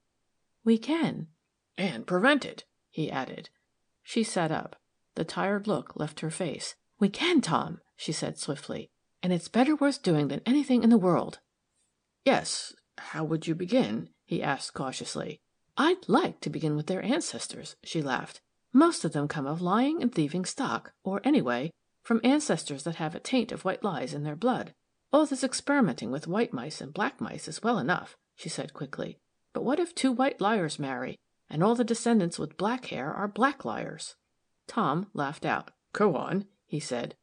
"We 0.63 0.77
can." 0.77 1.27
"And 1.77 2.07
prevent 2.07 2.45
it," 2.45 2.63
he 2.89 3.11
added. 3.11 3.49
She 4.01 4.23
sat 4.23 4.49
up. 4.49 4.77
The 5.15 5.25
tired 5.25 5.67
look 5.67 5.93
left 5.97 6.21
her 6.21 6.31
face. 6.31 6.75
"We 6.99 7.09
can, 7.09 7.41
Tom," 7.41 7.81
she 7.95 8.11
said 8.11 8.37
swiftly. 8.37 8.91
"And 9.23 9.33
it's 9.33 9.47
better 9.47 9.75
worth 9.75 10.03
doing 10.03 10.27
than 10.27 10.41
anything 10.45 10.83
in 10.83 10.91
the 10.91 10.97
world." 10.97 11.39
"Yes. 12.23 12.75
How 12.99 13.23
would 13.23 13.47
you 13.47 13.55
begin?" 13.55 14.09
he 14.25 14.43
asked 14.43 14.75
cautiously. 14.75 15.41
"I'd 15.75 16.07
like 16.07 16.39
to 16.41 16.51
begin 16.51 16.75
with 16.75 16.85
their 16.85 17.01
ancestors," 17.01 17.75
she 17.83 18.03
laughed. 18.03 18.41
Most 18.71 19.03
of 19.03 19.13
them 19.13 19.27
come 19.27 19.47
of 19.47 19.59
lying 19.59 20.03
and 20.03 20.13
thieving 20.13 20.45
stock, 20.45 20.93
or, 21.03 21.19
anyway, 21.23 21.71
from 22.03 22.21
ancestors 22.23 22.83
that 22.83 22.97
have 22.97 23.15
a 23.15 23.19
taint 23.19 23.51
of 23.51 23.65
white 23.65 23.83
lies 23.83 24.13
in 24.13 24.23
their 24.23 24.35
blood. 24.35 24.75
All 25.11 25.25
this 25.25 25.43
experimenting 25.43 26.11
with 26.11 26.27
white 26.27 26.53
mice 26.53 26.79
and 26.79 26.93
black 26.93 27.19
mice 27.19 27.47
is 27.47 27.63
well 27.63 27.79
enough," 27.79 28.17
she 28.35 28.49
said 28.49 28.73
quickly. 28.73 29.19
"But 29.51 29.63
what 29.63 29.79
if 29.79 29.95
two 29.95 30.11
white 30.11 30.39
liars 30.39 30.77
marry, 30.77 31.17
and 31.49 31.63
all 31.63 31.73
the 31.73 31.83
descendants 31.83 32.37
with 32.37 32.57
black 32.57 32.85
hair 32.85 33.11
are 33.11 33.27
black 33.27 33.65
liars?" 33.65 34.15
Tom 34.67 35.09
laughed 35.13 35.45
out. 35.45 35.71
"Go 35.91 36.15
on," 36.15 36.47
he 36.73 36.79
said. 36.79 37.15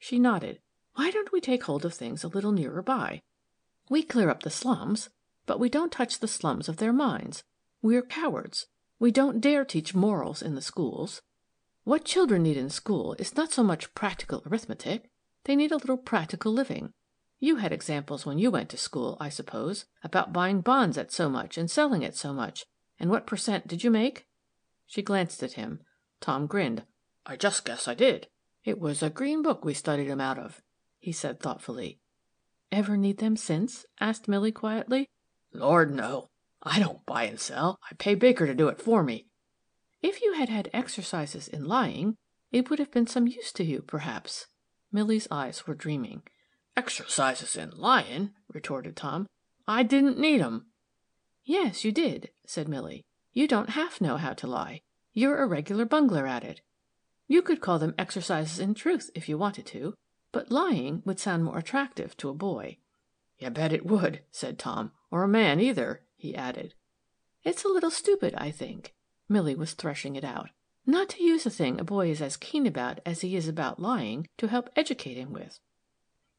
She 0.00 0.18
nodded. 0.18 0.58
"Why 0.94 1.12
don't 1.12 1.30
we 1.30 1.40
take 1.40 1.62
hold 1.62 1.84
of 1.84 1.94
things 1.94 2.24
a 2.24 2.26
little 2.26 2.50
nearer 2.50 2.82
by? 2.82 3.22
We 3.88 4.02
clear 4.02 4.28
up 4.28 4.42
the 4.42 4.50
slums, 4.50 5.10
but 5.46 5.60
we 5.60 5.68
don't 5.68 5.92
touch 5.92 6.18
the 6.18 6.26
slums 6.26 6.68
of 6.68 6.78
their 6.78 6.92
minds. 6.92 7.44
We're 7.82 8.02
cowards. 8.02 8.66
We 8.98 9.12
don't 9.12 9.40
dare 9.40 9.64
teach 9.64 9.94
morals 9.94 10.42
in 10.42 10.56
the 10.56 10.60
schools. 10.60 11.22
What 11.84 12.04
children 12.04 12.42
need 12.42 12.56
in 12.56 12.68
school 12.68 13.14
is 13.20 13.36
not 13.36 13.52
so 13.52 13.62
much 13.62 13.94
practical 13.94 14.42
arithmetic; 14.44 15.08
they 15.44 15.54
need 15.54 15.70
a 15.70 15.76
little 15.76 15.96
practical 15.96 16.52
living. 16.52 16.92
You 17.38 17.58
had 17.58 17.70
examples 17.72 18.26
when 18.26 18.40
you 18.40 18.50
went 18.50 18.70
to 18.70 18.76
school, 18.76 19.16
I 19.20 19.28
suppose, 19.28 19.84
about 20.02 20.32
buying 20.32 20.62
bonds 20.62 20.98
at 20.98 21.12
so 21.12 21.30
much 21.30 21.56
and 21.56 21.70
selling 21.70 22.04
at 22.04 22.16
so 22.16 22.32
much, 22.32 22.66
and 22.98 23.08
what 23.08 23.24
per 23.24 23.36
cent 23.36 23.68
did 23.68 23.84
you 23.84 23.90
make?" 23.92 24.26
She 24.88 25.00
glanced 25.00 25.44
at 25.44 25.52
him. 25.52 25.78
Tom 26.20 26.48
grinned. 26.48 26.84
"I 27.24 27.36
just 27.36 27.64
guess 27.64 27.86
I 27.86 27.94
did." 27.94 28.26
"It 28.62 28.78
was 28.78 29.02
a 29.02 29.08
green 29.08 29.40
book 29.40 29.64
we 29.64 29.72
studied 29.72 30.10
'em 30.10 30.20
out 30.20 30.38
of," 30.38 30.60
he 30.98 31.12
said 31.12 31.40
thoughtfully. 31.40 31.98
"Ever 32.70 32.98
need 32.98 33.16
them 33.16 33.34
since?" 33.34 33.86
asked 34.00 34.28
Milly 34.28 34.52
quietly. 34.52 35.08
"Lord, 35.50 35.94
no. 35.94 36.28
I 36.62 36.78
don't 36.78 37.06
buy 37.06 37.24
and 37.24 37.40
sell. 37.40 37.78
I 37.90 37.94
pay 37.94 38.14
Baker 38.14 38.46
to 38.46 38.54
do 38.54 38.68
it 38.68 38.82
for 38.82 39.02
me." 39.02 39.30
"If 40.02 40.20
you 40.20 40.34
had 40.34 40.50
had 40.50 40.68
exercises 40.74 41.48
in 41.48 41.64
lying, 41.64 42.18
it 42.52 42.68
would 42.68 42.78
have 42.78 42.90
been 42.90 43.06
some 43.06 43.26
use 43.26 43.50
to 43.52 43.64
you, 43.64 43.80
perhaps." 43.80 44.48
Milly's 44.92 45.26
eyes 45.30 45.66
were 45.66 45.74
dreaming. 45.74 46.22
"Exercises 46.76 47.56
in 47.56 47.70
lying!" 47.70 48.34
retorted 48.48 48.94
Tom. 48.94 49.26
"I 49.66 49.84
didn't 49.84 50.18
need 50.18 50.42
'em." 50.42 50.70
"Yes, 51.44 51.82
you 51.82 51.92
did," 51.92 52.30
said 52.44 52.68
Milly. 52.68 53.06
"You 53.32 53.48
don't 53.48 53.70
half 53.70 54.02
know 54.02 54.18
how 54.18 54.34
to 54.34 54.46
lie. 54.46 54.82
You're 55.14 55.42
a 55.42 55.46
regular 55.46 55.86
bungler 55.86 56.26
at 56.26 56.44
it. 56.44 56.60
You 57.30 57.42
could 57.42 57.60
call 57.60 57.78
them 57.78 57.94
exercises 57.96 58.58
in 58.58 58.74
truth 58.74 59.08
if 59.14 59.28
you 59.28 59.38
wanted 59.38 59.64
to, 59.66 59.94
but 60.32 60.50
lying 60.50 61.00
would 61.06 61.20
sound 61.20 61.44
more 61.44 61.58
attractive 61.58 62.16
to 62.16 62.28
a 62.28 62.34
boy." 62.34 62.78
"You 63.38 63.50
bet 63.50 63.72
it 63.72 63.86
would," 63.86 64.24
said 64.32 64.58
Tom. 64.58 64.90
"Or 65.12 65.22
a 65.22 65.28
man, 65.28 65.60
either 65.60 66.02
he 66.16 66.34
added. 66.34 66.74
"It's 67.44 67.62
a 67.62 67.68
little 67.68 67.92
stupid, 67.92 68.34
I 68.34 68.50
think." 68.50 68.96
Milly 69.28 69.54
was 69.54 69.74
threshing 69.74 70.16
it 70.16 70.24
out. 70.24 70.50
"Not 70.84 71.10
to 71.10 71.22
use 71.22 71.46
a 71.46 71.50
thing 71.50 71.78
a 71.78 71.84
boy 71.84 72.10
is 72.10 72.20
as 72.20 72.36
keen 72.36 72.66
about 72.66 72.98
as 73.06 73.20
he 73.20 73.36
is 73.36 73.46
about 73.46 73.78
lying, 73.78 74.26
to 74.38 74.48
help 74.48 74.68
educate 74.74 75.14
him 75.16 75.32
with." 75.32 75.60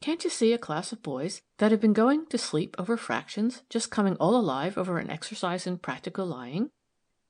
Can't 0.02 0.26
you 0.26 0.30
see 0.30 0.52
a 0.52 0.58
class 0.58 0.92
of 0.92 1.02
boys 1.02 1.42
that 1.60 1.72
have 1.72 1.80
been 1.80 1.94
going 1.94 2.26
to 2.26 2.38
sleep 2.38 2.76
over 2.78 2.98
fractions 2.98 3.64
just 3.70 3.92
coming 3.92 4.18
all 4.18 4.36
alive 4.36 4.78
over 4.78 4.98
an 4.98 5.10
exercise 5.10 5.66
in 5.66 5.78
practical 5.78 6.26
lying?" 6.26 6.70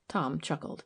Tom 0.08 0.42
chuckled. 0.42 0.84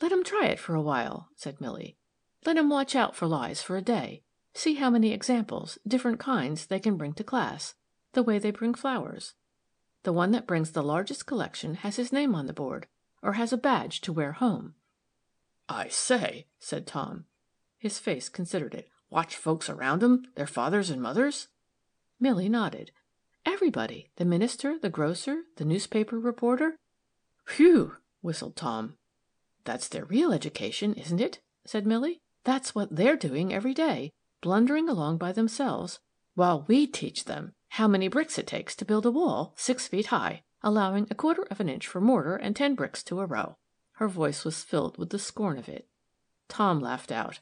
"Let 0.00 0.10
'em 0.10 0.24
try 0.24 0.46
it 0.46 0.58
for 0.58 0.74
a 0.74 0.82
while," 0.82 1.28
said 1.36 1.60
Milly. 1.60 1.96
"Let 2.44 2.56
'em 2.56 2.68
watch 2.68 2.96
out 2.96 3.14
for 3.14 3.28
lies 3.28 3.62
for 3.62 3.76
a 3.76 3.80
day. 3.80 4.24
See 4.52 4.74
how 4.74 4.90
many 4.90 5.12
examples, 5.12 5.78
different 5.86 6.18
kinds, 6.18 6.66
they 6.66 6.80
can 6.80 6.96
bring 6.96 7.12
to 7.14 7.22
class 7.22 7.76
the 8.12 8.22
way 8.24 8.40
they 8.40 8.50
bring 8.50 8.74
flowers. 8.74 9.34
The 10.02 10.12
one 10.12 10.32
that 10.32 10.48
brings 10.48 10.72
the 10.72 10.82
largest 10.82 11.26
collection 11.26 11.76
has 11.76 11.94
his 11.94 12.12
name 12.12 12.34
on 12.34 12.46
the 12.46 12.52
board, 12.52 12.88
or 13.22 13.34
has 13.34 13.52
a 13.52 13.56
badge 13.56 14.00
to 14.00 14.12
wear 14.12 14.32
home." 14.32 14.74
"I 15.68 15.86
say," 15.86 16.48
said 16.58 16.88
Tom. 16.88 17.26
His 17.78 18.00
face 18.00 18.28
considered 18.28 18.74
it. 18.74 18.90
"Watch 19.10 19.36
folks 19.36 19.68
around 19.68 20.02
'em 20.02 20.26
their 20.34 20.48
fathers 20.48 20.90
and 20.90 21.00
mothers?" 21.00 21.46
Milly 22.18 22.48
nodded. 22.48 22.90
"Everybody 23.46 24.10
the 24.16 24.24
minister, 24.24 24.76
the 24.76 24.90
grocer, 24.90 25.44
the 25.54 25.64
newspaper 25.64 26.18
reporter." 26.18 26.80
"Whew!" 27.56 27.96
whistled 28.22 28.56
Tom. 28.56 28.98
"That's 29.64 29.88
their 29.88 30.04
real 30.04 30.32
education, 30.32 30.94
isn't 30.94 31.20
it?" 31.20 31.40
said 31.64 31.86
Milly. 31.86 32.20
"That's 32.44 32.74
what 32.74 32.94
they're 32.94 33.16
doing 33.16 33.52
every 33.52 33.72
day, 33.72 34.12
blundering 34.42 34.88
along 34.88 35.16
by 35.18 35.32
themselves, 35.32 36.00
while 36.34 36.66
we 36.68 36.86
teach 36.86 37.24
them 37.24 37.54
how 37.70 37.88
many 37.88 38.08
bricks 38.08 38.38
it 38.38 38.46
takes 38.46 38.76
to 38.76 38.84
build 38.84 39.06
a 39.06 39.10
wall 39.10 39.54
six 39.56 39.88
feet 39.88 40.06
high, 40.06 40.44
allowing 40.62 41.06
a 41.10 41.14
quarter 41.14 41.44
of 41.50 41.60
an 41.60 41.68
inch 41.68 41.86
for 41.86 42.00
mortar 42.00 42.36
and 42.36 42.54
ten 42.54 42.74
bricks 42.74 43.02
to 43.04 43.20
a 43.20 43.26
row." 43.26 43.56
Her 43.92 44.08
voice 44.08 44.44
was 44.44 44.62
filled 44.62 44.98
with 44.98 45.10
the 45.10 45.18
scorn 45.18 45.58
of 45.58 45.68
it. 45.68 45.88
Tom 46.48 46.80
laughed 46.80 47.10
out. 47.10 47.40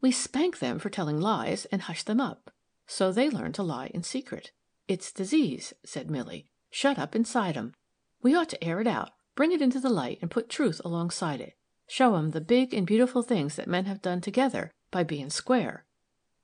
"We 0.00 0.12
spank 0.12 0.60
them 0.60 0.78
for 0.78 0.90
telling 0.90 1.20
lies, 1.20 1.64
and 1.66 1.82
hush 1.82 2.04
them 2.04 2.20
up. 2.20 2.52
So 2.86 3.10
they 3.10 3.28
learn 3.28 3.52
to 3.54 3.62
lie 3.64 3.88
in 3.88 4.04
secret. 4.04 4.52
It's 4.86 5.10
disease," 5.10 5.74
said 5.84 6.08
Milly, 6.08 6.46
"shut 6.70 6.98
up 6.98 7.16
inside 7.16 7.56
'em. 7.56 7.74
We 8.22 8.34
ought 8.34 8.48
to 8.50 8.64
air 8.64 8.80
it 8.80 8.86
out, 8.86 9.10
bring 9.38 9.52
it 9.52 9.62
into 9.62 9.78
the 9.78 9.88
light 9.88 10.18
and 10.20 10.32
put 10.32 10.48
truth 10.48 10.80
alongside 10.84 11.40
it. 11.40 11.54
Show 11.86 12.16
'em 12.16 12.32
the 12.32 12.40
big 12.40 12.74
and 12.74 12.84
beautiful 12.84 13.22
things 13.22 13.54
that 13.54 13.68
men 13.68 13.84
have 13.84 14.02
done 14.02 14.20
together 14.20 14.72
by 14.90 15.04
being 15.04 15.30
square. 15.30 15.86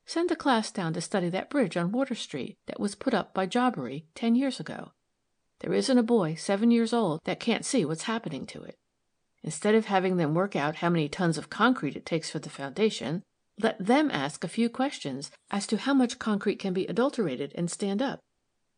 Send 0.06 0.30
a 0.30 0.36
class 0.36 0.70
down 0.70 0.92
to 0.92 1.00
study 1.00 1.28
that 1.30 1.50
bridge 1.50 1.76
on 1.76 1.90
Water 1.90 2.14
Street 2.14 2.56
that 2.66 2.78
was 2.78 2.94
put 2.94 3.12
up 3.12 3.34
by 3.34 3.48
Jobbery 3.48 4.04
ten 4.14 4.36
years 4.36 4.60
ago. 4.60 4.92
There 5.58 5.74
isn't 5.74 5.98
a 5.98 6.04
boy 6.04 6.36
seven 6.36 6.70
years 6.70 6.92
old 6.92 7.20
that 7.24 7.40
can't 7.40 7.64
see 7.64 7.84
what's 7.84 8.04
happening 8.04 8.46
to 8.46 8.62
it. 8.62 8.78
Instead 9.42 9.74
of 9.74 9.86
having 9.86 10.16
them 10.16 10.32
work 10.32 10.54
out 10.54 10.76
how 10.76 10.88
many 10.88 11.08
tons 11.08 11.36
of 11.36 11.50
concrete 11.50 11.96
it 11.96 12.06
takes 12.06 12.30
for 12.30 12.38
the 12.38 12.48
foundation, 12.48 13.24
let 13.58 13.84
them 13.84 14.08
ask 14.12 14.44
a 14.44 14.54
few 14.56 14.68
questions 14.68 15.32
as 15.50 15.66
to 15.66 15.78
how 15.78 15.94
much 15.94 16.20
concrete 16.20 16.60
can 16.60 16.72
be 16.72 16.86
adulterated 16.86 17.52
and 17.56 17.68
stand 17.68 18.00
up, 18.00 18.20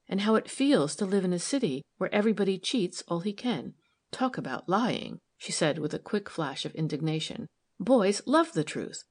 and 0.08 0.22
how 0.22 0.36
it 0.36 0.48
feels 0.48 0.96
to 0.96 1.04
live 1.04 1.26
in 1.26 1.34
a 1.34 1.38
city 1.38 1.82
where 1.98 2.14
everybody 2.14 2.56
cheats 2.56 3.02
all 3.08 3.20
he 3.20 3.34
can. 3.34 3.74
Talk 4.16 4.38
about 4.38 4.66
lying!" 4.66 5.20
she 5.36 5.52
said 5.52 5.78
with 5.78 5.92
a 5.92 5.98
quick 5.98 6.30
flash 6.30 6.64
of 6.64 6.74
indignation. 6.74 7.50
"Boys 7.78 8.22
love 8.24 8.54
the 8.54 8.64
truth. 8.64 9.04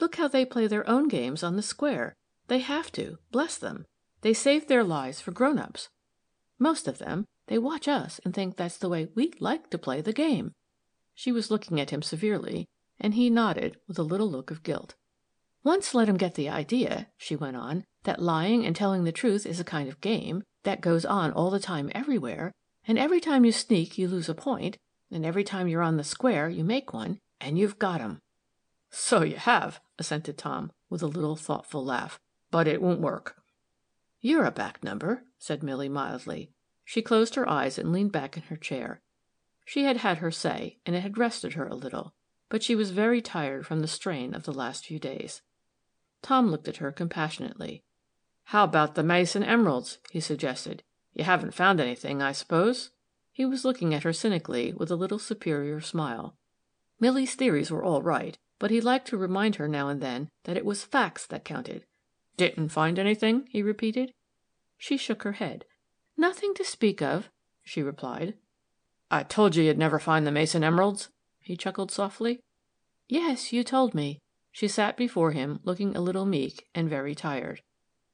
Look 0.00 0.16
how 0.16 0.26
they 0.26 0.46
play 0.46 0.66
their 0.66 0.88
own 0.88 1.06
games 1.06 1.42
on 1.42 1.56
the 1.56 1.60
square. 1.60 2.16
They 2.46 2.60
have 2.60 2.90
to, 2.92 3.18
bless 3.30 3.58
them. 3.58 3.84
They 4.22 4.32
save 4.32 4.66
their 4.66 4.82
lies 4.82 5.20
for 5.20 5.32
grown 5.32 5.58
ups. 5.58 5.90
Most 6.58 6.88
of 6.88 6.96
them. 6.96 7.26
They 7.48 7.58
watch 7.58 7.88
us 7.88 8.22
and 8.24 8.32
think 8.32 8.56
that's 8.56 8.78
the 8.78 8.88
way 8.88 9.10
we'd 9.14 9.38
like 9.38 9.68
to 9.68 9.76
play 9.76 10.00
the 10.00 10.14
game." 10.14 10.54
She 11.14 11.30
was 11.30 11.50
looking 11.50 11.78
at 11.78 11.90
him 11.90 12.00
severely, 12.00 12.66
and 12.98 13.12
he 13.12 13.28
nodded 13.28 13.78
with 13.86 13.98
a 13.98 14.02
little 14.02 14.30
look 14.30 14.50
of 14.50 14.62
guilt. 14.62 14.94
"Once 15.62 15.92
let 15.92 16.08
'em 16.08 16.16
get 16.16 16.36
the 16.36 16.48
idea," 16.48 17.10
she 17.18 17.36
went 17.36 17.58
on, 17.58 17.84
"that 18.04 18.22
lying 18.22 18.64
and 18.64 18.74
telling 18.74 19.04
the 19.04 19.12
truth 19.12 19.44
is 19.44 19.60
a 19.60 19.72
kind 19.76 19.90
of 19.90 20.00
game, 20.00 20.42
that 20.62 20.80
goes 20.80 21.04
on 21.04 21.32
all 21.32 21.50
the 21.50 21.60
time 21.60 21.92
everywhere, 21.94 22.54
and 22.88 22.98
every 22.98 23.20
time 23.20 23.44
you 23.44 23.52
sneak 23.52 23.98
you 23.98 24.08
lose 24.08 24.28
a 24.28 24.34
point, 24.34 24.78
and 25.10 25.24
every 25.24 25.44
time 25.44 25.68
you're 25.68 25.82
on 25.82 25.98
the 25.98 26.02
square 26.02 26.48
you 26.48 26.64
make 26.64 26.92
one, 26.92 27.20
and 27.40 27.58
you've 27.58 27.78
got 27.78 28.00
'em. 28.00 28.20
"So 28.90 29.20
you 29.20 29.36
have," 29.36 29.80
assented 29.98 30.38
Tom, 30.38 30.72
with 30.88 31.02
a 31.02 31.06
little 31.06 31.36
thoughtful 31.36 31.84
laugh. 31.84 32.18
"But 32.50 32.66
it 32.66 32.80
won't 32.80 33.00
work." 33.00 33.42
"You're 34.22 34.46
a 34.46 34.50
back 34.50 34.82
number," 34.82 35.24
said 35.38 35.62
Milly 35.62 35.90
mildly. 35.90 36.50
She 36.84 37.02
closed 37.02 37.34
her 37.34 37.46
eyes 37.46 37.78
and 37.78 37.92
leaned 37.92 38.12
back 38.12 38.38
in 38.38 38.44
her 38.44 38.56
chair. 38.56 39.02
She 39.66 39.84
had 39.84 39.98
had 39.98 40.18
her 40.18 40.30
say, 40.30 40.78
and 40.86 40.96
it 40.96 41.02
had 41.02 41.18
rested 41.18 41.52
her 41.52 41.66
a 41.66 41.74
little, 41.74 42.14
but 42.48 42.62
she 42.62 42.74
was 42.74 42.90
very 42.90 43.20
tired 43.20 43.66
from 43.66 43.80
the 43.80 43.86
strain 43.86 44.34
of 44.34 44.44
the 44.44 44.52
last 44.52 44.86
few 44.86 44.98
days. 44.98 45.42
Tom 46.22 46.50
looked 46.50 46.68
at 46.68 46.78
her 46.78 46.90
compassionately. 46.90 47.84
"How 48.44 48.64
about 48.64 48.94
the 48.94 49.02
Mason 49.02 49.42
emeralds?" 49.42 49.98
he 50.10 50.20
suggested. 50.20 50.82
"You 51.18 51.24
haven't 51.24 51.52
found 51.52 51.80
anything, 51.80 52.22
I 52.22 52.32
suppose?" 52.32 52.92
He 53.32 53.44
was 53.44 53.64
looking 53.64 53.92
at 53.92 54.04
her 54.04 54.14
cynically, 54.14 54.72
with 54.72 54.90
a 54.90 54.96
little 54.96 55.18
superior 55.18 55.82
smile. 55.82 56.36
Milly's 56.98 57.34
theories 57.34 57.70
were 57.70 57.84
all 57.84 58.00
right 58.00 58.38
but 58.58 58.70
he 58.70 58.80
liked 58.80 59.06
to 59.08 59.16
remind 59.16 59.56
her 59.56 59.68
now 59.68 59.88
and 59.88 60.00
then 60.00 60.28
that 60.44 60.56
it 60.56 60.64
was 60.64 60.84
facts 60.84 61.26
that 61.26 61.44
counted. 61.44 61.84
"Didn't 62.36 62.70
find 62.70 62.98
anything?" 62.98 63.46
he 63.50 63.62
repeated. 63.62 64.12
She 64.76 64.96
shook 64.96 65.22
her 65.22 65.32
head. 65.32 65.64
"Nothing 66.16 66.54
to 66.54 66.64
speak 66.64 67.00
of," 67.00 67.30
she 67.62 67.82
replied. 67.82 68.36
"I 69.10 69.22
told 69.22 69.54
you 69.54 69.62
you'd 69.62 69.78
never 69.78 69.98
find 69.98 70.26
the 70.26 70.32
Mason 70.32 70.64
emeralds," 70.64 71.10
he 71.40 71.56
chuckled 71.56 71.90
softly. 71.90 72.40
"Yes, 73.08 73.52
you 73.52 73.62
told 73.62 73.94
me." 73.94 74.20
She 74.50 74.66
sat 74.66 74.96
before 74.96 75.30
him, 75.32 75.60
looking 75.62 75.94
a 75.94 76.00
little 76.00 76.26
meek 76.26 76.66
and 76.74 76.90
very 76.90 77.14
tired. 77.14 77.62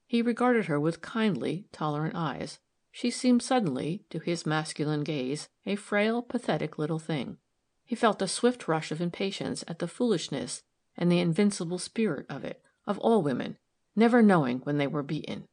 He 0.07 0.21
regarded 0.21 0.67
her 0.67 0.79
with 0.79 1.01
kindly, 1.01 1.67
tolerant 1.73 2.15
eyes. 2.15 2.59
She 2.97 3.11
seemed 3.11 3.43
suddenly, 3.43 4.05
to 4.11 4.21
his 4.21 4.47
masculine 4.47 5.03
gaze, 5.03 5.49
a 5.67 5.75
frail, 5.75 6.23
pathetic 6.23 6.79
little 6.79 7.01
thing. 7.01 7.39
He 7.85 7.97
felt 7.97 8.23
a 8.23 8.29
swift 8.29 8.69
rush 8.69 8.93
of 8.93 9.01
impatience 9.01 9.65
at 9.67 9.81
the 9.81 9.89
foolishness 9.89 10.63
and 10.97 11.11
the 11.11 11.19
invincible 11.19 11.79
spirit 11.79 12.25
of 12.29 12.45
it, 12.45 12.63
of 12.87 13.01
all 13.01 13.21
women, 13.21 13.59
never 13.97 14.23
knowing 14.23 14.61
when 14.61 14.79
they 14.79 14.87
were 14.87 15.03
beaten. 15.03 15.49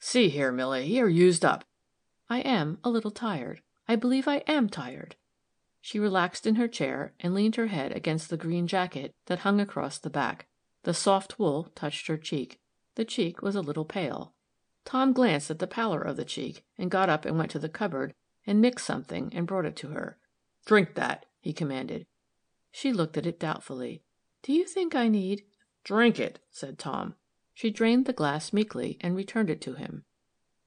"See 0.00 0.28
here, 0.28 0.50
Milly, 0.50 0.84
you're 0.92 1.08
used 1.08 1.44
up." 1.44 1.64
"I 2.28 2.40
am 2.40 2.80
a 2.82 2.90
little 2.90 3.12
tired. 3.12 3.62
I 3.86 3.94
believe 3.94 4.26
I 4.26 4.38
am 4.48 4.68
tired." 4.68 5.14
She 5.80 6.00
relaxed 6.00 6.48
in 6.48 6.56
her 6.56 6.66
chair 6.66 7.14
and 7.20 7.32
leaned 7.32 7.54
her 7.54 7.68
head 7.68 7.92
against 7.92 8.28
the 8.28 8.36
green 8.36 8.66
jacket 8.66 9.14
that 9.26 9.46
hung 9.46 9.60
across 9.60 9.98
the 9.98 10.10
back. 10.10 10.48
The 10.82 10.94
soft 10.94 11.38
wool 11.38 11.70
touched 11.76 12.08
her 12.08 12.18
cheek. 12.18 12.60
The 12.96 13.04
cheek 13.04 13.40
was 13.40 13.54
a 13.54 13.60
little 13.60 13.84
pale. 13.84 14.34
Tom 14.84 15.12
glanced 15.12 15.50
at 15.50 15.58
the 15.58 15.66
pallor 15.66 16.00
of 16.00 16.16
the 16.16 16.24
cheek, 16.24 16.64
and 16.76 16.90
got 16.90 17.08
up 17.08 17.24
and 17.24 17.38
went 17.38 17.50
to 17.52 17.58
the 17.58 17.68
cupboard 17.68 18.14
and 18.46 18.60
mixed 18.60 18.86
something 18.86 19.32
and 19.32 19.46
brought 19.46 19.64
it 19.64 19.76
to 19.76 19.88
her. 19.88 20.18
"Drink 20.64 20.94
that," 20.94 21.26
he 21.38 21.52
commanded. 21.52 22.06
She 22.70 22.92
looked 22.92 23.16
at 23.16 23.26
it 23.26 23.38
doubtfully. 23.38 24.02
"Do 24.42 24.52
you 24.52 24.64
think 24.66 24.94
I 24.94 25.08
need 25.08 25.44
"Drink 25.84 26.18
it," 26.18 26.40
said 26.50 26.78
Tom. 26.78 27.14
She 27.54 27.70
drained 27.70 28.06
the 28.06 28.12
glass 28.12 28.52
meekly 28.52 28.96
and 29.00 29.14
returned 29.14 29.50
it 29.50 29.60
to 29.62 29.74
him. 29.74 30.04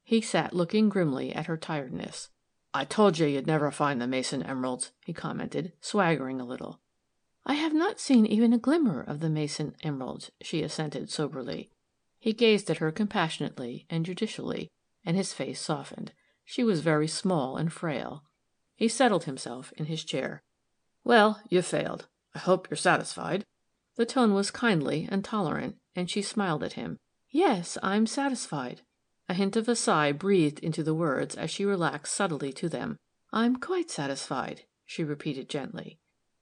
He 0.03 0.21
sat 0.21 0.53
looking 0.53 0.87
grimly 0.87 1.33
at 1.33 1.47
her 1.47 1.57
tiredness. 1.57 2.29
"I 2.73 2.85
told 2.85 3.17
you 3.17 3.27
you'd 3.27 3.47
never 3.47 3.71
find 3.71 4.01
the 4.01 4.07
Mason 4.07 4.43
emeralds," 4.43 4.91
he 5.03 5.13
commented, 5.13 5.73
swaggering 5.81 6.39
a 6.39 6.45
little. 6.45 6.79
"I 7.45 7.55
have 7.55 7.73
not 7.73 7.99
seen 7.99 8.25
even 8.25 8.53
a 8.53 8.57
glimmer 8.57 9.01
of 9.01 9.19
the 9.19 9.29
Mason 9.29 9.75
emeralds," 9.81 10.31
she 10.41 10.61
assented 10.61 11.09
soberly. 11.09 11.71
He 12.25 12.33
gazed 12.33 12.71
at 12.71 12.79
her 12.79 12.91
compassionately 12.91 13.85
and 13.87 14.03
judicially, 14.03 14.71
and 15.05 15.15
his 15.15 15.31
face 15.31 15.61
softened. 15.61 16.11
She 16.43 16.63
was 16.63 16.79
very 16.79 17.07
small 17.07 17.55
and 17.55 17.71
frail. 17.71 18.23
He 18.75 18.87
settled 18.87 19.25
himself 19.25 19.71
in 19.73 19.85
his 19.85 20.03
chair. 20.03 20.41
"Well, 21.03 21.39
you've 21.49 21.67
failed. 21.67 22.07
I 22.33 22.39
hope 22.39 22.67
you're 22.67 22.77
satisfied." 22.77 23.45
The 23.93 24.07
tone 24.07 24.33
was 24.33 24.49
kindly 24.49 25.07
and 25.11 25.23
tolerant, 25.23 25.77
and 25.95 26.09
she 26.09 26.23
smiled 26.23 26.63
at 26.63 26.73
him. 26.73 26.97
"Yes, 27.29 27.77
I'm 27.83 28.07
satisfied." 28.07 28.81
A 29.29 29.35
hint 29.35 29.55
of 29.55 29.69
a 29.69 29.75
sigh 29.75 30.11
breathed 30.11 30.57
into 30.61 30.81
the 30.81 30.95
words 30.95 31.35
as 31.35 31.51
she 31.51 31.63
relaxed 31.63 32.15
subtly 32.15 32.51
to 32.53 32.67
them. 32.67 32.97
"I'm 33.33 33.57
quite 33.57 33.91
satisfied," 33.91 34.65
she 34.83 35.03
repeated 35.03 35.47
gently. 35.47 35.99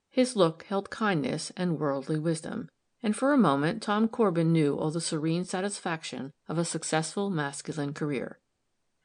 His 0.09 0.37
look 0.37 0.63
held 0.63 0.89
kindness 0.89 1.51
and 1.57 1.77
worldly 1.77 2.19
wisdom, 2.19 2.69
and 3.03 3.15
for 3.15 3.33
a 3.33 3.37
moment 3.37 3.83
Tom 3.83 4.07
Corbin 4.07 4.51
knew 4.51 4.75
all 4.75 4.89
the 4.89 5.01
serene 5.01 5.43
satisfaction 5.43 6.31
of 6.47 6.57
a 6.57 6.65
successful 6.65 7.29
masculine 7.29 7.93
career. 7.93 8.39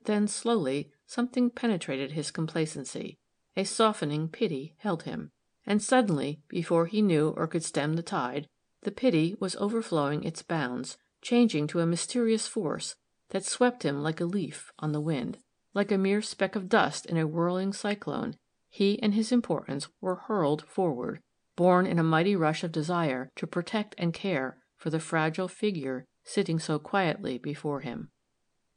Then, 0.04 0.28
slowly, 0.28 0.92
something 1.06 1.50
penetrated 1.50 2.12
his 2.12 2.30
complacency 2.30 3.18
a 3.56 3.64
softening 3.64 4.28
pity 4.28 4.76
held 4.78 5.02
him 5.02 5.32
and 5.68 5.82
suddenly, 5.82 6.40
before 6.48 6.86
he 6.86 7.02
knew 7.02 7.34
or 7.36 7.46
could 7.46 7.62
stem 7.62 7.92
the 7.92 8.02
tide, 8.02 8.48
the 8.84 8.90
pity 8.90 9.36
was 9.38 9.54
overflowing 9.56 10.24
its 10.24 10.42
bounds, 10.42 10.96
changing 11.20 11.66
to 11.66 11.80
a 11.80 11.86
mysterious 11.86 12.48
force 12.48 12.96
that 13.28 13.44
swept 13.44 13.82
him 13.82 14.02
like 14.02 14.18
a 14.18 14.24
leaf 14.24 14.72
on 14.78 14.92
the 14.92 15.00
wind. 15.00 15.36
Like 15.74 15.92
a 15.92 15.98
mere 15.98 16.22
speck 16.22 16.56
of 16.56 16.70
dust 16.70 17.04
in 17.04 17.18
a 17.18 17.26
whirling 17.26 17.74
cyclone, 17.74 18.36
he 18.70 19.00
and 19.02 19.12
his 19.12 19.30
importance 19.30 19.88
were 20.00 20.14
hurled 20.14 20.66
forward, 20.66 21.20
borne 21.58 21.88
in 21.88 21.98
a 21.98 22.04
mighty 22.04 22.36
rush 22.36 22.62
of 22.62 22.70
desire 22.70 23.32
to 23.34 23.44
protect 23.44 23.92
and 23.98 24.14
care 24.14 24.58
for 24.76 24.90
the 24.90 25.00
fragile 25.00 25.48
figure 25.48 26.04
sitting 26.22 26.60
so 26.60 26.78
quietly 26.78 27.36
before 27.36 27.80
him. 27.80 28.10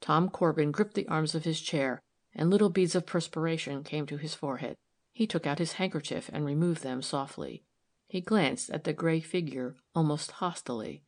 Tom 0.00 0.28
Corbin 0.28 0.72
gripped 0.72 0.94
the 0.94 1.06
arms 1.06 1.36
of 1.36 1.44
his 1.44 1.60
chair, 1.60 2.02
and 2.34 2.50
little 2.50 2.70
beads 2.70 2.96
of 2.96 3.06
perspiration 3.06 3.84
came 3.84 4.04
to 4.06 4.16
his 4.16 4.34
forehead. 4.34 4.74
He 5.12 5.28
took 5.28 5.46
out 5.46 5.60
his 5.60 5.74
handkerchief 5.74 6.28
and 6.32 6.44
removed 6.44 6.82
them 6.82 7.02
softly. 7.02 7.62
He 8.08 8.20
glanced 8.20 8.68
at 8.70 8.82
the 8.82 8.92
gray 8.92 9.20
figure 9.20 9.76
almost 9.94 10.32
hostilely. 10.32 11.04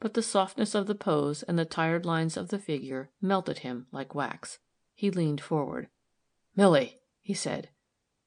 But 0.00 0.12
the 0.12 0.22
softness 0.22 0.74
of 0.74 0.88
the 0.88 0.94
pose 0.94 1.42
and 1.42 1.58
the 1.58 1.64
tired 1.64 2.04
lines 2.04 2.36
of 2.36 2.48
the 2.48 2.58
figure 2.58 3.08
melted 3.22 3.60
him 3.60 3.86
like 3.92 4.14
wax. 4.14 4.58
He 4.94 5.10
leaned 5.10 5.40
forward. 5.40 5.88
"Milly!" 6.54 7.00
he 7.22 7.32
said. 7.32 7.70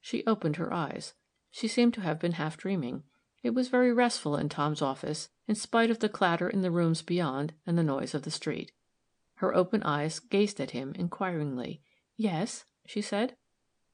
She 0.01 0.25
opened 0.25 0.55
her 0.55 0.73
eyes. 0.73 1.13
She 1.51 1.67
seemed 1.67 1.93
to 1.95 2.01
have 2.01 2.17
been 2.17 2.33
half 2.33 2.57
dreaming. 2.57 3.03
It 3.43 3.49
was 3.51 3.67
very 3.67 3.91
restful 3.91 4.37
in 4.37 4.47
Tom's 4.49 4.81
office, 4.81 5.29
in 5.47 5.55
spite 5.55 5.91
of 5.91 5.99
the 5.99 6.09
clatter 6.09 6.49
in 6.49 6.61
the 6.61 6.71
rooms 6.71 7.01
beyond 7.01 7.53
and 7.65 7.77
the 7.77 7.83
noise 7.83 8.13
of 8.13 8.23
the 8.23 8.31
street. 8.31 8.71
Her 9.35 9.53
open 9.53 9.83
eyes 9.83 10.19
gazed 10.19 10.61
at 10.61 10.71
him 10.71 10.93
inquiringly. 10.95 11.81
"Yes?" 12.15 12.65
she 12.85 13.01
said. 13.01 13.35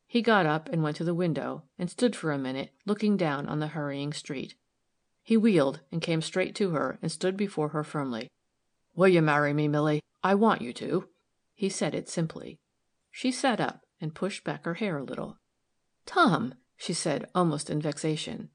He 0.05 0.22
got 0.22 0.45
up 0.45 0.70
and 0.70 0.84
went 0.84 0.97
to 0.97 1.03
the 1.03 1.16
window, 1.16 1.64
and 1.80 1.89
stood 1.89 2.16
for 2.16 2.32
a 2.32 2.38
minute 2.38 2.74
looking 2.86 3.18
down 3.18 3.47
on 3.47 3.60
the 3.60 3.68
hurrying 3.68 4.14
street. 4.14 4.55
He 5.24 5.36
wheeled 5.36 5.82
and 5.91 6.01
came 6.01 6.22
straight 6.22 6.53
to 6.55 6.70
her 6.72 6.99
and 7.01 7.12
stood 7.12 7.36
before 7.36 7.70
her 7.70 7.84
firmly. 7.84 8.30
"Will 8.95 9.08
you 9.08 9.22
marry 9.22 9.53
me, 9.53 9.68
Milly? 9.68 10.01
I 10.24 10.36
want 10.36 10.62
you 10.62 10.74
to." 10.74 11.10
He 11.55 11.70
said 11.70 11.95
it 11.95 12.08
simply. 12.08 12.60
She 13.10 13.32
sat 13.32 13.60
up 13.60 13.86
and 13.99 14.14
pushed 14.14 14.43
back 14.43 14.66
her 14.66 14.76
hair 14.76 14.97
a 14.97 15.03
little. 15.03 15.39
"Tom!" 16.05 16.53
She 16.78 16.93
said, 16.93 17.28
almost 17.34 17.69
in 17.69 17.82
vexation. 17.82 18.49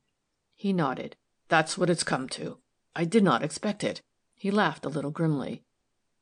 He 0.55 0.73
nodded. 0.73 1.17
"That's 1.49 1.77
what 1.77 1.91
it's 1.91 2.05
come 2.05 2.29
to. 2.31 2.59
I 2.95 3.05
did 3.05 3.25
not 3.25 3.43
expect 3.43 3.83
it." 3.83 4.01
He 4.35 4.51
laughed 4.51 4.85
a 4.85 4.89
little 4.89 5.11
grimly. 5.11 5.65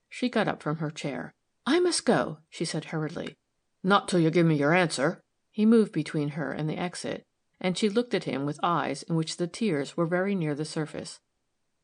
She 0.09 0.29
got 0.29 0.49
up 0.49 0.63
from 0.63 0.79
her 0.79 0.91
chair. 0.91 1.35
"I 1.67 1.79
must 1.79 2.07
go," 2.07 2.39
she 2.49 2.65
said 2.65 2.87
hurriedly. 2.87 3.37
"Not 3.83 4.09
till 4.09 4.19
you 4.19 4.31
give 4.31 4.47
me 4.47 4.57
your 4.57 4.75
answer." 4.75 5.23
He 5.51 5.67
moved 5.67 5.93
between 5.93 6.31
her 6.31 6.53
and 6.53 6.69
the 6.69 6.79
exit, 6.79 7.27
and 7.61 7.77
she 7.77 7.89
looked 7.89 8.15
at 8.15 8.25
him 8.25 8.47
with 8.47 8.59
eyes 8.63 9.03
in 9.03 9.15
which 9.15 9.37
the 9.37 9.47
tears 9.47 9.97
were 9.97 10.07
very 10.07 10.35
near 10.35 10.55
the 10.55 10.65
surface. 10.65 11.21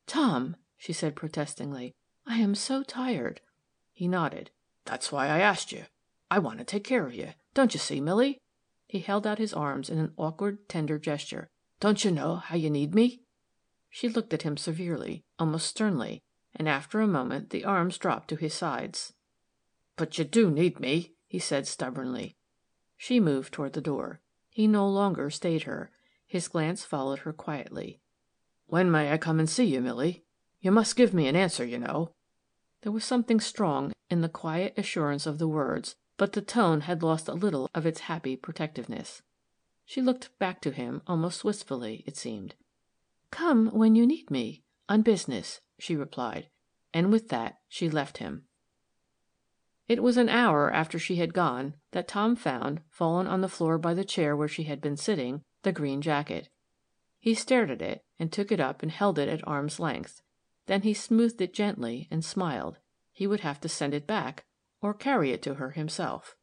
"Tom," 0.07 0.55
she 0.77 0.93
said 0.93 1.15
protestingly, 1.15 1.93
"I 2.25 2.37
am 2.37 2.55
so 2.55 2.81
tired." 2.81 3.41
He 3.93 4.07
nodded. 4.07 4.51
"That's 4.85 5.11
why 5.11 5.27
I 5.27 5.39
asked 5.39 5.71
you. 5.71 5.85
I 6.31 6.39
want 6.39 6.59
to 6.59 6.65
take 6.65 6.83
care 6.83 7.05
of 7.05 7.13
you. 7.13 7.33
Don't 7.53 7.73
you 7.73 7.79
see, 7.79 8.01
Milly?" 8.01 8.41
He 8.87 8.99
held 8.99 9.27
out 9.27 9.37
his 9.37 9.53
arms 9.53 9.89
in 9.89 9.97
an 9.97 10.13
awkward, 10.17 10.69
tender 10.69 10.97
gesture. 10.97 11.49
"Don't 11.79 12.05
you 12.05 12.11
know 12.11 12.37
how 12.37 12.55
you 12.55 12.69
need 12.69 12.95
me?" 12.95 13.21
She 13.89 14.07
looked 14.07 14.33
at 14.33 14.43
him 14.43 14.55
severely, 14.55 15.25
almost 15.37 15.67
sternly, 15.67 16.23
and 16.55 16.69
after 16.69 17.01
a 17.01 17.07
moment 17.07 17.49
the 17.49 17.65
arms 17.65 17.97
dropped 17.97 18.29
to 18.29 18.37
his 18.37 18.53
sides. 18.53 19.13
"But 19.97 20.17
you 20.17 20.23
do 20.23 20.49
need 20.49 20.79
me," 20.79 21.15
he 21.27 21.37
said 21.37 21.67
stubbornly. 21.67 22.37
She 22.95 23.19
moved 23.19 23.53
toward 23.53 23.73
the 23.73 23.81
door. 23.81 24.21
He 24.49 24.67
no 24.67 24.87
longer 24.87 25.29
stayed 25.29 25.63
her. 25.63 25.91
His 26.25 26.47
glance 26.47 26.83
followed 26.83 27.19
her 27.19 27.33
quietly. 27.33 28.01
"When 28.67 28.89
may 28.89 29.11
I 29.11 29.17
come 29.17 29.39
and 29.39 29.49
see 29.49 29.65
you, 29.65 29.81
Milly? 29.81 30.23
You 30.61 30.71
must 30.71 30.95
give 30.95 31.13
me 31.13 31.27
an 31.27 31.35
answer, 31.35 31.65
you 31.65 31.77
know." 31.77 32.13
There 32.81 32.91
was 32.91 33.03
something 33.03 33.39
strong 33.39 33.91
in 34.09 34.21
the 34.21 34.29
quiet 34.29 34.73
assurance 34.77 35.25
of 35.25 35.39
the 35.39 35.47
words, 35.47 35.95
but 36.17 36.33
the 36.33 36.41
tone 36.41 36.81
had 36.81 37.03
lost 37.03 37.27
a 37.27 37.33
little 37.33 37.69
of 37.73 37.85
its 37.85 38.01
happy 38.01 38.35
protectiveness. 38.35 39.21
She 39.85 40.01
looked 40.01 40.37
back 40.39 40.59
to 40.61 40.71
him 40.71 41.01
almost 41.07 41.43
wistfully, 41.45 42.03
it 42.05 42.17
seemed. 42.17 42.55
"Come 43.31 43.67
when 43.67 43.95
you 43.95 44.05
need 44.05 44.29
me 44.29 44.63
on 44.89 45.01
business," 45.03 45.61
she 45.79 45.95
replied, 45.95 46.49
and 46.93 47.11
with 47.11 47.29
that 47.29 47.59
she 47.67 47.89
left 47.89 48.17
him. 48.17 48.47
It 49.87 50.03
was 50.03 50.17
an 50.17 50.27
hour 50.27 50.69
after 50.73 50.99
she 50.99 51.15
had 51.15 51.33
gone 51.33 51.75
that 51.91 52.07
Tom 52.07 52.35
found, 52.35 52.81
fallen 52.89 53.27
on 53.27 53.41
the 53.41 53.47
floor 53.47 53.77
by 53.77 53.93
the 53.93 54.03
chair 54.03 54.35
where 54.35 54.49
she 54.49 54.63
had 54.63 54.81
been 54.81 54.97
sitting, 54.97 55.43
the 55.61 55.71
green 55.71 56.01
jacket. 56.01 56.49
He 57.19 57.33
stared 57.33 57.71
at 57.71 57.81
it, 57.81 58.03
and 58.19 58.31
took 58.31 58.51
it 58.51 58.59
up 58.59 58.81
and 58.81 58.91
held 58.91 59.17
it 59.17 59.29
at 59.29 59.47
arm's 59.47 59.79
length. 59.79 60.21
Then 60.65 60.81
he 60.81 60.93
smoothed 60.93 61.39
it 61.39 61.53
gently 61.53 62.07
and 62.11 62.25
smiled. 62.25 62.79
He 63.13 63.27
would 63.27 63.39
have 63.41 63.61
to 63.61 63.69
send 63.69 63.93
it 63.93 64.05
back, 64.05 64.45
or 64.81 64.93
carry 64.93 65.31
it 65.31 65.41
to 65.43 65.55
her 65.55 65.71
himself. 65.71 66.35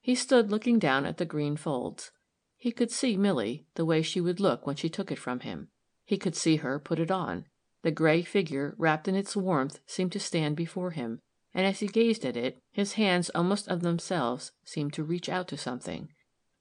He 0.00 0.14
stood 0.14 0.50
looking 0.50 0.78
down 0.78 1.06
at 1.06 1.16
the 1.16 1.24
green 1.24 1.56
folds. 1.56 2.10
He 2.56 2.72
could 2.72 2.90
see 2.90 3.16
Milly, 3.16 3.66
the 3.74 3.84
way 3.84 4.02
she 4.02 4.20
would 4.20 4.40
look 4.40 4.66
when 4.66 4.76
she 4.76 4.88
took 4.88 5.10
it 5.10 5.18
from 5.18 5.40
him. 5.40 5.68
He 6.04 6.18
could 6.18 6.36
see 6.36 6.56
her 6.56 6.78
put 6.78 6.98
it 6.98 7.10
on. 7.10 7.46
The 7.82 7.90
gray 7.90 8.22
figure 8.22 8.74
wrapped 8.78 9.08
in 9.08 9.14
its 9.14 9.36
warmth 9.36 9.80
seemed 9.86 10.12
to 10.12 10.20
stand 10.20 10.56
before 10.56 10.92
him 10.92 11.20
and 11.54 11.64
as 11.64 11.78
he 11.78 11.86
gazed 11.86 12.24
at 12.24 12.36
it, 12.36 12.60
his 12.72 12.94
hands 12.94 13.30
almost 13.30 13.68
of 13.68 13.80
themselves 13.80 14.52
seemed 14.64 14.92
to 14.94 15.04
reach 15.04 15.28
out 15.28 15.46
to 15.48 15.56
something. 15.56 16.08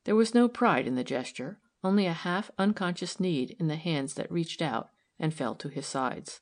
There 0.03 0.15
was 0.15 0.35
no 0.35 0.47
pride 0.47 0.85
in 0.85 0.95
the 0.95 1.03
gesture, 1.03 1.59
only 1.83 2.05
a 2.05 2.13
half 2.13 2.51
unconscious 2.59 3.19
need 3.19 3.55
in 3.59 3.67
the 3.67 3.75
hands 3.75 4.13
that 4.13 4.31
reached 4.31 4.61
out 4.61 4.89
and 5.19 5.33
fell 5.33 5.55
to 5.55 5.69
his 5.69 5.87
sides. 5.87 6.41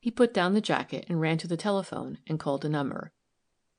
He 0.00 0.10
put 0.10 0.34
down 0.34 0.54
the 0.54 0.60
jacket 0.60 1.06
and 1.08 1.20
ran 1.20 1.38
to 1.38 1.48
the 1.48 1.56
telephone 1.56 2.18
and 2.26 2.40
called 2.40 2.64
a 2.64 2.68
number. 2.68 3.12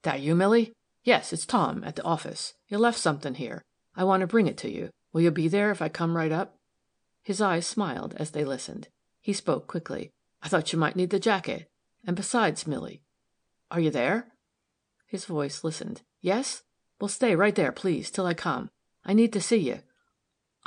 "That 0.05 0.21
you, 0.21 0.35
Milly? 0.35 0.71
Yes, 1.03 1.33
it's 1.33 1.47
Tom, 1.47 1.83
at 1.83 1.95
the 1.95 2.03
office. 2.03 2.53
You 2.67 2.77
left 2.77 2.99
something 2.99 3.33
here. 3.33 3.63
I 3.95 4.03
want 4.03 4.21
to 4.21 4.27
bring 4.27 4.45
it 4.45 4.55
to 4.59 4.69
you. 4.69 4.91
Will 5.11 5.21
you 5.21 5.31
be 5.31 5.47
there 5.47 5.71
if 5.71 5.81
I 5.81 5.89
come 5.89 6.15
right 6.15 6.31
up?" 6.31 6.59
His 7.23 7.41
eyes 7.41 7.65
smiled 7.65 8.13
as 8.17 8.29
they 8.29 8.45
listened. 8.45 8.87
He 9.19 9.33
spoke 9.33 9.65
quickly. 9.65 10.11
"I 10.43 10.47
thought 10.47 10.71
you 10.71 10.77
might 10.77 10.95
need 10.95 11.09
the 11.09 11.19
jacket. 11.19 11.67
And 12.05 12.15
besides, 12.15 12.67
Milly, 12.67 13.01
are 13.71 13.79
you 13.79 13.89
there?" 13.89 14.31
His 15.07 15.25
voice 15.25 15.63
listened. 15.63 16.03
"Yes? 16.21 16.61
Well, 17.01 17.07
stay 17.07 17.35
right 17.35 17.55
there, 17.55 17.71
please, 17.71 18.11
till 18.11 18.27
I 18.27 18.35
come. 18.35 18.69
I 19.03 19.13
need 19.13 19.33
to 19.33 19.41
see 19.41 19.57
you." 19.57 19.81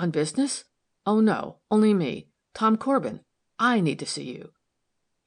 "On 0.01 0.11
business?" 0.11 0.65
"Oh, 1.07 1.21
no. 1.21 1.61
Only 1.71 1.95
me. 1.95 2.27
Tom 2.55 2.77
Corbin. 2.77 3.21
I 3.57 3.79
need 3.79 4.01
to 4.01 4.07
see 4.07 4.25
you." 4.25 4.53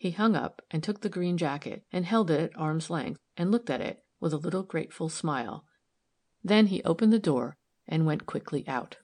He 0.02 0.10
hung 0.10 0.36
up 0.36 0.64
and 0.72 0.82
took 0.82 1.02
the 1.02 1.10
green 1.10 1.38
jacket 1.38 1.84
and 1.94 2.08
held 2.08 2.32
it 2.32 2.40
at 2.40 2.58
arm's 2.58 2.90
length 2.90 3.20
and 3.38 3.52
looked 3.52 3.70
at 3.70 3.82
it 3.82 4.04
with 4.20 4.34
a 4.34 4.38
little 4.38 4.64
grateful 4.64 5.10
smile. 5.10 5.64
Then 6.44 6.66
he 6.66 6.82
opened 6.82 7.14
the 7.14 7.20
door 7.20 7.56
and 7.88 8.08
went 8.08 8.26
quickly 8.26 8.68
out. 8.68 8.98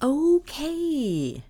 Okay. 0.00 1.42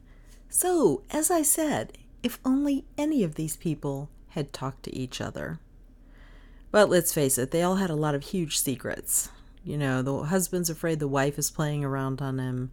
So, 0.48 1.02
as 1.10 1.30
I 1.30 1.42
said, 1.42 1.98
if 2.22 2.40
only 2.46 2.86
any 2.96 3.22
of 3.22 3.34
these 3.34 3.58
people 3.58 4.08
had 4.28 4.54
talked 4.54 4.84
to 4.84 4.96
each 4.96 5.20
other. 5.20 5.60
But 6.70 6.88
let's 6.88 7.12
face 7.12 7.36
it, 7.36 7.50
they 7.50 7.62
all 7.62 7.76
had 7.76 7.90
a 7.90 7.94
lot 7.94 8.14
of 8.14 8.22
huge 8.22 8.58
secrets. 8.58 9.28
You 9.64 9.76
know, 9.76 10.02
the 10.02 10.24
husband's 10.24 10.70
afraid 10.70 11.00
the 11.00 11.08
wife 11.08 11.38
is 11.38 11.50
playing 11.50 11.84
around 11.84 12.22
on 12.22 12.38
him. 12.38 12.70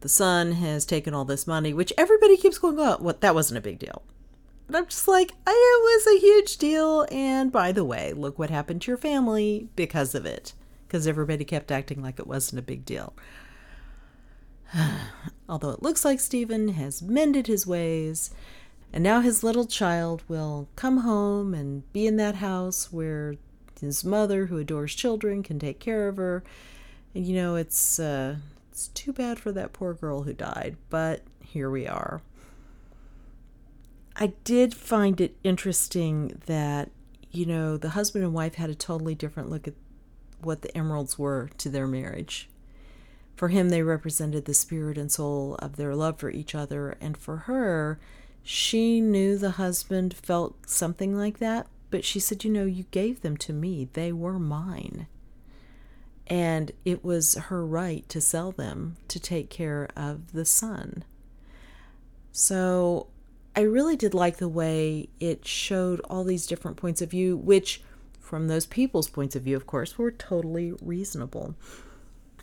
The 0.00 0.08
son 0.08 0.52
has 0.52 0.84
taken 0.84 1.14
all 1.14 1.24
this 1.24 1.46
money, 1.46 1.72
which 1.72 1.92
everybody 1.96 2.36
keeps 2.36 2.58
going, 2.58 2.76
oh, 2.78 3.14
that 3.20 3.34
wasn't 3.34 3.58
a 3.58 3.62
big 3.62 3.78
deal. 3.78 4.02
And 4.68 4.76
I'm 4.76 4.86
just 4.86 5.08
like, 5.08 5.30
it 5.30 5.36
was 5.46 6.06
a 6.06 6.20
huge 6.20 6.58
deal. 6.58 7.06
And 7.10 7.50
by 7.50 7.72
the 7.72 7.84
way, 7.84 8.12
look 8.12 8.38
what 8.38 8.50
happened 8.50 8.82
to 8.82 8.90
your 8.90 8.98
family 8.98 9.68
because 9.76 10.14
of 10.14 10.26
it. 10.26 10.52
Because 10.86 11.06
everybody 11.06 11.44
kept 11.44 11.72
acting 11.72 12.02
like 12.02 12.18
it 12.18 12.26
wasn't 12.26 12.58
a 12.58 12.62
big 12.62 12.84
deal. 12.84 13.14
Although 15.48 15.70
it 15.70 15.82
looks 15.82 16.04
like 16.04 16.20
Stephen 16.20 16.68
has 16.70 17.00
mended 17.02 17.46
his 17.46 17.66
ways, 17.66 18.30
and 18.92 19.02
now 19.02 19.20
his 19.20 19.42
little 19.42 19.66
child 19.66 20.22
will 20.28 20.68
come 20.76 20.98
home 20.98 21.54
and 21.54 21.90
be 21.92 22.06
in 22.06 22.16
that 22.16 22.36
house 22.36 22.92
where 22.92 23.36
his 23.80 24.04
mother, 24.04 24.46
who 24.46 24.58
adores 24.58 24.94
children, 24.94 25.42
can 25.42 25.58
take 25.58 25.80
care 25.80 26.08
of 26.08 26.16
her. 26.16 26.42
And 27.14 27.26
you 27.26 27.34
know, 27.34 27.56
it's 27.56 27.98
uh, 27.98 28.36
it's 28.70 28.88
too 28.88 29.12
bad 29.12 29.38
for 29.38 29.52
that 29.52 29.72
poor 29.72 29.94
girl 29.94 30.22
who 30.22 30.32
died, 30.32 30.76
but 30.90 31.22
here 31.40 31.70
we 31.70 31.86
are. 31.86 32.20
I 34.16 34.28
did 34.44 34.74
find 34.74 35.20
it 35.20 35.36
interesting 35.44 36.40
that 36.46 36.90
you 37.30 37.46
know 37.46 37.76
the 37.76 37.90
husband 37.90 38.24
and 38.24 38.32
wife 38.32 38.54
had 38.54 38.70
a 38.70 38.74
totally 38.74 39.14
different 39.14 39.50
look 39.50 39.68
at 39.68 39.74
what 40.40 40.62
the 40.62 40.76
emeralds 40.76 41.18
were 41.18 41.50
to 41.58 41.68
their 41.68 41.86
marriage. 41.86 42.48
For 43.36 43.48
him, 43.48 43.68
they 43.68 43.82
represented 43.82 44.46
the 44.46 44.54
spirit 44.54 44.96
and 44.96 45.12
soul 45.12 45.56
of 45.56 45.76
their 45.76 45.94
love 45.94 46.18
for 46.18 46.30
each 46.30 46.54
other. 46.54 46.96
And 47.00 47.16
for 47.16 47.36
her, 47.36 47.98
she 48.42 49.00
knew 49.00 49.36
the 49.36 49.52
husband 49.52 50.14
felt 50.14 50.68
something 50.68 51.16
like 51.16 51.38
that, 51.38 51.66
but 51.90 52.04
she 52.04 52.20
said, 52.20 52.44
You 52.44 52.50
know, 52.50 52.64
you 52.64 52.84
gave 52.90 53.22
them 53.22 53.36
to 53.38 53.52
me, 53.52 53.88
they 53.92 54.12
were 54.12 54.38
mine. 54.38 55.06
And 56.26 56.72
it 56.84 57.04
was 57.04 57.34
her 57.34 57.64
right 57.64 58.08
to 58.08 58.20
sell 58.20 58.50
them 58.50 58.96
to 59.08 59.20
take 59.20 59.48
care 59.48 59.88
of 59.96 60.32
the 60.32 60.44
son. 60.44 61.04
So 62.32 63.06
I 63.54 63.60
really 63.60 63.96
did 63.96 64.12
like 64.12 64.36
the 64.36 64.48
way 64.48 65.08
it 65.20 65.46
showed 65.46 66.00
all 66.00 66.24
these 66.24 66.46
different 66.46 66.76
points 66.76 67.00
of 67.00 67.10
view, 67.10 67.36
which, 67.36 67.80
from 68.20 68.48
those 68.48 68.66
people's 68.66 69.08
points 69.08 69.36
of 69.36 69.44
view, 69.44 69.56
of 69.56 69.66
course, 69.66 69.96
were 69.96 70.10
totally 70.10 70.74
reasonable. 70.82 71.54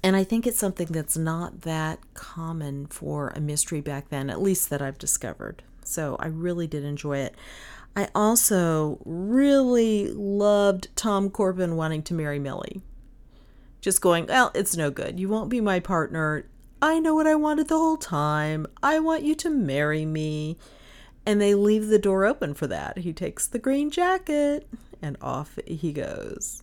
And 0.01 0.15
I 0.15 0.23
think 0.23 0.47
it's 0.47 0.57
something 0.57 0.87
that's 0.87 1.17
not 1.17 1.61
that 1.61 1.99
common 2.13 2.87
for 2.87 3.29
a 3.29 3.39
mystery 3.39 3.79
back 3.79 4.09
then, 4.09 4.29
at 4.29 4.41
least 4.41 4.69
that 4.69 4.81
I've 4.81 4.97
discovered. 4.97 5.61
So 5.83 6.15
I 6.19 6.27
really 6.27 6.67
did 6.67 6.83
enjoy 6.83 7.19
it. 7.19 7.35
I 7.95 8.09
also 8.15 8.99
really 9.05 10.09
loved 10.11 10.89
Tom 10.95 11.29
Corbin 11.29 11.75
wanting 11.75 12.01
to 12.03 12.13
marry 12.13 12.39
Millie. 12.39 12.81
Just 13.81 14.01
going, 14.01 14.25
well, 14.27 14.51
it's 14.55 14.75
no 14.75 14.89
good. 14.89 15.19
You 15.19 15.29
won't 15.29 15.49
be 15.49 15.61
my 15.61 15.79
partner. 15.79 16.47
I 16.81 16.99
know 16.99 17.13
what 17.13 17.27
I 17.27 17.35
wanted 17.35 17.67
the 17.67 17.77
whole 17.77 17.97
time. 17.97 18.65
I 18.81 18.99
want 18.99 19.23
you 19.23 19.35
to 19.35 19.49
marry 19.49 20.05
me. 20.05 20.57
And 21.25 21.39
they 21.39 21.53
leave 21.53 21.87
the 21.87 21.99
door 21.99 22.25
open 22.25 22.53
for 22.53 22.67
that. 22.67 22.97
He 22.99 23.13
takes 23.13 23.47
the 23.47 23.59
green 23.59 23.91
jacket 23.91 24.67
and 25.01 25.17
off 25.21 25.59
he 25.65 25.93
goes. 25.93 26.62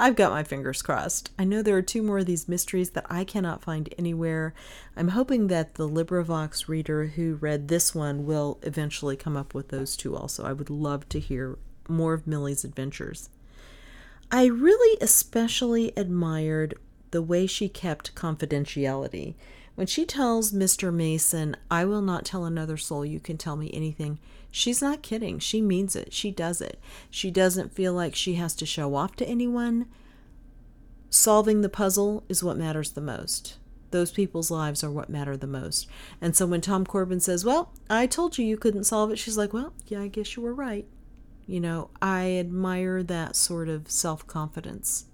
I've 0.00 0.14
got 0.14 0.30
my 0.30 0.44
fingers 0.44 0.80
crossed. 0.80 1.32
I 1.40 1.42
know 1.42 1.60
there 1.60 1.76
are 1.76 1.82
two 1.82 2.04
more 2.04 2.20
of 2.20 2.26
these 2.26 2.48
mysteries 2.48 2.90
that 2.90 3.06
I 3.10 3.24
cannot 3.24 3.64
find 3.64 3.92
anywhere. 3.98 4.54
I'm 4.96 5.08
hoping 5.08 5.48
that 5.48 5.74
the 5.74 5.88
LibriVox 5.88 6.68
reader 6.68 7.06
who 7.06 7.34
read 7.34 7.66
this 7.66 7.96
one 7.96 8.24
will 8.24 8.60
eventually 8.62 9.16
come 9.16 9.36
up 9.36 9.54
with 9.54 9.70
those 9.70 9.96
two 9.96 10.16
also. 10.16 10.44
I 10.44 10.52
would 10.52 10.70
love 10.70 11.08
to 11.08 11.18
hear 11.18 11.58
more 11.88 12.14
of 12.14 12.28
Millie's 12.28 12.62
adventures. 12.64 13.28
I 14.30 14.46
really 14.46 14.96
especially 15.00 15.92
admired 15.96 16.74
the 17.10 17.22
way 17.22 17.48
she 17.48 17.68
kept 17.68 18.14
confidentiality. 18.14 19.34
When 19.74 19.88
she 19.88 20.06
tells 20.06 20.52
Mr. 20.52 20.94
Mason, 20.94 21.56
I 21.72 21.84
will 21.84 22.02
not 22.02 22.24
tell 22.24 22.44
another 22.44 22.76
soul 22.76 23.04
you 23.04 23.18
can 23.18 23.36
tell 23.36 23.56
me 23.56 23.68
anything, 23.72 24.20
She's 24.50 24.80
not 24.80 25.02
kidding. 25.02 25.38
She 25.38 25.60
means 25.60 25.94
it. 25.94 26.12
She 26.12 26.30
does 26.30 26.60
it. 26.60 26.80
She 27.10 27.30
doesn't 27.30 27.74
feel 27.74 27.92
like 27.92 28.14
she 28.14 28.34
has 28.34 28.54
to 28.56 28.66
show 28.66 28.94
off 28.94 29.16
to 29.16 29.28
anyone. 29.28 29.86
Solving 31.10 31.60
the 31.60 31.68
puzzle 31.68 32.24
is 32.28 32.42
what 32.42 32.56
matters 32.56 32.92
the 32.92 33.00
most. 33.00 33.58
Those 33.90 34.10
people's 34.10 34.50
lives 34.50 34.84
are 34.84 34.90
what 34.90 35.08
matter 35.08 35.36
the 35.36 35.46
most. 35.46 35.86
And 36.20 36.36
so 36.36 36.46
when 36.46 36.60
Tom 36.60 36.84
Corbin 36.84 37.20
says, 37.20 37.44
Well, 37.44 37.72
I 37.88 38.06
told 38.06 38.36
you 38.36 38.44
you 38.44 38.58
couldn't 38.58 38.84
solve 38.84 39.10
it, 39.10 39.18
she's 39.18 39.38
like, 39.38 39.52
Well, 39.52 39.72
yeah, 39.86 40.02
I 40.02 40.08
guess 40.08 40.36
you 40.36 40.42
were 40.42 40.54
right. 40.54 40.86
You 41.46 41.60
know, 41.60 41.88
I 42.02 42.32
admire 42.32 43.02
that 43.02 43.34
sort 43.34 43.70
of 43.70 43.90
self 43.90 44.26
confidence. 44.26 45.06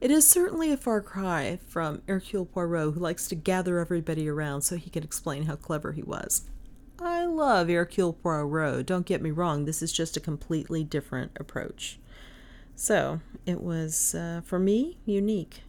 It 0.00 0.12
is 0.12 0.28
certainly 0.28 0.70
a 0.70 0.76
far 0.76 1.00
cry 1.00 1.58
from 1.66 2.02
Hercule 2.06 2.46
Poirot, 2.46 2.94
who 2.94 3.00
likes 3.00 3.26
to 3.28 3.34
gather 3.34 3.80
everybody 3.80 4.28
around 4.28 4.62
so 4.62 4.76
he 4.76 4.90
can 4.90 5.02
explain 5.02 5.44
how 5.44 5.56
clever 5.56 5.90
he 5.90 6.02
was. 6.02 6.42
I 7.00 7.26
love 7.26 7.68
Hercule 7.68 8.12
Poirot. 8.12 8.86
Don't 8.86 9.06
get 9.06 9.22
me 9.22 9.30
wrong, 9.30 9.64
this 9.64 9.82
is 9.82 9.92
just 9.92 10.16
a 10.16 10.20
completely 10.20 10.82
different 10.82 11.32
approach. 11.38 11.98
So 12.74 13.20
it 13.46 13.60
was, 13.60 14.14
uh, 14.14 14.40
for 14.44 14.58
me, 14.58 14.98
unique. 15.04 15.62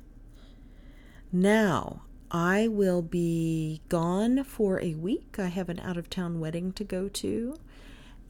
Now, 1.31 2.03
I 2.31 2.67
will 2.67 3.01
be 3.01 3.81
gone 3.89 4.43
for 4.43 4.79
a 4.81 4.93
week. 4.95 5.37
I 5.39 5.47
have 5.47 5.69
an 5.69 5.79
out 5.79 5.97
of 5.97 6.09
town 6.09 6.39
wedding 6.39 6.71
to 6.73 6.83
go 6.83 7.07
to. 7.09 7.57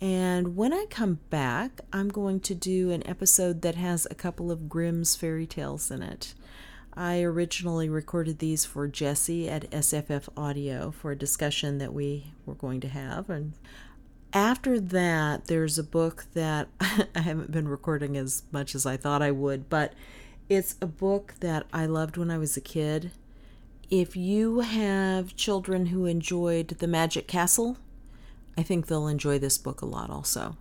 And 0.01 0.55
when 0.55 0.73
I 0.73 0.85
come 0.89 1.19
back, 1.29 1.81
I'm 1.91 2.07
going 2.07 2.39
to 2.41 2.55
do 2.55 2.91
an 2.91 3.05
episode 3.05 3.61
that 3.63 3.75
has 3.75 4.07
a 4.09 4.15
couple 4.15 4.51
of 4.51 4.69
Grimm's 4.69 5.15
fairy 5.15 5.45
tales 5.45 5.91
in 5.91 6.01
it. 6.01 6.33
I 6.93 7.21
originally 7.21 7.89
recorded 7.89 8.39
these 8.39 8.65
for 8.65 8.87
Jesse 8.87 9.49
at 9.49 9.69
SFF 9.71 10.29
Audio 10.35 10.91
for 10.91 11.11
a 11.11 11.17
discussion 11.17 11.77
that 11.77 11.93
we 11.93 12.33
were 12.45 12.55
going 12.55 12.81
to 12.81 12.87
have. 12.87 13.29
And 13.29 13.53
after 14.33 14.79
that, 14.79 15.45
there's 15.45 15.77
a 15.77 15.83
book 15.83 16.25
that 16.33 16.67
I 16.79 17.21
haven't 17.21 17.51
been 17.51 17.67
recording 17.67 18.17
as 18.17 18.43
much 18.51 18.75
as 18.75 18.85
I 18.85 18.97
thought 18.97 19.21
I 19.21 19.31
would, 19.31 19.69
but 19.69 19.93
it's 20.49 20.75
a 20.81 20.87
book 20.87 21.35
that 21.39 21.65
I 21.71 21.85
loved 21.85 22.17
when 22.17 22.31
I 22.31 22.37
was 22.37 22.57
a 22.57 22.61
kid. 22.61 23.11
If 23.89 24.15
you 24.15 24.59
have 24.59 25.35
children 25.35 25.87
who 25.87 26.05
enjoyed 26.05 26.67
The 26.67 26.87
Magic 26.87 27.27
Castle, 27.27 27.77
I 28.57 28.63
think 28.63 28.87
they'll 28.87 29.07
enjoy 29.07 29.39
this 29.39 29.57
book 29.57 29.81
a 29.81 29.85
lot 29.85 30.09
also. 30.09 30.57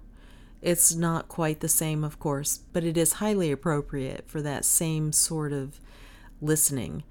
It's 0.61 0.95
not 0.95 1.29
quite 1.29 1.61
the 1.61 1.69
same, 1.69 2.05
of 2.05 2.19
course, 2.19 2.61
but 2.73 2.85
it 2.85 2.97
is 2.97 3.15
highly 3.15 3.51
appropriate 3.51 4.25
for 4.29 4.43
that 4.43 4.65
same 4.65 5.13
sort 5.13 5.53
of 5.53 5.81
listening 6.41 7.03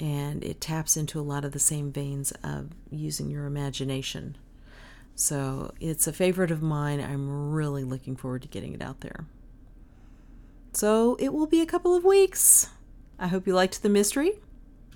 and 0.00 0.42
it 0.42 0.60
taps 0.60 0.96
into 0.96 1.20
a 1.20 1.22
lot 1.22 1.44
of 1.44 1.52
the 1.52 1.58
same 1.58 1.92
veins 1.92 2.32
of 2.42 2.70
using 2.90 3.30
your 3.30 3.46
imagination. 3.46 4.36
So 5.14 5.72
it's 5.80 6.06
a 6.06 6.12
favorite 6.12 6.50
of 6.50 6.62
mine. 6.62 7.00
I'm 7.00 7.52
really 7.52 7.84
looking 7.84 8.16
forward 8.16 8.42
to 8.42 8.48
getting 8.48 8.74
it 8.74 8.82
out 8.82 9.00
there. 9.00 9.26
So 10.72 11.16
it 11.20 11.32
will 11.32 11.46
be 11.46 11.60
a 11.60 11.66
couple 11.66 11.94
of 11.94 12.04
weeks. 12.04 12.68
I 13.18 13.28
hope 13.28 13.46
you 13.46 13.54
liked 13.54 13.82
the 13.82 13.88
mystery, 13.88 14.32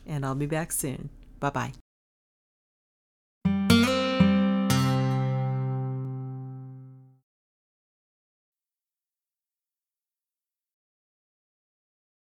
and 0.04 0.26
I'll 0.26 0.34
be 0.34 0.46
back 0.46 0.72
soon. 0.72 1.10
Bye 1.38 1.50
bye. 1.50 1.72